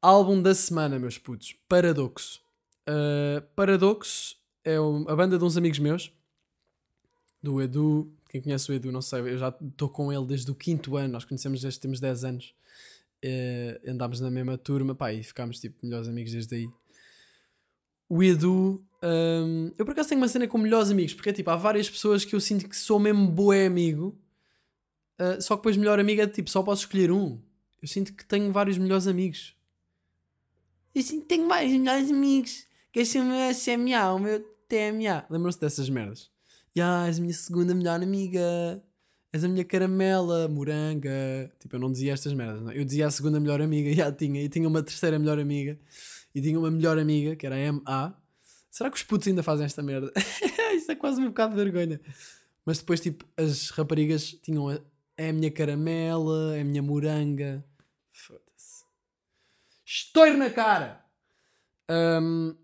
Álbum 0.00 0.42
da 0.42 0.54
semana, 0.54 0.98
meus 0.98 1.16
putos. 1.16 1.54
Paradoxo. 1.66 2.42
Uh, 2.86 3.40
Paradoxo 3.56 4.36
é 4.62 4.76
a 4.76 5.16
banda 5.16 5.38
de 5.38 5.44
uns 5.44 5.56
amigos 5.56 5.78
meus. 5.78 6.12
Do 7.42 7.62
Edu. 7.62 8.12
Quem 8.28 8.42
conhece 8.42 8.70
o 8.70 8.74
Edu, 8.74 8.92
não 8.92 9.00
sei. 9.00 9.20
Eu 9.20 9.38
já 9.38 9.48
estou 9.48 9.88
com 9.88 10.12
ele 10.12 10.26
desde 10.26 10.50
o 10.50 10.54
quinto 10.54 10.96
ano. 10.96 11.14
Nós 11.14 11.24
conhecemos 11.24 11.62
desde 11.62 11.80
temos 11.80 12.00
10 12.00 12.24
anos. 12.24 12.54
Uh, 13.24 13.90
andámos 13.90 14.20
na 14.20 14.30
mesma 14.30 14.58
turma. 14.58 14.94
Pá, 14.94 15.10
e 15.10 15.22
ficámos 15.22 15.58
tipo 15.58 15.76
melhores 15.82 16.06
amigos 16.06 16.32
desde 16.32 16.54
aí. 16.54 16.68
O 18.06 18.22
Edu. 18.22 18.84
um, 19.02 19.72
eu 19.78 19.86
por 19.86 19.92
acaso 19.92 20.10
tenho 20.10 20.20
uma 20.20 20.28
cena 20.28 20.46
com 20.46 20.58
melhores 20.58 20.90
amigos. 20.90 21.14
Porque 21.14 21.30
é 21.30 21.32
tipo, 21.32 21.48
há 21.48 21.56
várias 21.56 21.88
pessoas 21.88 22.26
que 22.26 22.34
eu 22.34 22.40
sinto 22.40 22.68
que 22.68 22.76
sou 22.76 22.98
mesmo 22.98 23.26
boé 23.26 23.64
amigo. 23.64 24.18
uh, 25.18 25.40
só 25.40 25.56
que 25.56 25.62
depois 25.62 25.78
melhor 25.78 25.98
amigo 25.98 26.20
é 26.20 26.26
tipo, 26.26 26.50
só 26.50 26.62
posso 26.62 26.82
escolher 26.82 27.10
um. 27.10 27.40
Eu 27.84 27.88
sinto 27.88 28.14
que 28.14 28.24
tenho 28.24 28.50
vários 28.50 28.78
melhores 28.78 29.06
amigos. 29.06 29.54
Eu 30.94 31.02
sinto 31.02 31.24
que 31.24 31.28
tenho 31.28 31.46
vários 31.46 31.70
melhores 31.74 32.10
amigos. 32.10 32.64
Que 32.90 33.00
este 33.00 33.18
é 33.18 33.20
o 33.20 33.26
meu 33.26 33.54
SMA, 33.54 34.14
o 34.14 34.18
meu 34.18 34.40
TMA. 34.66 35.26
Lembram-se 35.28 35.60
dessas 35.60 35.90
merdas? 35.90 36.30
Ya, 36.74 37.06
és 37.06 37.18
a 37.18 37.20
minha 37.20 37.34
segunda 37.34 37.74
melhor 37.74 38.02
amiga. 38.02 38.82
És 39.30 39.44
a 39.44 39.48
minha 39.48 39.66
caramela, 39.66 40.48
moranga. 40.48 41.52
Tipo, 41.60 41.76
eu 41.76 41.80
não 41.80 41.92
dizia 41.92 42.14
estas 42.14 42.32
merdas, 42.32 42.62
não. 42.62 42.70
é? 42.70 42.78
Eu 42.78 42.86
dizia 42.86 43.06
a 43.06 43.10
segunda 43.10 43.38
melhor 43.38 43.60
amiga, 43.60 43.92
já 43.92 44.10
tinha. 44.10 44.42
E 44.42 44.48
tinha 44.48 44.66
uma 44.66 44.82
terceira 44.82 45.18
melhor 45.18 45.38
amiga. 45.38 45.78
E 46.34 46.40
tinha 46.40 46.58
uma 46.58 46.70
melhor 46.70 46.98
amiga, 46.98 47.36
que 47.36 47.44
era 47.44 47.54
a 47.54 47.70
MA. 47.70 48.16
Será 48.70 48.90
que 48.90 48.96
os 48.96 49.02
putos 49.02 49.28
ainda 49.28 49.42
fazem 49.42 49.66
esta 49.66 49.82
merda? 49.82 50.10
Isto 50.74 50.90
é 50.90 50.94
quase 50.94 51.20
um 51.20 51.26
bocado 51.26 51.54
de 51.54 51.62
vergonha. 51.62 52.00
Mas 52.64 52.78
depois, 52.78 52.98
tipo, 52.98 53.26
as 53.36 53.68
raparigas 53.68 54.38
tinham 54.42 54.70
a, 54.70 54.80
é 55.18 55.28
a 55.28 55.32
minha 55.34 55.50
caramela, 55.50 56.56
é 56.56 56.62
a 56.62 56.64
minha 56.64 56.82
moranga. 56.82 57.62
Foda-se. 58.14 58.84
Estouro 59.84 60.38
na 60.38 60.48
cara! 60.48 61.04
Ahm, 61.88 62.54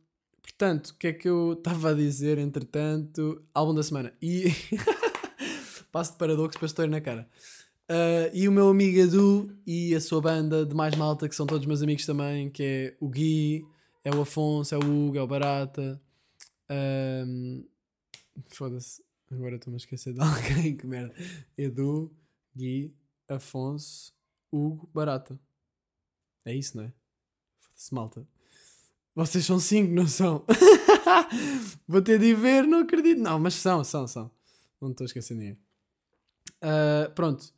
portanto, 0.41 0.91
o 0.91 0.95
que 0.95 1.09
é 1.09 1.13
que 1.13 1.29
eu 1.29 1.55
estava 1.55 1.91
a 1.91 1.95
dizer, 1.95 2.39
entretanto? 2.39 3.45
Álbum 3.53 3.75
da 3.75 3.83
semana. 3.83 4.15
E. 4.23 4.45
Passo 5.93 6.13
de 6.13 6.19
paradoxo 6.19 6.57
para 6.57 6.67
estouro 6.67 6.91
na 6.91 7.01
cara. 7.01 7.29
Ah, 7.89 8.31
e 8.33 8.47
o 8.47 8.53
meu 8.53 8.69
amigo 8.69 8.97
Edu 8.97 9.59
e 9.67 9.93
a 9.97 10.01
sua 10.01 10.21
banda 10.21 10.65
de 10.65 10.73
mais 10.77 10.95
malta, 10.95 11.29
que 11.29 11.35
são 11.35 11.45
todos 11.45 11.67
meus 11.67 11.83
amigos 11.83 12.07
também, 12.07 12.49
que 12.49 12.63
é 12.63 12.97
o 13.01 13.09
Gui, 13.09 13.67
é 14.05 14.15
o 14.15 14.21
Afonso, 14.21 14.73
é 14.73 14.79
o 14.79 14.81
Hugo, 14.81 15.19
é 15.19 15.23
o 15.23 15.27
Barata. 15.27 16.01
Ahm, 16.69 17.65
Foda-se, 18.47 19.03
agora 19.29 19.57
estou-me 19.57 19.75
a 19.75 19.79
esquecer 19.79 20.15
de 20.15 20.21
alguém, 20.23 20.77
que 20.77 20.87
merda. 20.87 21.13
Edu, 21.59 22.15
Gui, 22.57 22.95
Afonso, 23.29 24.15
Hugo, 24.53 24.89
Barata. 24.93 25.39
É 26.45 26.55
isso, 26.55 26.77
não 26.77 26.85
é? 26.85 26.93
Foda-se, 27.61 27.95
malta. 27.95 28.27
Vocês 29.15 29.45
são 29.45 29.59
cinco, 29.59 29.93
não 29.93 30.07
são? 30.07 30.45
Vou 31.87 32.01
ter 32.01 32.19
de 32.19 32.35
ver, 32.35 32.67
não 32.67 32.81
acredito. 32.81 33.21
Não, 33.21 33.39
mas 33.39 33.55
são, 33.55 33.83
são, 33.85 34.07
são. 34.07 34.31
Não 34.81 34.91
estou 34.91 35.05
a 35.05 35.07
esquecer 35.07 35.35
ninguém. 35.35 35.59
Ah, 36.63 37.11
pronto. 37.15 37.53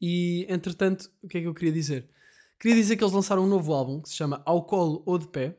E 0.00 0.46
entretanto, 0.48 1.10
o 1.22 1.28
que 1.28 1.38
é 1.38 1.40
que 1.40 1.46
eu 1.46 1.54
queria 1.54 1.72
dizer? 1.72 2.08
Queria 2.58 2.76
dizer 2.76 2.96
que 2.96 3.04
eles 3.04 3.14
lançaram 3.14 3.44
um 3.44 3.48
novo 3.48 3.72
álbum 3.72 4.00
que 4.00 4.08
se 4.08 4.16
chama 4.16 4.42
Ao 4.44 4.64
Colo 4.64 5.02
ou 5.06 5.18
de 5.18 5.28
Pé. 5.28 5.56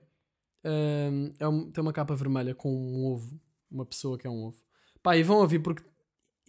Ahm, 0.63 1.32
é 1.39 1.47
um- 1.47 1.71
tem 1.71 1.82
uma 1.82 1.93
capa 1.93 2.15
vermelha 2.15 2.54
com 2.54 2.71
um 2.73 3.06
ovo, 3.06 3.39
uma 3.71 3.86
pessoa 3.86 4.17
que 4.17 4.28
é 4.28 4.30
um 4.30 4.43
ovo. 4.43 4.62
Pá, 5.02 5.15
e 5.17 5.23
vão 5.23 5.38
ouvir 5.38 5.60
porque, 5.60 5.84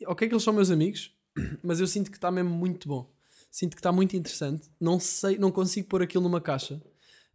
ok, 0.06 0.26
que 0.28 0.34
eles 0.34 0.42
são 0.42 0.52
meus 0.52 0.70
amigos, 0.70 1.14
mas 1.62 1.80
eu 1.80 1.86
sinto 1.86 2.10
que 2.10 2.16
está 2.16 2.30
mesmo 2.30 2.50
muito 2.50 2.88
bom. 2.88 3.10
Sinto 3.50 3.74
que 3.74 3.80
está 3.80 3.92
muito 3.92 4.16
interessante. 4.16 4.70
Não 4.80 5.00
sei, 5.00 5.38
não 5.38 5.50
consigo 5.50 5.88
pôr 5.88 6.02
aquilo 6.02 6.24
numa 6.24 6.40
caixa. 6.40 6.80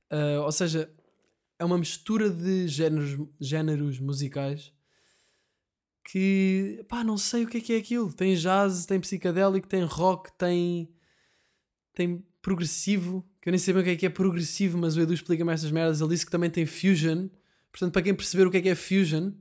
Ah, 0.10 0.42
ou 0.46 0.52
seja, 0.52 0.92
é 1.58 1.66
uma 1.66 1.78
mistura 1.78 2.30
de 2.30 2.68
géneros, 2.68 3.18
géneros 3.40 4.00
musicais 4.00 4.72
que 6.04 6.86
pá, 6.90 7.04
não 7.04 7.18
sei 7.18 7.46
o 7.46 7.48
que 7.48 7.58
é 7.58 7.62
que 7.62 7.74
é 7.74 7.78
aquilo. 7.78 8.12
Tem 8.14 8.36
jazz, 8.36 8.86
tem 8.86 9.00
psicadélico, 9.00 9.68
tem 9.68 9.84
rock, 9.84 10.32
tem 10.38 10.90
tem 11.94 12.26
progressivo, 12.42 13.26
que 13.42 13.50
eu 13.50 13.52
nem 13.52 13.60
sei 13.60 13.74
bem 13.74 13.82
o 13.82 13.86
que 13.86 13.92
é 13.92 13.96
que 13.96 14.06
é 14.06 14.10
progressivo, 14.10 14.78
mas 14.78 14.98
o 14.98 15.02
Edu 15.02 15.14
explica-me 15.14 15.54
essas 15.54 15.72
merdas. 15.72 16.02
Ele 16.02 16.10
disse 16.10 16.26
que 16.26 16.32
também 16.32 16.50
tem 16.50 16.66
fusion. 16.66 17.30
Portanto, 17.72 17.94
para 17.94 18.02
quem 18.02 18.14
perceber 18.16 18.46
o 18.48 18.52
que 18.52 18.58
é 18.58 18.62
que 18.62 18.70
é 18.70 18.76
fusion, 18.76 19.32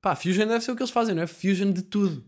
pá, 0.00 0.14
fusion 0.16 0.46
deve 0.46 0.64
ser 0.64 0.72
o 0.72 0.76
que 0.76 0.82
eles 0.82 0.92
fazem, 0.92 1.14
não 1.14 1.22
é? 1.22 1.26
Fusion 1.26 1.72
de 1.72 1.82
tudo. 1.82 2.24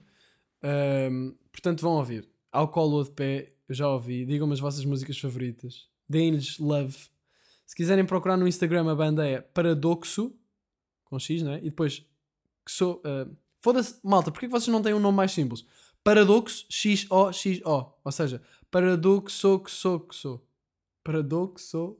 Ahm, 0.63 1.35
portanto, 1.53 1.81
vão 1.83 1.93
ouvir. 1.93 2.29
Ao 2.57 2.69
colo 2.69 3.05
de 3.05 3.11
pé, 3.11 3.53
eu 3.69 3.75
já 3.75 3.87
ouvi. 3.87 4.25
Digam-me 4.25 4.55
as 4.55 4.61
vossas 4.61 4.83
músicas 4.83 5.19
favoritas. 5.19 5.91
Deem-lhes 6.09 6.59
love. 6.59 6.97
Se 7.67 7.77
quiserem 7.77 8.07
procurar 8.07 8.39
no 8.39 8.49
Instagram, 8.49 8.91
a 8.91 8.95
banda 8.95 9.27
é 9.27 9.43
Paradoxo, 9.43 10.35
com 11.05 11.19
X, 11.19 11.43
não 11.43 11.53
é? 11.53 11.59
E 11.59 11.65
depois, 11.65 11.99
que 12.65 12.73
sou. 12.73 13.03
ah, 13.05 13.29
Foda-se, 13.61 14.01
malta, 14.03 14.31
porquê 14.31 14.47
que 14.47 14.53
vocês 14.53 14.69
não 14.69 14.81
têm 14.81 14.95
um 14.95 14.99
nome 15.01 15.17
mais 15.17 15.33
simples? 15.33 15.67
Paradoxo, 16.03 16.65
X-O-X-O. 16.71 17.93
Ou 18.03 18.13
seja, 18.13 18.41
Paradoxo, 18.71 19.61
que 19.61 19.71
sou, 19.71 20.01
que 20.01 20.15
sou. 20.15 20.49
Paradoxo, 21.05 21.99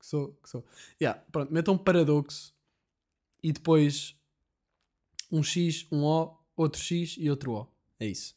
que 0.00 0.06
sou, 0.06 0.36
que 0.42 0.48
sou. 0.48 0.64
Yeah, 1.00 1.22
pronto, 1.30 1.52
metam 1.52 1.78
paradoxo 1.78 2.52
e 3.40 3.52
depois 3.52 4.16
um 5.30 5.44
X, 5.44 5.86
um 5.92 6.02
O, 6.02 6.36
outro 6.56 6.80
X 6.80 7.14
e 7.18 7.30
outro 7.30 7.52
O. 7.52 7.68
É 8.00 8.06
isso. 8.08 8.34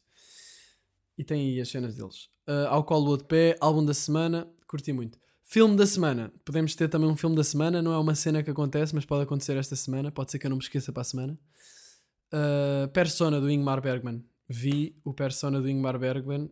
E 1.18 1.24
tem 1.24 1.40
aí 1.40 1.60
as 1.60 1.68
cenas 1.68 1.94
deles. 1.94 2.28
Ah, 2.46 2.68
ao 2.68 2.84
colo 2.84 3.16
de 3.16 3.24
pé, 3.24 3.56
álbum 3.60 3.84
da 3.84 3.94
semana, 3.94 4.48
curti 4.66 4.92
muito. 4.92 5.18
Filme 5.42 5.76
da 5.76 5.86
semana. 5.86 6.32
Podemos 6.44 6.74
ter 6.74 6.88
também 6.88 7.08
um 7.08 7.16
filme 7.16 7.36
da 7.36 7.44
semana. 7.44 7.80
Não 7.80 7.92
é 7.92 7.98
uma 7.98 8.14
cena 8.14 8.42
que 8.42 8.50
acontece, 8.50 8.94
mas 8.94 9.04
pode 9.04 9.22
acontecer 9.22 9.56
esta 9.56 9.76
semana. 9.76 10.10
Pode 10.10 10.30
ser 10.30 10.38
que 10.38 10.46
eu 10.46 10.50
não 10.50 10.56
me 10.56 10.62
esqueça 10.62 10.92
para 10.92 11.02
a 11.02 11.04
semana. 11.04 11.38
Uh, 12.32 12.88
Persona 12.88 13.40
do 13.40 13.50
Ingmar 13.50 13.80
Bergman. 13.80 14.24
Vi 14.48 14.96
o 15.04 15.14
Persona 15.14 15.60
do 15.60 15.68
Ingmar 15.68 15.98
Bergman. 15.98 16.50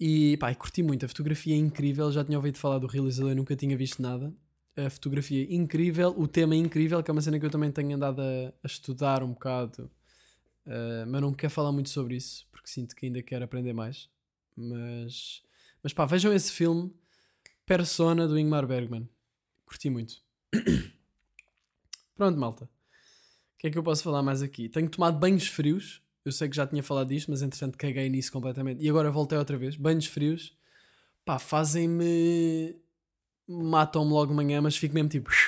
E 0.00 0.36
pá, 0.38 0.52
curti 0.54 0.82
muito. 0.82 1.04
A 1.04 1.08
fotografia 1.08 1.54
é 1.54 1.58
incrível. 1.58 2.10
Já 2.10 2.24
tinha 2.24 2.36
ouvido 2.36 2.58
falar 2.58 2.78
do 2.78 2.88
realizador 2.88 3.34
nunca 3.34 3.54
tinha 3.54 3.76
visto 3.76 4.02
nada. 4.02 4.34
A 4.76 4.90
fotografia 4.90 5.44
é 5.44 5.54
incrível. 5.54 6.12
O 6.16 6.26
tema 6.26 6.54
é 6.54 6.58
incrível, 6.58 7.00
que 7.00 7.10
é 7.10 7.12
uma 7.12 7.20
cena 7.20 7.38
que 7.38 7.46
eu 7.46 7.50
também 7.50 7.70
tenho 7.70 7.94
andado 7.94 8.20
a, 8.20 8.52
a 8.62 8.66
estudar 8.66 9.22
um 9.22 9.32
bocado. 9.32 9.88
Uh, 10.66 11.06
mas 11.06 11.20
não 11.20 11.32
quero 11.32 11.52
falar 11.52 11.70
muito 11.70 11.90
sobre 11.90 12.16
isso, 12.16 12.46
porque 12.62 12.70
sinto 12.70 12.94
que 12.94 13.06
ainda 13.06 13.20
quero 13.20 13.44
aprender 13.44 13.72
mais. 13.72 14.08
Mas, 14.56 15.42
mas 15.82 15.92
pá, 15.92 16.06
vejam 16.06 16.32
esse 16.32 16.52
filme. 16.52 16.94
Persona 17.66 18.28
do 18.28 18.38
Ingmar 18.38 18.66
Bergman. 18.66 19.08
Curti 19.66 19.90
muito. 19.90 20.22
Pronto, 22.14 22.38
malta. 22.38 22.64
O 22.64 23.58
que 23.58 23.66
é 23.66 23.70
que 23.70 23.78
eu 23.78 23.82
posso 23.82 24.04
falar 24.04 24.22
mais 24.22 24.42
aqui? 24.42 24.68
Tenho 24.68 24.88
tomado 24.88 25.18
banhos 25.18 25.48
frios. 25.48 26.00
Eu 26.24 26.30
sei 26.30 26.48
que 26.48 26.54
já 26.54 26.66
tinha 26.66 26.82
falado 26.82 27.08
disto, 27.08 27.30
mas 27.30 27.42
entretanto 27.42 27.76
caguei 27.76 28.08
nisso 28.08 28.30
completamente. 28.30 28.82
E 28.84 28.88
agora 28.88 29.10
voltei 29.10 29.36
outra 29.36 29.56
vez. 29.56 29.74
Banhos 29.74 30.06
frios. 30.06 30.56
Pá, 31.24 31.38
fazem-me. 31.38 32.76
Matam-me 33.48 34.12
logo 34.12 34.32
manhã, 34.32 34.60
mas 34.60 34.76
fico 34.76 34.94
mesmo 34.94 35.08
tipo. 35.08 35.30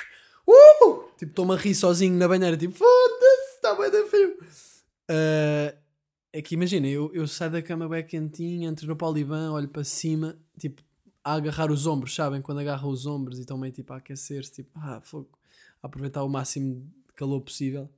Uh! 0.47 1.09
Tipo, 1.17 1.31
estou-me 1.31 1.53
a 1.53 1.57
rir 1.57 1.73
sozinho 1.73 2.15
na 2.17 2.27
banheira. 2.27 2.55
Tipo, 2.55 2.75
foda-se, 2.75 3.55
está 3.55 3.73
bem 3.73 3.89
da 3.89 4.05
frio. 4.05 4.37
Ah, 5.09 5.75
é 6.35 6.41
que 6.41 6.53
imagina, 6.53 6.85
eu, 6.85 7.09
eu 7.13 7.25
saio 7.25 7.49
da 7.49 7.61
cama 7.61 7.87
bem 7.87 8.05
quentinha, 8.05 8.67
entro 8.67 8.85
no 8.87 8.95
Poliban, 8.97 9.53
olho 9.53 9.69
para 9.69 9.85
cima, 9.85 10.37
tipo, 10.59 10.83
a 11.23 11.33
agarrar 11.33 11.71
os 11.71 11.87
ombros, 11.87 12.13
sabem? 12.13 12.41
Quando 12.41 12.59
agarram 12.59 12.89
os 12.89 13.05
ombros 13.05 13.37
e 13.37 13.41
estão 13.41 13.57
meio 13.57 13.71
tipo 13.71 13.93
a 13.93 13.97
aquecer-se, 13.97 14.51
tipo, 14.51 14.69
ah, 14.75 14.99
fogo, 15.01 15.29
a 15.81 15.87
aproveitar 15.87 16.23
o 16.23 16.29
máximo 16.29 16.91
de 17.07 17.13
calor 17.13 17.39
possível. 17.39 17.89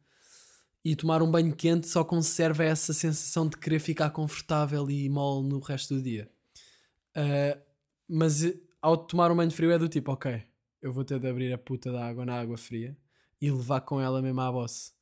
E 0.86 0.96
tomar 0.96 1.24
um 1.24 1.32
banho 1.32 1.56
quente 1.56 1.88
só 1.88 2.04
conserva 2.04 2.64
essa 2.64 2.94
sensação 2.94 3.50
de 3.50 3.58
querer 3.58 3.80
ficar 3.80 4.12
confortável 4.12 4.88
e 4.88 5.10
mole 5.10 5.50
no 5.50 5.60
resto 5.60 5.96
do 5.96 6.02
dia. 6.04 6.30
Ah, 7.16 7.58
mas 8.08 8.44
ao 8.80 8.96
tomar 8.98 9.32
um 9.32 9.36
banho 9.36 9.50
frio 9.50 9.72
é 9.72 9.80
do 9.80 9.90
tipo, 9.90 10.12
ok, 10.12 10.44
eu 10.80 10.94
vou 10.94 11.04
ter 11.04 11.20
de 11.20 11.28
abrir 11.28 11.52
a 11.52 11.58
puta 11.58 11.92
da 11.92 12.06
água 12.06 12.24
na 12.24 12.40
água 12.40 12.56
fria 12.56 12.96
e 13.42 13.50
levar 13.50 13.82
com 13.82 14.00
ela 14.00 14.22
mesmo 14.22 14.42
à 14.42 14.52
bosse. 14.52 14.97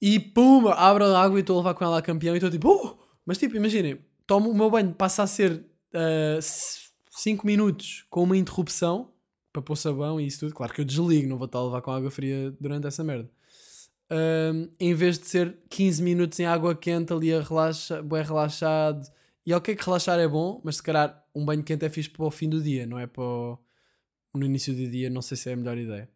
E 0.00 0.20
pumba, 0.20 0.74
abre 0.74 1.04
a 1.04 1.18
água 1.18 1.38
e 1.38 1.40
estou 1.40 1.56
a 1.56 1.60
levar 1.60 1.74
com 1.74 1.84
ela 1.84 1.98
a 1.98 2.02
campeão 2.02 2.34
e 2.34 2.38
estou 2.38 2.50
tipo, 2.50 2.70
uh! 2.70 2.98
mas 3.24 3.38
tipo, 3.38 3.56
imaginem, 3.56 3.98
tomo 4.26 4.50
o 4.50 4.54
meu 4.54 4.70
banho, 4.70 4.92
passa 4.94 5.22
a 5.22 5.26
ser 5.26 5.64
5 7.10 7.46
minutos 7.46 8.04
com 8.10 8.22
uma 8.22 8.36
interrupção, 8.36 9.10
para 9.52 9.62
pôr 9.62 9.76
sabão 9.76 10.20
e 10.20 10.26
isso 10.26 10.40
tudo. 10.40 10.54
Claro 10.54 10.74
que 10.74 10.82
eu 10.82 10.84
desligo, 10.84 11.26
não 11.28 11.38
vou 11.38 11.46
estar 11.46 11.58
a 11.60 11.64
levar 11.64 11.80
com 11.80 11.90
água 11.90 12.10
fria 12.10 12.54
durante 12.60 12.86
essa 12.86 13.02
merda. 13.02 13.30
Ahm, 14.10 14.68
em 14.78 14.92
vez 14.94 15.18
de 15.18 15.26
ser 15.26 15.56
15 15.70 16.02
minutos 16.02 16.38
em 16.38 16.44
água 16.44 16.74
quente 16.74 17.12
ali 17.12 17.32
a 17.32 17.40
relaxa, 17.40 18.02
bem 18.02 18.22
relaxado. 18.22 19.06
E 19.46 19.54
ok 19.54 19.74
que 19.74 19.82
relaxar 19.84 20.18
é 20.18 20.28
bom, 20.28 20.60
mas 20.62 20.76
se 20.76 20.82
calhar 20.82 21.24
um 21.34 21.44
banho 21.44 21.62
quente 21.62 21.86
é 21.86 21.88
fixe 21.88 22.10
para 22.10 22.24
o 22.26 22.30
fim 22.30 22.48
do 22.50 22.60
dia, 22.62 22.86
não 22.86 22.98
é 22.98 23.06
para 23.06 23.22
o- 23.22 23.58
no 24.34 24.44
início 24.44 24.74
do 24.74 24.86
dia, 24.90 25.08
não 25.08 25.22
sei 25.22 25.36
se 25.36 25.48
é 25.48 25.54
a 25.54 25.56
melhor 25.56 25.78
ideia. 25.78 26.08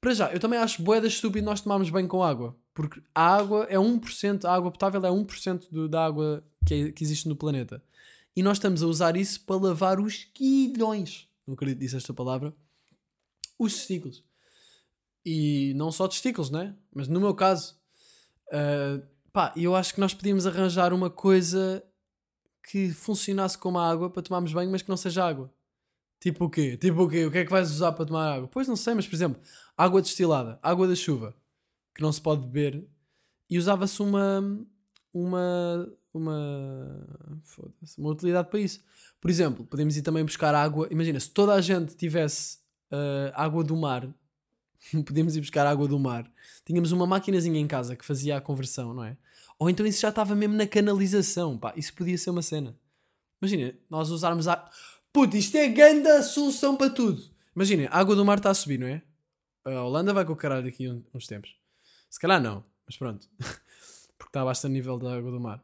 Para 0.00 0.12
já, 0.12 0.30
eu 0.32 0.38
também 0.40 0.58
acho 0.58 0.82
boeda 0.82 1.06
estúpido 1.06 1.46
nós 1.46 1.62
tomarmos 1.62 1.88
banho 1.88 2.06
com 2.08 2.22
água, 2.22 2.54
porque 2.74 3.00
a 3.14 3.36
água 3.36 3.64
é 3.70 3.76
1%, 3.78 4.44
a 4.44 4.52
água 4.52 4.70
potável 4.70 5.04
é 5.04 5.10
1% 5.10 5.70
do, 5.70 5.88
da 5.88 6.04
água 6.04 6.44
que, 6.66 6.74
é- 6.74 6.92
que 6.92 7.04
existe 7.04 7.28
no 7.28 7.36
planeta. 7.36 7.82
E 8.36 8.42
nós 8.42 8.56
estamos 8.56 8.82
a 8.82 8.86
usar 8.86 9.16
isso 9.16 9.40
para 9.44 9.56
lavar 9.56 10.00
os 10.00 10.24
quilhões, 10.24 11.28
não 11.46 11.54
acredito 11.54 11.78
que 11.78 11.84
disse 11.84 11.96
esta 11.96 12.12
palavra, 12.12 12.52
os 13.58 13.74
testículos. 13.74 14.24
E 15.24 15.72
não 15.76 15.90
só 15.92 16.06
testículos, 16.08 16.50
né? 16.50 16.74
Mas 16.92 17.08
no 17.08 17.20
meu 17.20 17.32
caso, 17.34 17.76
ah, 18.52 19.00
pá, 19.32 19.52
eu 19.56 19.74
acho 19.74 19.94
que 19.94 20.00
nós 20.00 20.12
podíamos 20.12 20.46
arranjar 20.46 20.92
uma 20.92 21.08
coisa 21.08 21.82
que 22.70 22.90
funcionasse 22.90 23.56
como 23.56 23.78
a 23.78 23.88
água 23.88 24.10
para 24.10 24.22
tomarmos 24.22 24.52
banho, 24.52 24.70
mas 24.70 24.82
que 24.82 24.88
não 24.88 24.96
seja 24.96 25.24
água. 25.24 25.52
Tipo 26.20 26.46
o 26.46 26.50
quê? 26.50 26.76
Tipo 26.76 27.02
o 27.04 27.08
quê? 27.08 27.24
O 27.26 27.30
que 27.30 27.38
é 27.38 27.44
que 27.44 27.50
vais 27.50 27.70
usar 27.70 27.92
para 27.92 28.06
tomar 28.06 28.32
água? 28.34 28.48
Pois 28.48 28.66
não 28.66 28.76
sei, 28.76 28.94
mas 28.94 29.06
por 29.06 29.14
exemplo, 29.14 29.40
água 29.76 30.00
destilada, 30.00 30.58
água 30.62 30.88
da 30.88 30.94
chuva, 30.94 31.34
que 31.94 32.02
não 32.02 32.12
se 32.12 32.20
pode 32.20 32.46
beber, 32.46 32.84
e 33.48 33.58
usava-se 33.58 34.00
uma 34.02 34.66
uma 35.12 35.88
uma 36.12 37.06
uma 37.98 38.10
utilidade 38.10 38.48
para 38.48 38.60
isso. 38.60 38.82
Por 39.20 39.30
exemplo, 39.30 39.64
podemos 39.64 39.96
ir 39.96 40.02
também 40.02 40.24
buscar 40.24 40.54
água. 40.54 40.88
Imagina, 40.90 41.18
se 41.20 41.30
toda 41.30 41.54
a 41.54 41.60
gente 41.60 41.96
tivesse 41.96 42.58
ah, 42.90 43.32
água 43.34 43.64
do 43.64 43.76
mar, 43.76 44.08
podíamos 45.06 45.36
ir 45.36 45.40
buscar 45.40 45.66
água 45.66 45.88
do 45.88 45.98
mar. 45.98 46.30
Tínhamos 46.64 46.92
uma 46.92 47.06
maquinazinha 47.06 47.58
em 47.58 47.66
casa 47.66 47.96
que 47.96 48.04
fazia 48.04 48.36
a 48.36 48.40
conversão, 48.40 48.94
não 48.94 49.04
é? 49.04 49.16
Ou 49.58 49.70
então 49.70 49.86
isso 49.86 50.00
já 50.00 50.08
estava 50.08 50.34
mesmo 50.34 50.56
na 50.56 50.66
canalização, 50.66 51.56
pá. 51.58 51.72
Isso 51.76 51.94
podia 51.94 52.18
ser 52.18 52.30
uma 52.30 52.42
cena. 52.42 52.76
Imagina, 53.40 53.74
nós 53.90 54.10
usarmos 54.10 54.48
a. 54.48 54.70
Puto, 55.12 55.36
isto 55.36 55.56
é 55.56 55.68
grande 55.68 56.22
solução 56.22 56.76
para 56.76 56.90
tudo. 56.90 57.22
Imagina, 57.54 57.88
a 57.88 57.98
água 57.98 58.16
do 58.16 58.24
mar 58.24 58.38
está 58.38 58.50
a 58.50 58.54
subir, 58.54 58.78
não 58.78 58.86
é? 58.86 59.02
A 59.64 59.82
Holanda 59.82 60.12
vai 60.12 60.24
com 60.24 60.32
o 60.32 60.36
caralho 60.36 60.64
daqui 60.64 60.88
uns 61.14 61.26
tempos. 61.26 61.54
Se 62.14 62.20
calhar 62.20 62.40
não, 62.40 62.64
mas 62.86 62.96
pronto. 62.96 63.28
Porque 64.16 64.28
está 64.28 64.42
abaixo 64.42 64.62
do 64.62 64.68
nível 64.68 64.96
da 65.00 65.16
água 65.16 65.32
do 65.32 65.40
mar. 65.40 65.60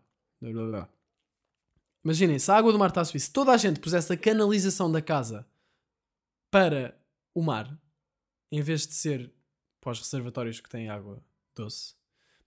Imaginem, 2.04 2.40
se 2.40 2.50
a 2.50 2.56
água 2.56 2.72
do 2.72 2.78
mar 2.78 2.88
está 2.88 3.02
a 3.02 3.04
subir, 3.04 3.20
se 3.20 3.32
toda 3.32 3.52
a 3.52 3.56
gente 3.56 3.78
pusesse 3.78 4.12
a 4.12 4.16
canalização 4.16 4.90
da 4.90 5.00
casa 5.00 5.46
para 6.50 6.98
o 7.32 7.40
mar, 7.40 7.80
em 8.50 8.60
vez 8.62 8.84
de 8.84 8.94
ser 8.94 9.32
para 9.80 9.92
os 9.92 10.00
reservatórios 10.00 10.58
que 10.58 10.68
têm 10.68 10.90
água 10.90 11.22
doce, 11.54 11.94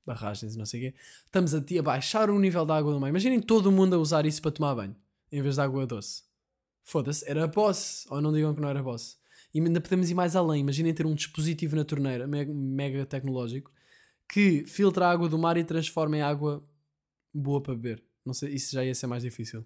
barragens 0.05 0.53
e 0.53 0.57
não 0.57 0.65
sei 0.65 0.79
o 0.89 0.91
quê, 0.91 0.97
estamos 1.23 1.55
a, 1.55 1.59
a 1.59 1.81
baixar 1.81 2.29
o 2.29 2.37
nível 2.37 2.65
da 2.65 2.75
água 2.75 2.91
do 2.91 2.99
mar. 2.99 3.07
Imaginem 3.07 3.39
todo 3.39 3.71
mundo 3.71 3.95
a 3.95 3.99
usar 3.99 4.25
isso 4.25 4.41
para 4.41 4.51
tomar 4.51 4.75
banho, 4.75 4.97
em 5.31 5.41
vez 5.41 5.55
de 5.55 5.61
água 5.61 5.87
doce. 5.87 6.23
Foda-se, 6.83 7.23
era 7.25 7.47
boss. 7.47 8.05
Ou 8.09 8.19
não 8.19 8.33
digam 8.33 8.53
que 8.53 8.59
não 8.59 8.67
era 8.67 8.83
boss. 8.83 9.17
E 9.53 9.61
ainda 9.61 9.79
podemos 9.79 10.09
ir 10.09 10.13
mais 10.13 10.35
além. 10.35 10.59
Imaginem 10.59 10.93
ter 10.93 11.05
um 11.05 11.15
dispositivo 11.15 11.77
na 11.77 11.85
torneira, 11.85 12.27
me- 12.27 12.43
mega 12.45 13.05
tecnológico, 13.05 13.71
que 14.29 14.65
filtra 14.65 15.07
a 15.07 15.11
água 15.11 15.29
do 15.29 15.37
mar 15.37 15.57
e 15.57 15.63
transforma 15.63 16.17
em 16.17 16.21
água 16.21 16.63
boa 17.33 17.61
para 17.61 17.75
beber. 17.75 18.03
Não 18.25 18.33
sei, 18.33 18.53
isso 18.53 18.73
já 18.73 18.83
ia 18.83 18.95
ser 18.95 19.07
mais 19.07 19.23
difícil. 19.23 19.65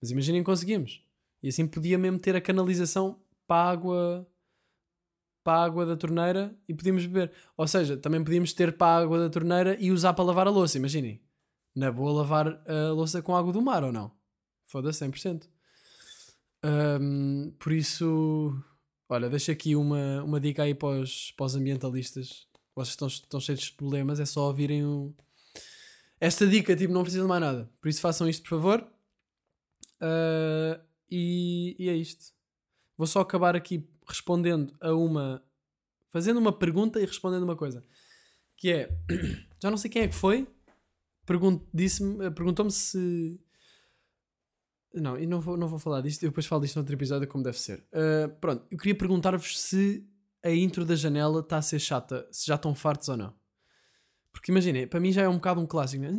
Mas 0.00 0.10
imaginem 0.10 0.42
que 0.42 0.46
conseguimos. 0.46 1.02
E 1.42 1.48
assim 1.48 1.66
podia 1.66 1.98
mesmo 1.98 2.18
ter 2.18 2.34
a 2.34 2.40
canalização 2.40 3.20
para 3.46 3.62
a 3.62 3.70
água 3.70 4.28
para 5.44 5.60
a 5.60 5.64
água 5.64 5.86
da 5.86 5.96
torneira 5.96 6.58
e 6.68 6.74
podíamos 6.74 7.06
beber. 7.06 7.30
Ou 7.56 7.68
seja, 7.68 7.96
também 7.96 8.22
podíamos 8.24 8.52
ter 8.52 8.76
para 8.76 8.88
a 8.88 8.96
água 8.96 9.20
da 9.20 9.30
torneira 9.30 9.76
e 9.78 9.92
usar 9.92 10.12
para 10.12 10.24
lavar 10.24 10.48
a 10.48 10.50
louça. 10.50 10.76
Imaginem. 10.76 11.20
Na 11.72 11.92
boa 11.92 12.10
lavar 12.10 12.60
a 12.66 12.90
louça 12.90 13.22
com 13.22 13.36
água 13.36 13.52
do 13.52 13.62
mar 13.62 13.84
ou 13.84 13.92
não? 13.92 14.10
Foda-se 14.64 15.04
100%. 15.04 15.48
Ahm, 16.64 17.52
por 17.60 17.72
isso, 17.72 18.60
olha, 19.08 19.30
deixo 19.30 19.52
aqui 19.52 19.76
uma, 19.76 20.24
uma 20.24 20.40
dica 20.40 20.64
aí 20.64 20.74
para 20.74 21.00
os, 21.00 21.30
para 21.30 21.46
os 21.46 21.54
ambientalistas. 21.54 22.48
Vocês 22.76 22.90
estão, 22.90 23.08
estão 23.08 23.40
cheios 23.40 23.60
de 23.62 23.72
problemas, 23.72 24.20
é 24.20 24.26
só 24.26 24.46
ouvirem 24.46 24.84
o... 24.84 25.12
esta 26.20 26.46
dica, 26.46 26.76
tipo, 26.76 26.92
não 26.92 27.02
precisam 27.02 27.24
de 27.24 27.28
mais 27.30 27.40
nada. 27.40 27.70
Por 27.80 27.88
isso 27.88 28.00
façam 28.02 28.28
isto, 28.28 28.42
por 28.42 28.50
favor. 28.50 28.86
Ah, 30.00 30.78
e, 31.10 31.74
e 31.78 31.88
é 31.88 31.96
isto. 31.96 32.32
Vou 32.96 33.06
só 33.06 33.20
acabar 33.20 33.56
aqui 33.56 33.88
respondendo 34.06 34.76
a 34.80 34.92
uma. 34.94 35.42
fazendo 36.10 36.38
uma 36.38 36.52
pergunta 36.52 37.00
e 37.00 37.06
respondendo 37.06 37.42
uma 37.44 37.56
coisa. 37.56 37.82
Que 38.56 38.70
é. 38.72 38.88
Já 39.62 39.70
não 39.70 39.78
sei 39.78 39.90
quem 39.90 40.02
é 40.02 40.08
que 40.08 40.14
foi. 40.14 40.46
Disse-me- 41.72 42.30
Perguntou-me 42.30 42.70
se. 42.70 43.40
Não, 44.94 45.18
e 45.18 45.26
não 45.26 45.40
vou, 45.40 45.56
não 45.56 45.66
vou 45.68 45.78
falar 45.78 46.00
disto. 46.00 46.22
Eu 46.22 46.30
depois 46.30 46.46
falo 46.46 46.62
disto 46.62 46.76
noutro 46.76 46.94
episódio, 46.94 47.28
como 47.28 47.42
deve 47.44 47.58
ser. 47.58 47.86
Ah, 47.92 48.28
pronto, 48.40 48.66
eu 48.70 48.78
queria 48.78 48.94
perguntar-vos 48.94 49.58
se 49.60 50.06
a 50.42 50.50
intro 50.50 50.84
da 50.84 50.94
janela 50.96 51.40
está 51.40 51.58
a 51.58 51.62
ser 51.62 51.78
chata. 51.78 52.26
Se 52.30 52.46
já 52.46 52.54
estão 52.56 52.74
fartos 52.74 53.08
ou 53.08 53.16
não. 53.16 53.34
Porque 54.32 54.52
imaginem, 54.52 54.86
para 54.86 55.00
mim 55.00 55.12
já 55.12 55.22
é 55.22 55.28
um 55.28 55.36
bocado 55.36 55.60
um 55.60 55.66
clássico. 55.66 56.02
né? 56.04 56.10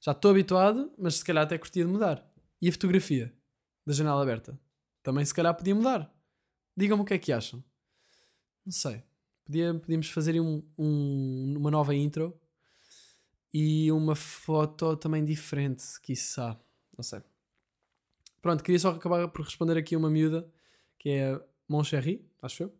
Já 0.00 0.12
estou 0.12 0.30
habituado, 0.30 0.92
mas 0.96 1.16
se 1.16 1.24
calhar 1.24 1.44
até 1.44 1.58
curtia 1.58 1.84
de 1.84 1.90
mudar. 1.90 2.24
E 2.60 2.68
a 2.68 2.72
fotografia 2.72 3.32
da 3.84 3.92
janela 3.92 4.22
aberta? 4.22 4.58
Também 5.02 5.24
se 5.24 5.34
calhar 5.34 5.54
podia 5.54 5.74
mudar. 5.74 6.12
Digam-me 6.76 7.02
o 7.02 7.06
que 7.06 7.14
é 7.14 7.18
que 7.18 7.32
acham. 7.32 7.62
Não 8.64 8.72
sei. 8.72 9.02
Podia, 9.44 9.74
podíamos 9.74 10.08
fazer 10.10 10.40
um, 10.40 10.62
um- 10.78 11.54
uma 11.58 11.70
nova 11.70 11.94
intro 11.94 12.38
e 13.52 13.90
uma 13.92 14.14
foto 14.14 14.96
também 14.96 15.24
diferente, 15.24 15.84
quiçá. 16.02 16.58
Não 16.96 17.02
sei. 17.02 17.22
Pronto, 18.42 18.62
queria 18.62 18.78
só 18.78 18.90
acabar 18.90 19.26
por 19.28 19.44
responder 19.44 19.76
aqui 19.76 19.96
uma 19.96 20.10
miúda 20.10 20.48
que 21.06 21.10
é 21.10 21.40
Moncherry, 21.68 22.20
acho 22.42 22.64
eu, 22.64 22.74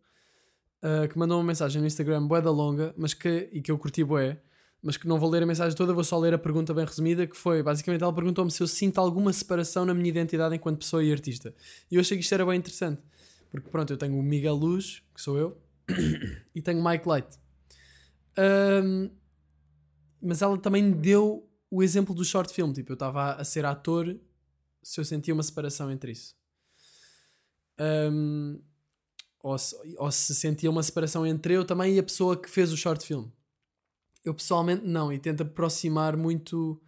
uh, 0.83 1.09
que 1.09 1.17
mandou 1.17 1.39
uma 1.39 1.45
mensagem 1.45 1.81
no 1.81 1.87
Instagram 1.87 2.27
bué 2.27 2.43
da 2.43 2.51
longa, 2.51 2.93
mas 2.99 3.15
que, 3.15 3.49
e 3.53 3.63
que 3.63 3.71
eu 3.71 3.79
curti 3.79 4.03
bué, 4.03 4.43
mas 4.83 4.97
que 4.97 5.07
não 5.07 5.17
vou 5.17 5.31
ler 5.31 5.45
a 5.45 5.47
mensagem 5.47 5.77
toda, 5.77 5.95
vou 5.95 6.03
só 6.03 6.19
ler 6.19 6.35
a 6.35 6.39
pergunta 6.39 6.75
bem 6.75 6.85
resumida, 6.85 7.25
que 7.25 7.37
foi, 7.37 7.63
basicamente 7.63 8.03
ela 8.03 8.13
perguntou-me 8.13 8.51
se 8.51 8.61
eu 8.61 8.67
sinto 8.67 8.99
alguma 8.99 9.33
separação 9.33 9.87
na 9.87 9.95
minha 9.95 10.09
identidade 10.09 10.57
enquanto 10.57 10.79
pessoa 10.79 11.05
e 11.05 11.13
artista. 11.13 11.55
E 11.89 11.95
eu 11.95 12.01
achei 12.01 12.17
que 12.17 12.25
isto 12.25 12.35
era 12.35 12.45
bem 12.45 12.59
interessante, 12.59 13.01
porque 13.49 13.71
pronto, 13.71 13.93
eu 13.93 13.97
tenho 13.97 14.19
o 14.19 14.23
Miguel 14.25 14.57
Luz, 14.57 15.05
que 15.15 15.23
sou 15.23 15.39
eu, 15.39 15.57
e 16.53 16.61
tenho 16.61 16.81
o 16.81 16.85
Mike 16.85 17.07
Light. 17.07 17.29
Um, 18.83 19.09
mas 20.21 20.43
ela 20.43 20.59
também 20.59 20.91
deu 20.91 21.49
o 21.71 21.81
exemplo 21.81 22.13
do 22.13 22.25
short 22.25 22.53
film, 22.53 22.73
tipo, 22.73 22.91
eu 22.91 22.95
estava 22.95 23.35
a 23.35 23.45
ser 23.45 23.65
ator, 23.65 24.19
se 24.83 25.01
eu 25.01 25.05
sentia 25.05 25.33
uma 25.33 25.45
separação 25.45 25.93
entre 25.93 26.11
isso. 26.11 26.36
Um, 27.81 28.61
ou, 29.43 29.57
se, 29.59 29.77
ou 29.99 30.11
se 30.11 30.35
sentia 30.35 30.71
uma 30.71 30.83
separação 30.83 31.27
entre 31.27 31.55
eu 31.55 31.65
também 31.65 31.95
e 31.95 31.99
a 31.99 32.03
pessoa 32.03 32.37
que 32.37 32.51
fez 32.51 32.73
o 32.73 32.77
short 32.77 33.07
film. 33.07 33.29
Eu 34.25 34.35
pessoalmente 34.35 34.85
não, 34.85 35.13
e 35.13 35.19
tento 35.19 35.43
aproximar 35.43 36.17
muito 36.17 36.83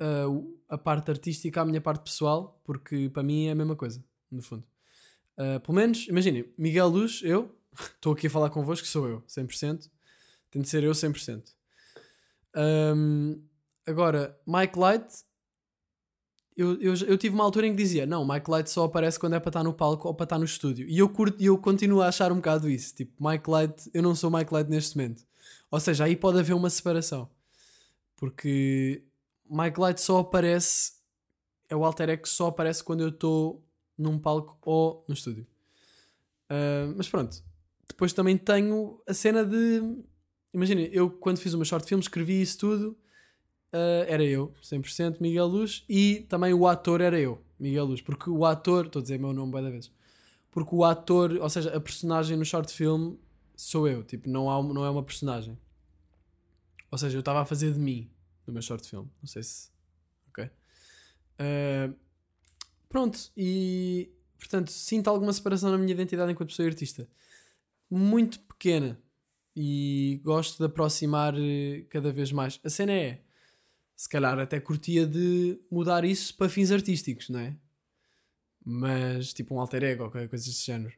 uh, 0.00 0.58
a 0.68 0.78
parte 0.78 1.10
artística 1.10 1.60
à 1.60 1.64
minha 1.64 1.80
parte 1.80 2.02
pessoal, 2.02 2.60
porque 2.64 3.10
para 3.10 3.22
mim 3.22 3.46
é 3.46 3.50
a 3.50 3.54
mesma 3.54 3.76
coisa, 3.76 4.02
no 4.30 4.42
fundo. 4.42 4.64
Uh, 5.36 5.60
pelo 5.60 5.74
menos, 5.74 6.08
imaginem, 6.08 6.50
Miguel 6.56 6.88
Luz, 6.88 7.20
eu, 7.22 7.54
estou 7.94 8.14
aqui 8.14 8.26
a 8.26 8.30
falar 8.30 8.48
convosco, 8.48 8.86
sou 8.86 9.06
eu, 9.06 9.22
100%. 9.22 9.90
Tento 10.50 10.68
ser 10.68 10.84
eu 10.84 10.92
100%. 10.92 11.42
Um, 12.54 13.42
agora, 13.86 14.38
Mike 14.46 14.78
Light, 14.78 15.24
eu, 16.56 16.80
eu, 16.80 16.94
eu 16.94 17.18
tive 17.18 17.34
uma 17.34 17.44
altura 17.44 17.66
em 17.66 17.70
que 17.70 17.76
dizia: 17.76 18.06
Não, 18.06 18.26
Mike 18.26 18.50
Light 18.50 18.70
só 18.70 18.84
aparece 18.84 19.18
quando 19.18 19.34
é 19.34 19.40
para 19.40 19.50
estar 19.50 19.64
no 19.64 19.72
palco 19.72 20.08
ou 20.08 20.14
para 20.14 20.24
estar 20.24 20.38
no 20.38 20.44
estúdio. 20.44 20.86
E 20.88 20.98
eu, 20.98 21.08
curto, 21.08 21.42
eu 21.42 21.56
continuo 21.58 22.02
a 22.02 22.08
achar 22.08 22.30
um 22.32 22.36
bocado 22.36 22.68
isso. 22.68 22.94
Tipo, 22.94 23.12
Mike 23.26 23.48
Light, 23.48 23.90
eu 23.92 24.02
não 24.02 24.14
sou 24.14 24.30
Mike 24.30 24.52
Light 24.52 24.68
neste 24.68 24.96
momento. 24.96 25.24
Ou 25.70 25.80
seja, 25.80 26.04
aí 26.04 26.16
pode 26.16 26.38
haver 26.38 26.54
uma 26.54 26.70
separação. 26.70 27.30
Porque 28.16 29.02
Mike 29.48 29.80
Light 29.80 30.00
só 30.00 30.18
aparece, 30.18 30.92
é 31.68 31.74
o 31.74 31.84
alter 31.84 32.10
ego 32.10 32.22
que 32.22 32.28
só 32.28 32.48
aparece 32.48 32.84
quando 32.84 33.00
eu 33.00 33.08
estou 33.08 33.64
num 33.96 34.18
palco 34.18 34.58
ou 34.62 35.04
no 35.08 35.14
estúdio. 35.14 35.46
Ah, 36.52 36.92
mas 36.94 37.08
pronto, 37.08 37.42
depois 37.88 38.12
também 38.12 38.36
tenho 38.36 39.00
a 39.08 39.14
cena 39.14 39.42
de. 39.44 39.80
Imagina, 40.52 40.82
eu 40.82 41.10
quando 41.10 41.38
fiz 41.38 41.54
o 41.54 41.56
meu 41.56 41.64
short 41.64 41.88
film 41.88 42.00
escrevi 42.00 42.42
isso 42.42 42.58
tudo. 42.58 42.98
Ah, 43.72 44.04
era 44.06 44.22
eu, 44.24 44.52
100% 44.62 45.20
Miguel 45.20 45.46
Luz, 45.46 45.84
e 45.88 46.26
também 46.28 46.52
o 46.52 46.66
ator 46.66 47.00
era 47.00 47.18
eu, 47.18 47.42
Miguel 47.58 47.86
Luz, 47.86 48.00
porque 48.00 48.28
o 48.28 48.44
ator, 48.44 48.86
estou 48.86 49.00
a 49.00 49.02
dizer 49.02 49.18
meu 49.18 49.32
nome 49.32 49.50
bué 49.50 49.62
da 49.62 49.70
vez, 49.70 49.90
porque 50.50 50.74
o 50.74 50.84
ator, 50.84 51.32
ou 51.40 51.48
seja, 51.48 51.74
a 51.74 51.80
personagem 51.80 52.36
no 52.36 52.44
short 52.44 52.72
film 52.72 53.16
sou 53.56 53.88
eu, 53.88 54.02
tipo, 54.04 54.28
não, 54.28 54.50
há, 54.50 54.62
não 54.62 54.84
é 54.84 54.90
uma 54.90 55.02
personagem. 55.02 55.58
Ou 56.90 56.98
seja, 56.98 57.16
eu 57.16 57.20
estava 57.20 57.40
a 57.40 57.44
fazer 57.46 57.72
de 57.72 57.78
mim 57.78 58.10
no 58.46 58.52
meu 58.52 58.60
short 58.60 58.86
film, 58.86 59.06
não 59.20 59.26
sei 59.26 59.42
se. 59.42 59.70
Ok. 60.28 60.50
Ah, 61.38 61.90
pronto, 62.88 63.18
e 63.36 64.12
portanto, 64.38 64.70
sinto 64.70 65.08
alguma 65.08 65.32
separação 65.32 65.70
na 65.70 65.78
minha 65.78 65.92
identidade 65.92 66.30
enquanto 66.30 66.50
pessoa 66.50 66.66
e 66.66 66.68
artista. 66.68 67.08
Muito 67.90 68.40
pequena. 68.40 69.00
E 69.54 70.20
gosto 70.24 70.58
de 70.58 70.64
aproximar 70.64 71.34
eh, 71.38 71.84
cada 71.90 72.10
vez 72.10 72.32
mais. 72.32 72.58
A 72.64 72.70
cena 72.70 72.92
é, 72.92 73.22
se 74.02 74.08
calhar 74.08 74.36
até 74.36 74.58
curtia 74.58 75.06
de 75.06 75.60
mudar 75.70 76.04
isso 76.04 76.36
para 76.36 76.48
fins 76.48 76.72
artísticos, 76.72 77.28
não 77.28 77.38
é? 77.38 77.56
Mas, 78.64 79.32
tipo 79.32 79.54
um 79.54 79.60
alter 79.60 79.84
ego 79.84 80.10
qualquer 80.10 80.28
coisa 80.28 80.44
desse 80.44 80.66
género. 80.66 80.92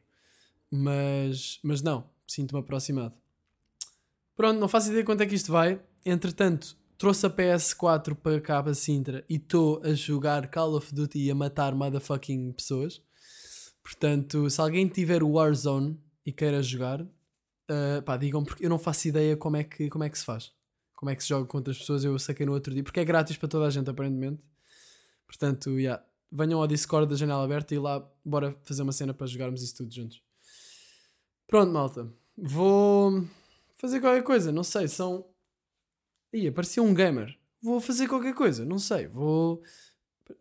Mas, 0.71 1.59
mas 1.61 1.83
não, 1.83 2.09
sinto-me 2.25 2.61
aproximado. 2.61 3.15
Pronto, 4.35 4.59
não 4.59 4.67
faço 4.67 4.89
ideia 4.89 5.05
quanto 5.05 5.21
é 5.21 5.27
que 5.27 5.35
isto 5.35 5.51
vai. 5.51 5.79
Entretanto, 6.03 6.75
trouxe 6.97 7.27
a 7.27 7.29
PS4 7.29 8.15
para 8.15 8.41
cá 8.41 8.63
para 8.63 8.73
Sintra 8.73 9.23
e 9.29 9.35
estou 9.35 9.83
a 9.83 9.93
jogar 9.93 10.49
Call 10.49 10.73
of 10.73 10.91
Duty 10.91 11.25
e 11.25 11.29
a 11.29 11.35
matar 11.35 11.75
motherfucking 11.75 12.53
pessoas. 12.53 13.03
Portanto, 13.83 14.49
se 14.49 14.59
alguém 14.59 14.87
tiver 14.87 15.21
o 15.21 15.33
Warzone 15.33 15.95
e 16.25 16.31
queira 16.31 16.63
jogar, 16.63 17.01
uh, 17.03 18.01
pá, 18.03 18.17
digam 18.17 18.43
porque 18.43 18.65
eu 18.65 18.69
não 18.71 18.79
faço 18.79 19.07
ideia 19.07 19.37
como 19.37 19.57
é, 19.57 19.63
que, 19.63 19.89
como 19.91 20.03
é 20.03 20.09
que 20.09 20.17
se 20.17 20.25
faz. 20.25 20.54
Como 20.95 21.09
é 21.09 21.15
que 21.15 21.23
se 21.23 21.29
joga 21.29 21.45
contra 21.45 21.71
as 21.71 21.77
pessoas, 21.77 22.03
eu 22.03 22.17
saquei 22.17 22.45
no 22.45 22.53
outro 22.53 22.73
dia, 22.73 22.83
porque 22.83 22.99
é 22.99 23.05
grátis 23.05 23.37
para 23.37 23.49
toda 23.49 23.65
a 23.65 23.69
gente, 23.69 23.89
aparentemente. 23.89 24.43
Portanto, 25.27 25.77
yeah, 25.79 26.03
venham 26.31 26.59
ao 26.59 26.67
Discord 26.67 27.09
da 27.09 27.15
janela 27.15 27.43
aberta 27.43 27.75
e 27.75 27.79
lá 27.79 28.07
bora 28.23 28.55
fazer 28.63 28.81
uma 28.81 28.91
cena 28.91 29.13
para 29.13 29.27
jogarmos 29.27 29.61
isso 29.61 29.75
tudo 29.75 29.93
juntos. 29.93 30.21
Pronto, 31.47 31.71
malta. 31.71 32.11
Vou 32.37 33.25
fazer 33.75 33.99
qualquer 33.99 34.23
coisa, 34.23 34.51
não 34.51 34.63
sei, 34.63 34.87
são. 34.87 35.25
Ih, 36.33 36.51
parecia 36.51 36.81
um 36.81 36.93
gamer. 36.93 37.37
Vou 37.61 37.79
fazer 37.79 38.07
qualquer 38.07 38.33
coisa, 38.33 38.65
não 38.65 38.77
sei, 38.77 39.07
vou. 39.07 39.61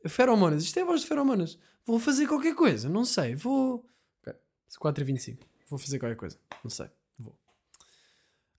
Feromonas, 0.08 0.62
isto 0.62 0.78
é 0.78 0.82
a 0.82 0.86
voz 0.86 1.02
de 1.02 1.06
feromonas. 1.06 1.58
Vou 1.84 1.98
fazer 1.98 2.26
qualquer 2.26 2.54
coisa, 2.54 2.88
não 2.88 3.04
sei, 3.04 3.34
vou. 3.34 3.84
Ok, 4.20 4.34
4h25. 4.80 5.38
Vou 5.68 5.78
fazer 5.78 5.98
qualquer 5.98 6.16
coisa, 6.16 6.38
não 6.62 6.70
sei. 6.70 6.88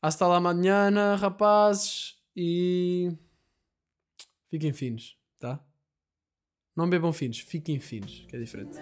Hasta 0.05 0.27
lá 0.27 0.39
mañana, 0.39 1.15
rapazes, 1.15 2.15
e 2.35 3.11
fiquem 4.51 4.71
finos, 4.71 5.17
tá? 5.39 5.59
Não 6.75 6.87
bebam 6.87 7.11
finos, 7.11 7.39
fiquem 7.39 7.79
finos, 7.79 8.23
que 8.29 8.35
é 8.35 8.39
diferente. 8.39 8.77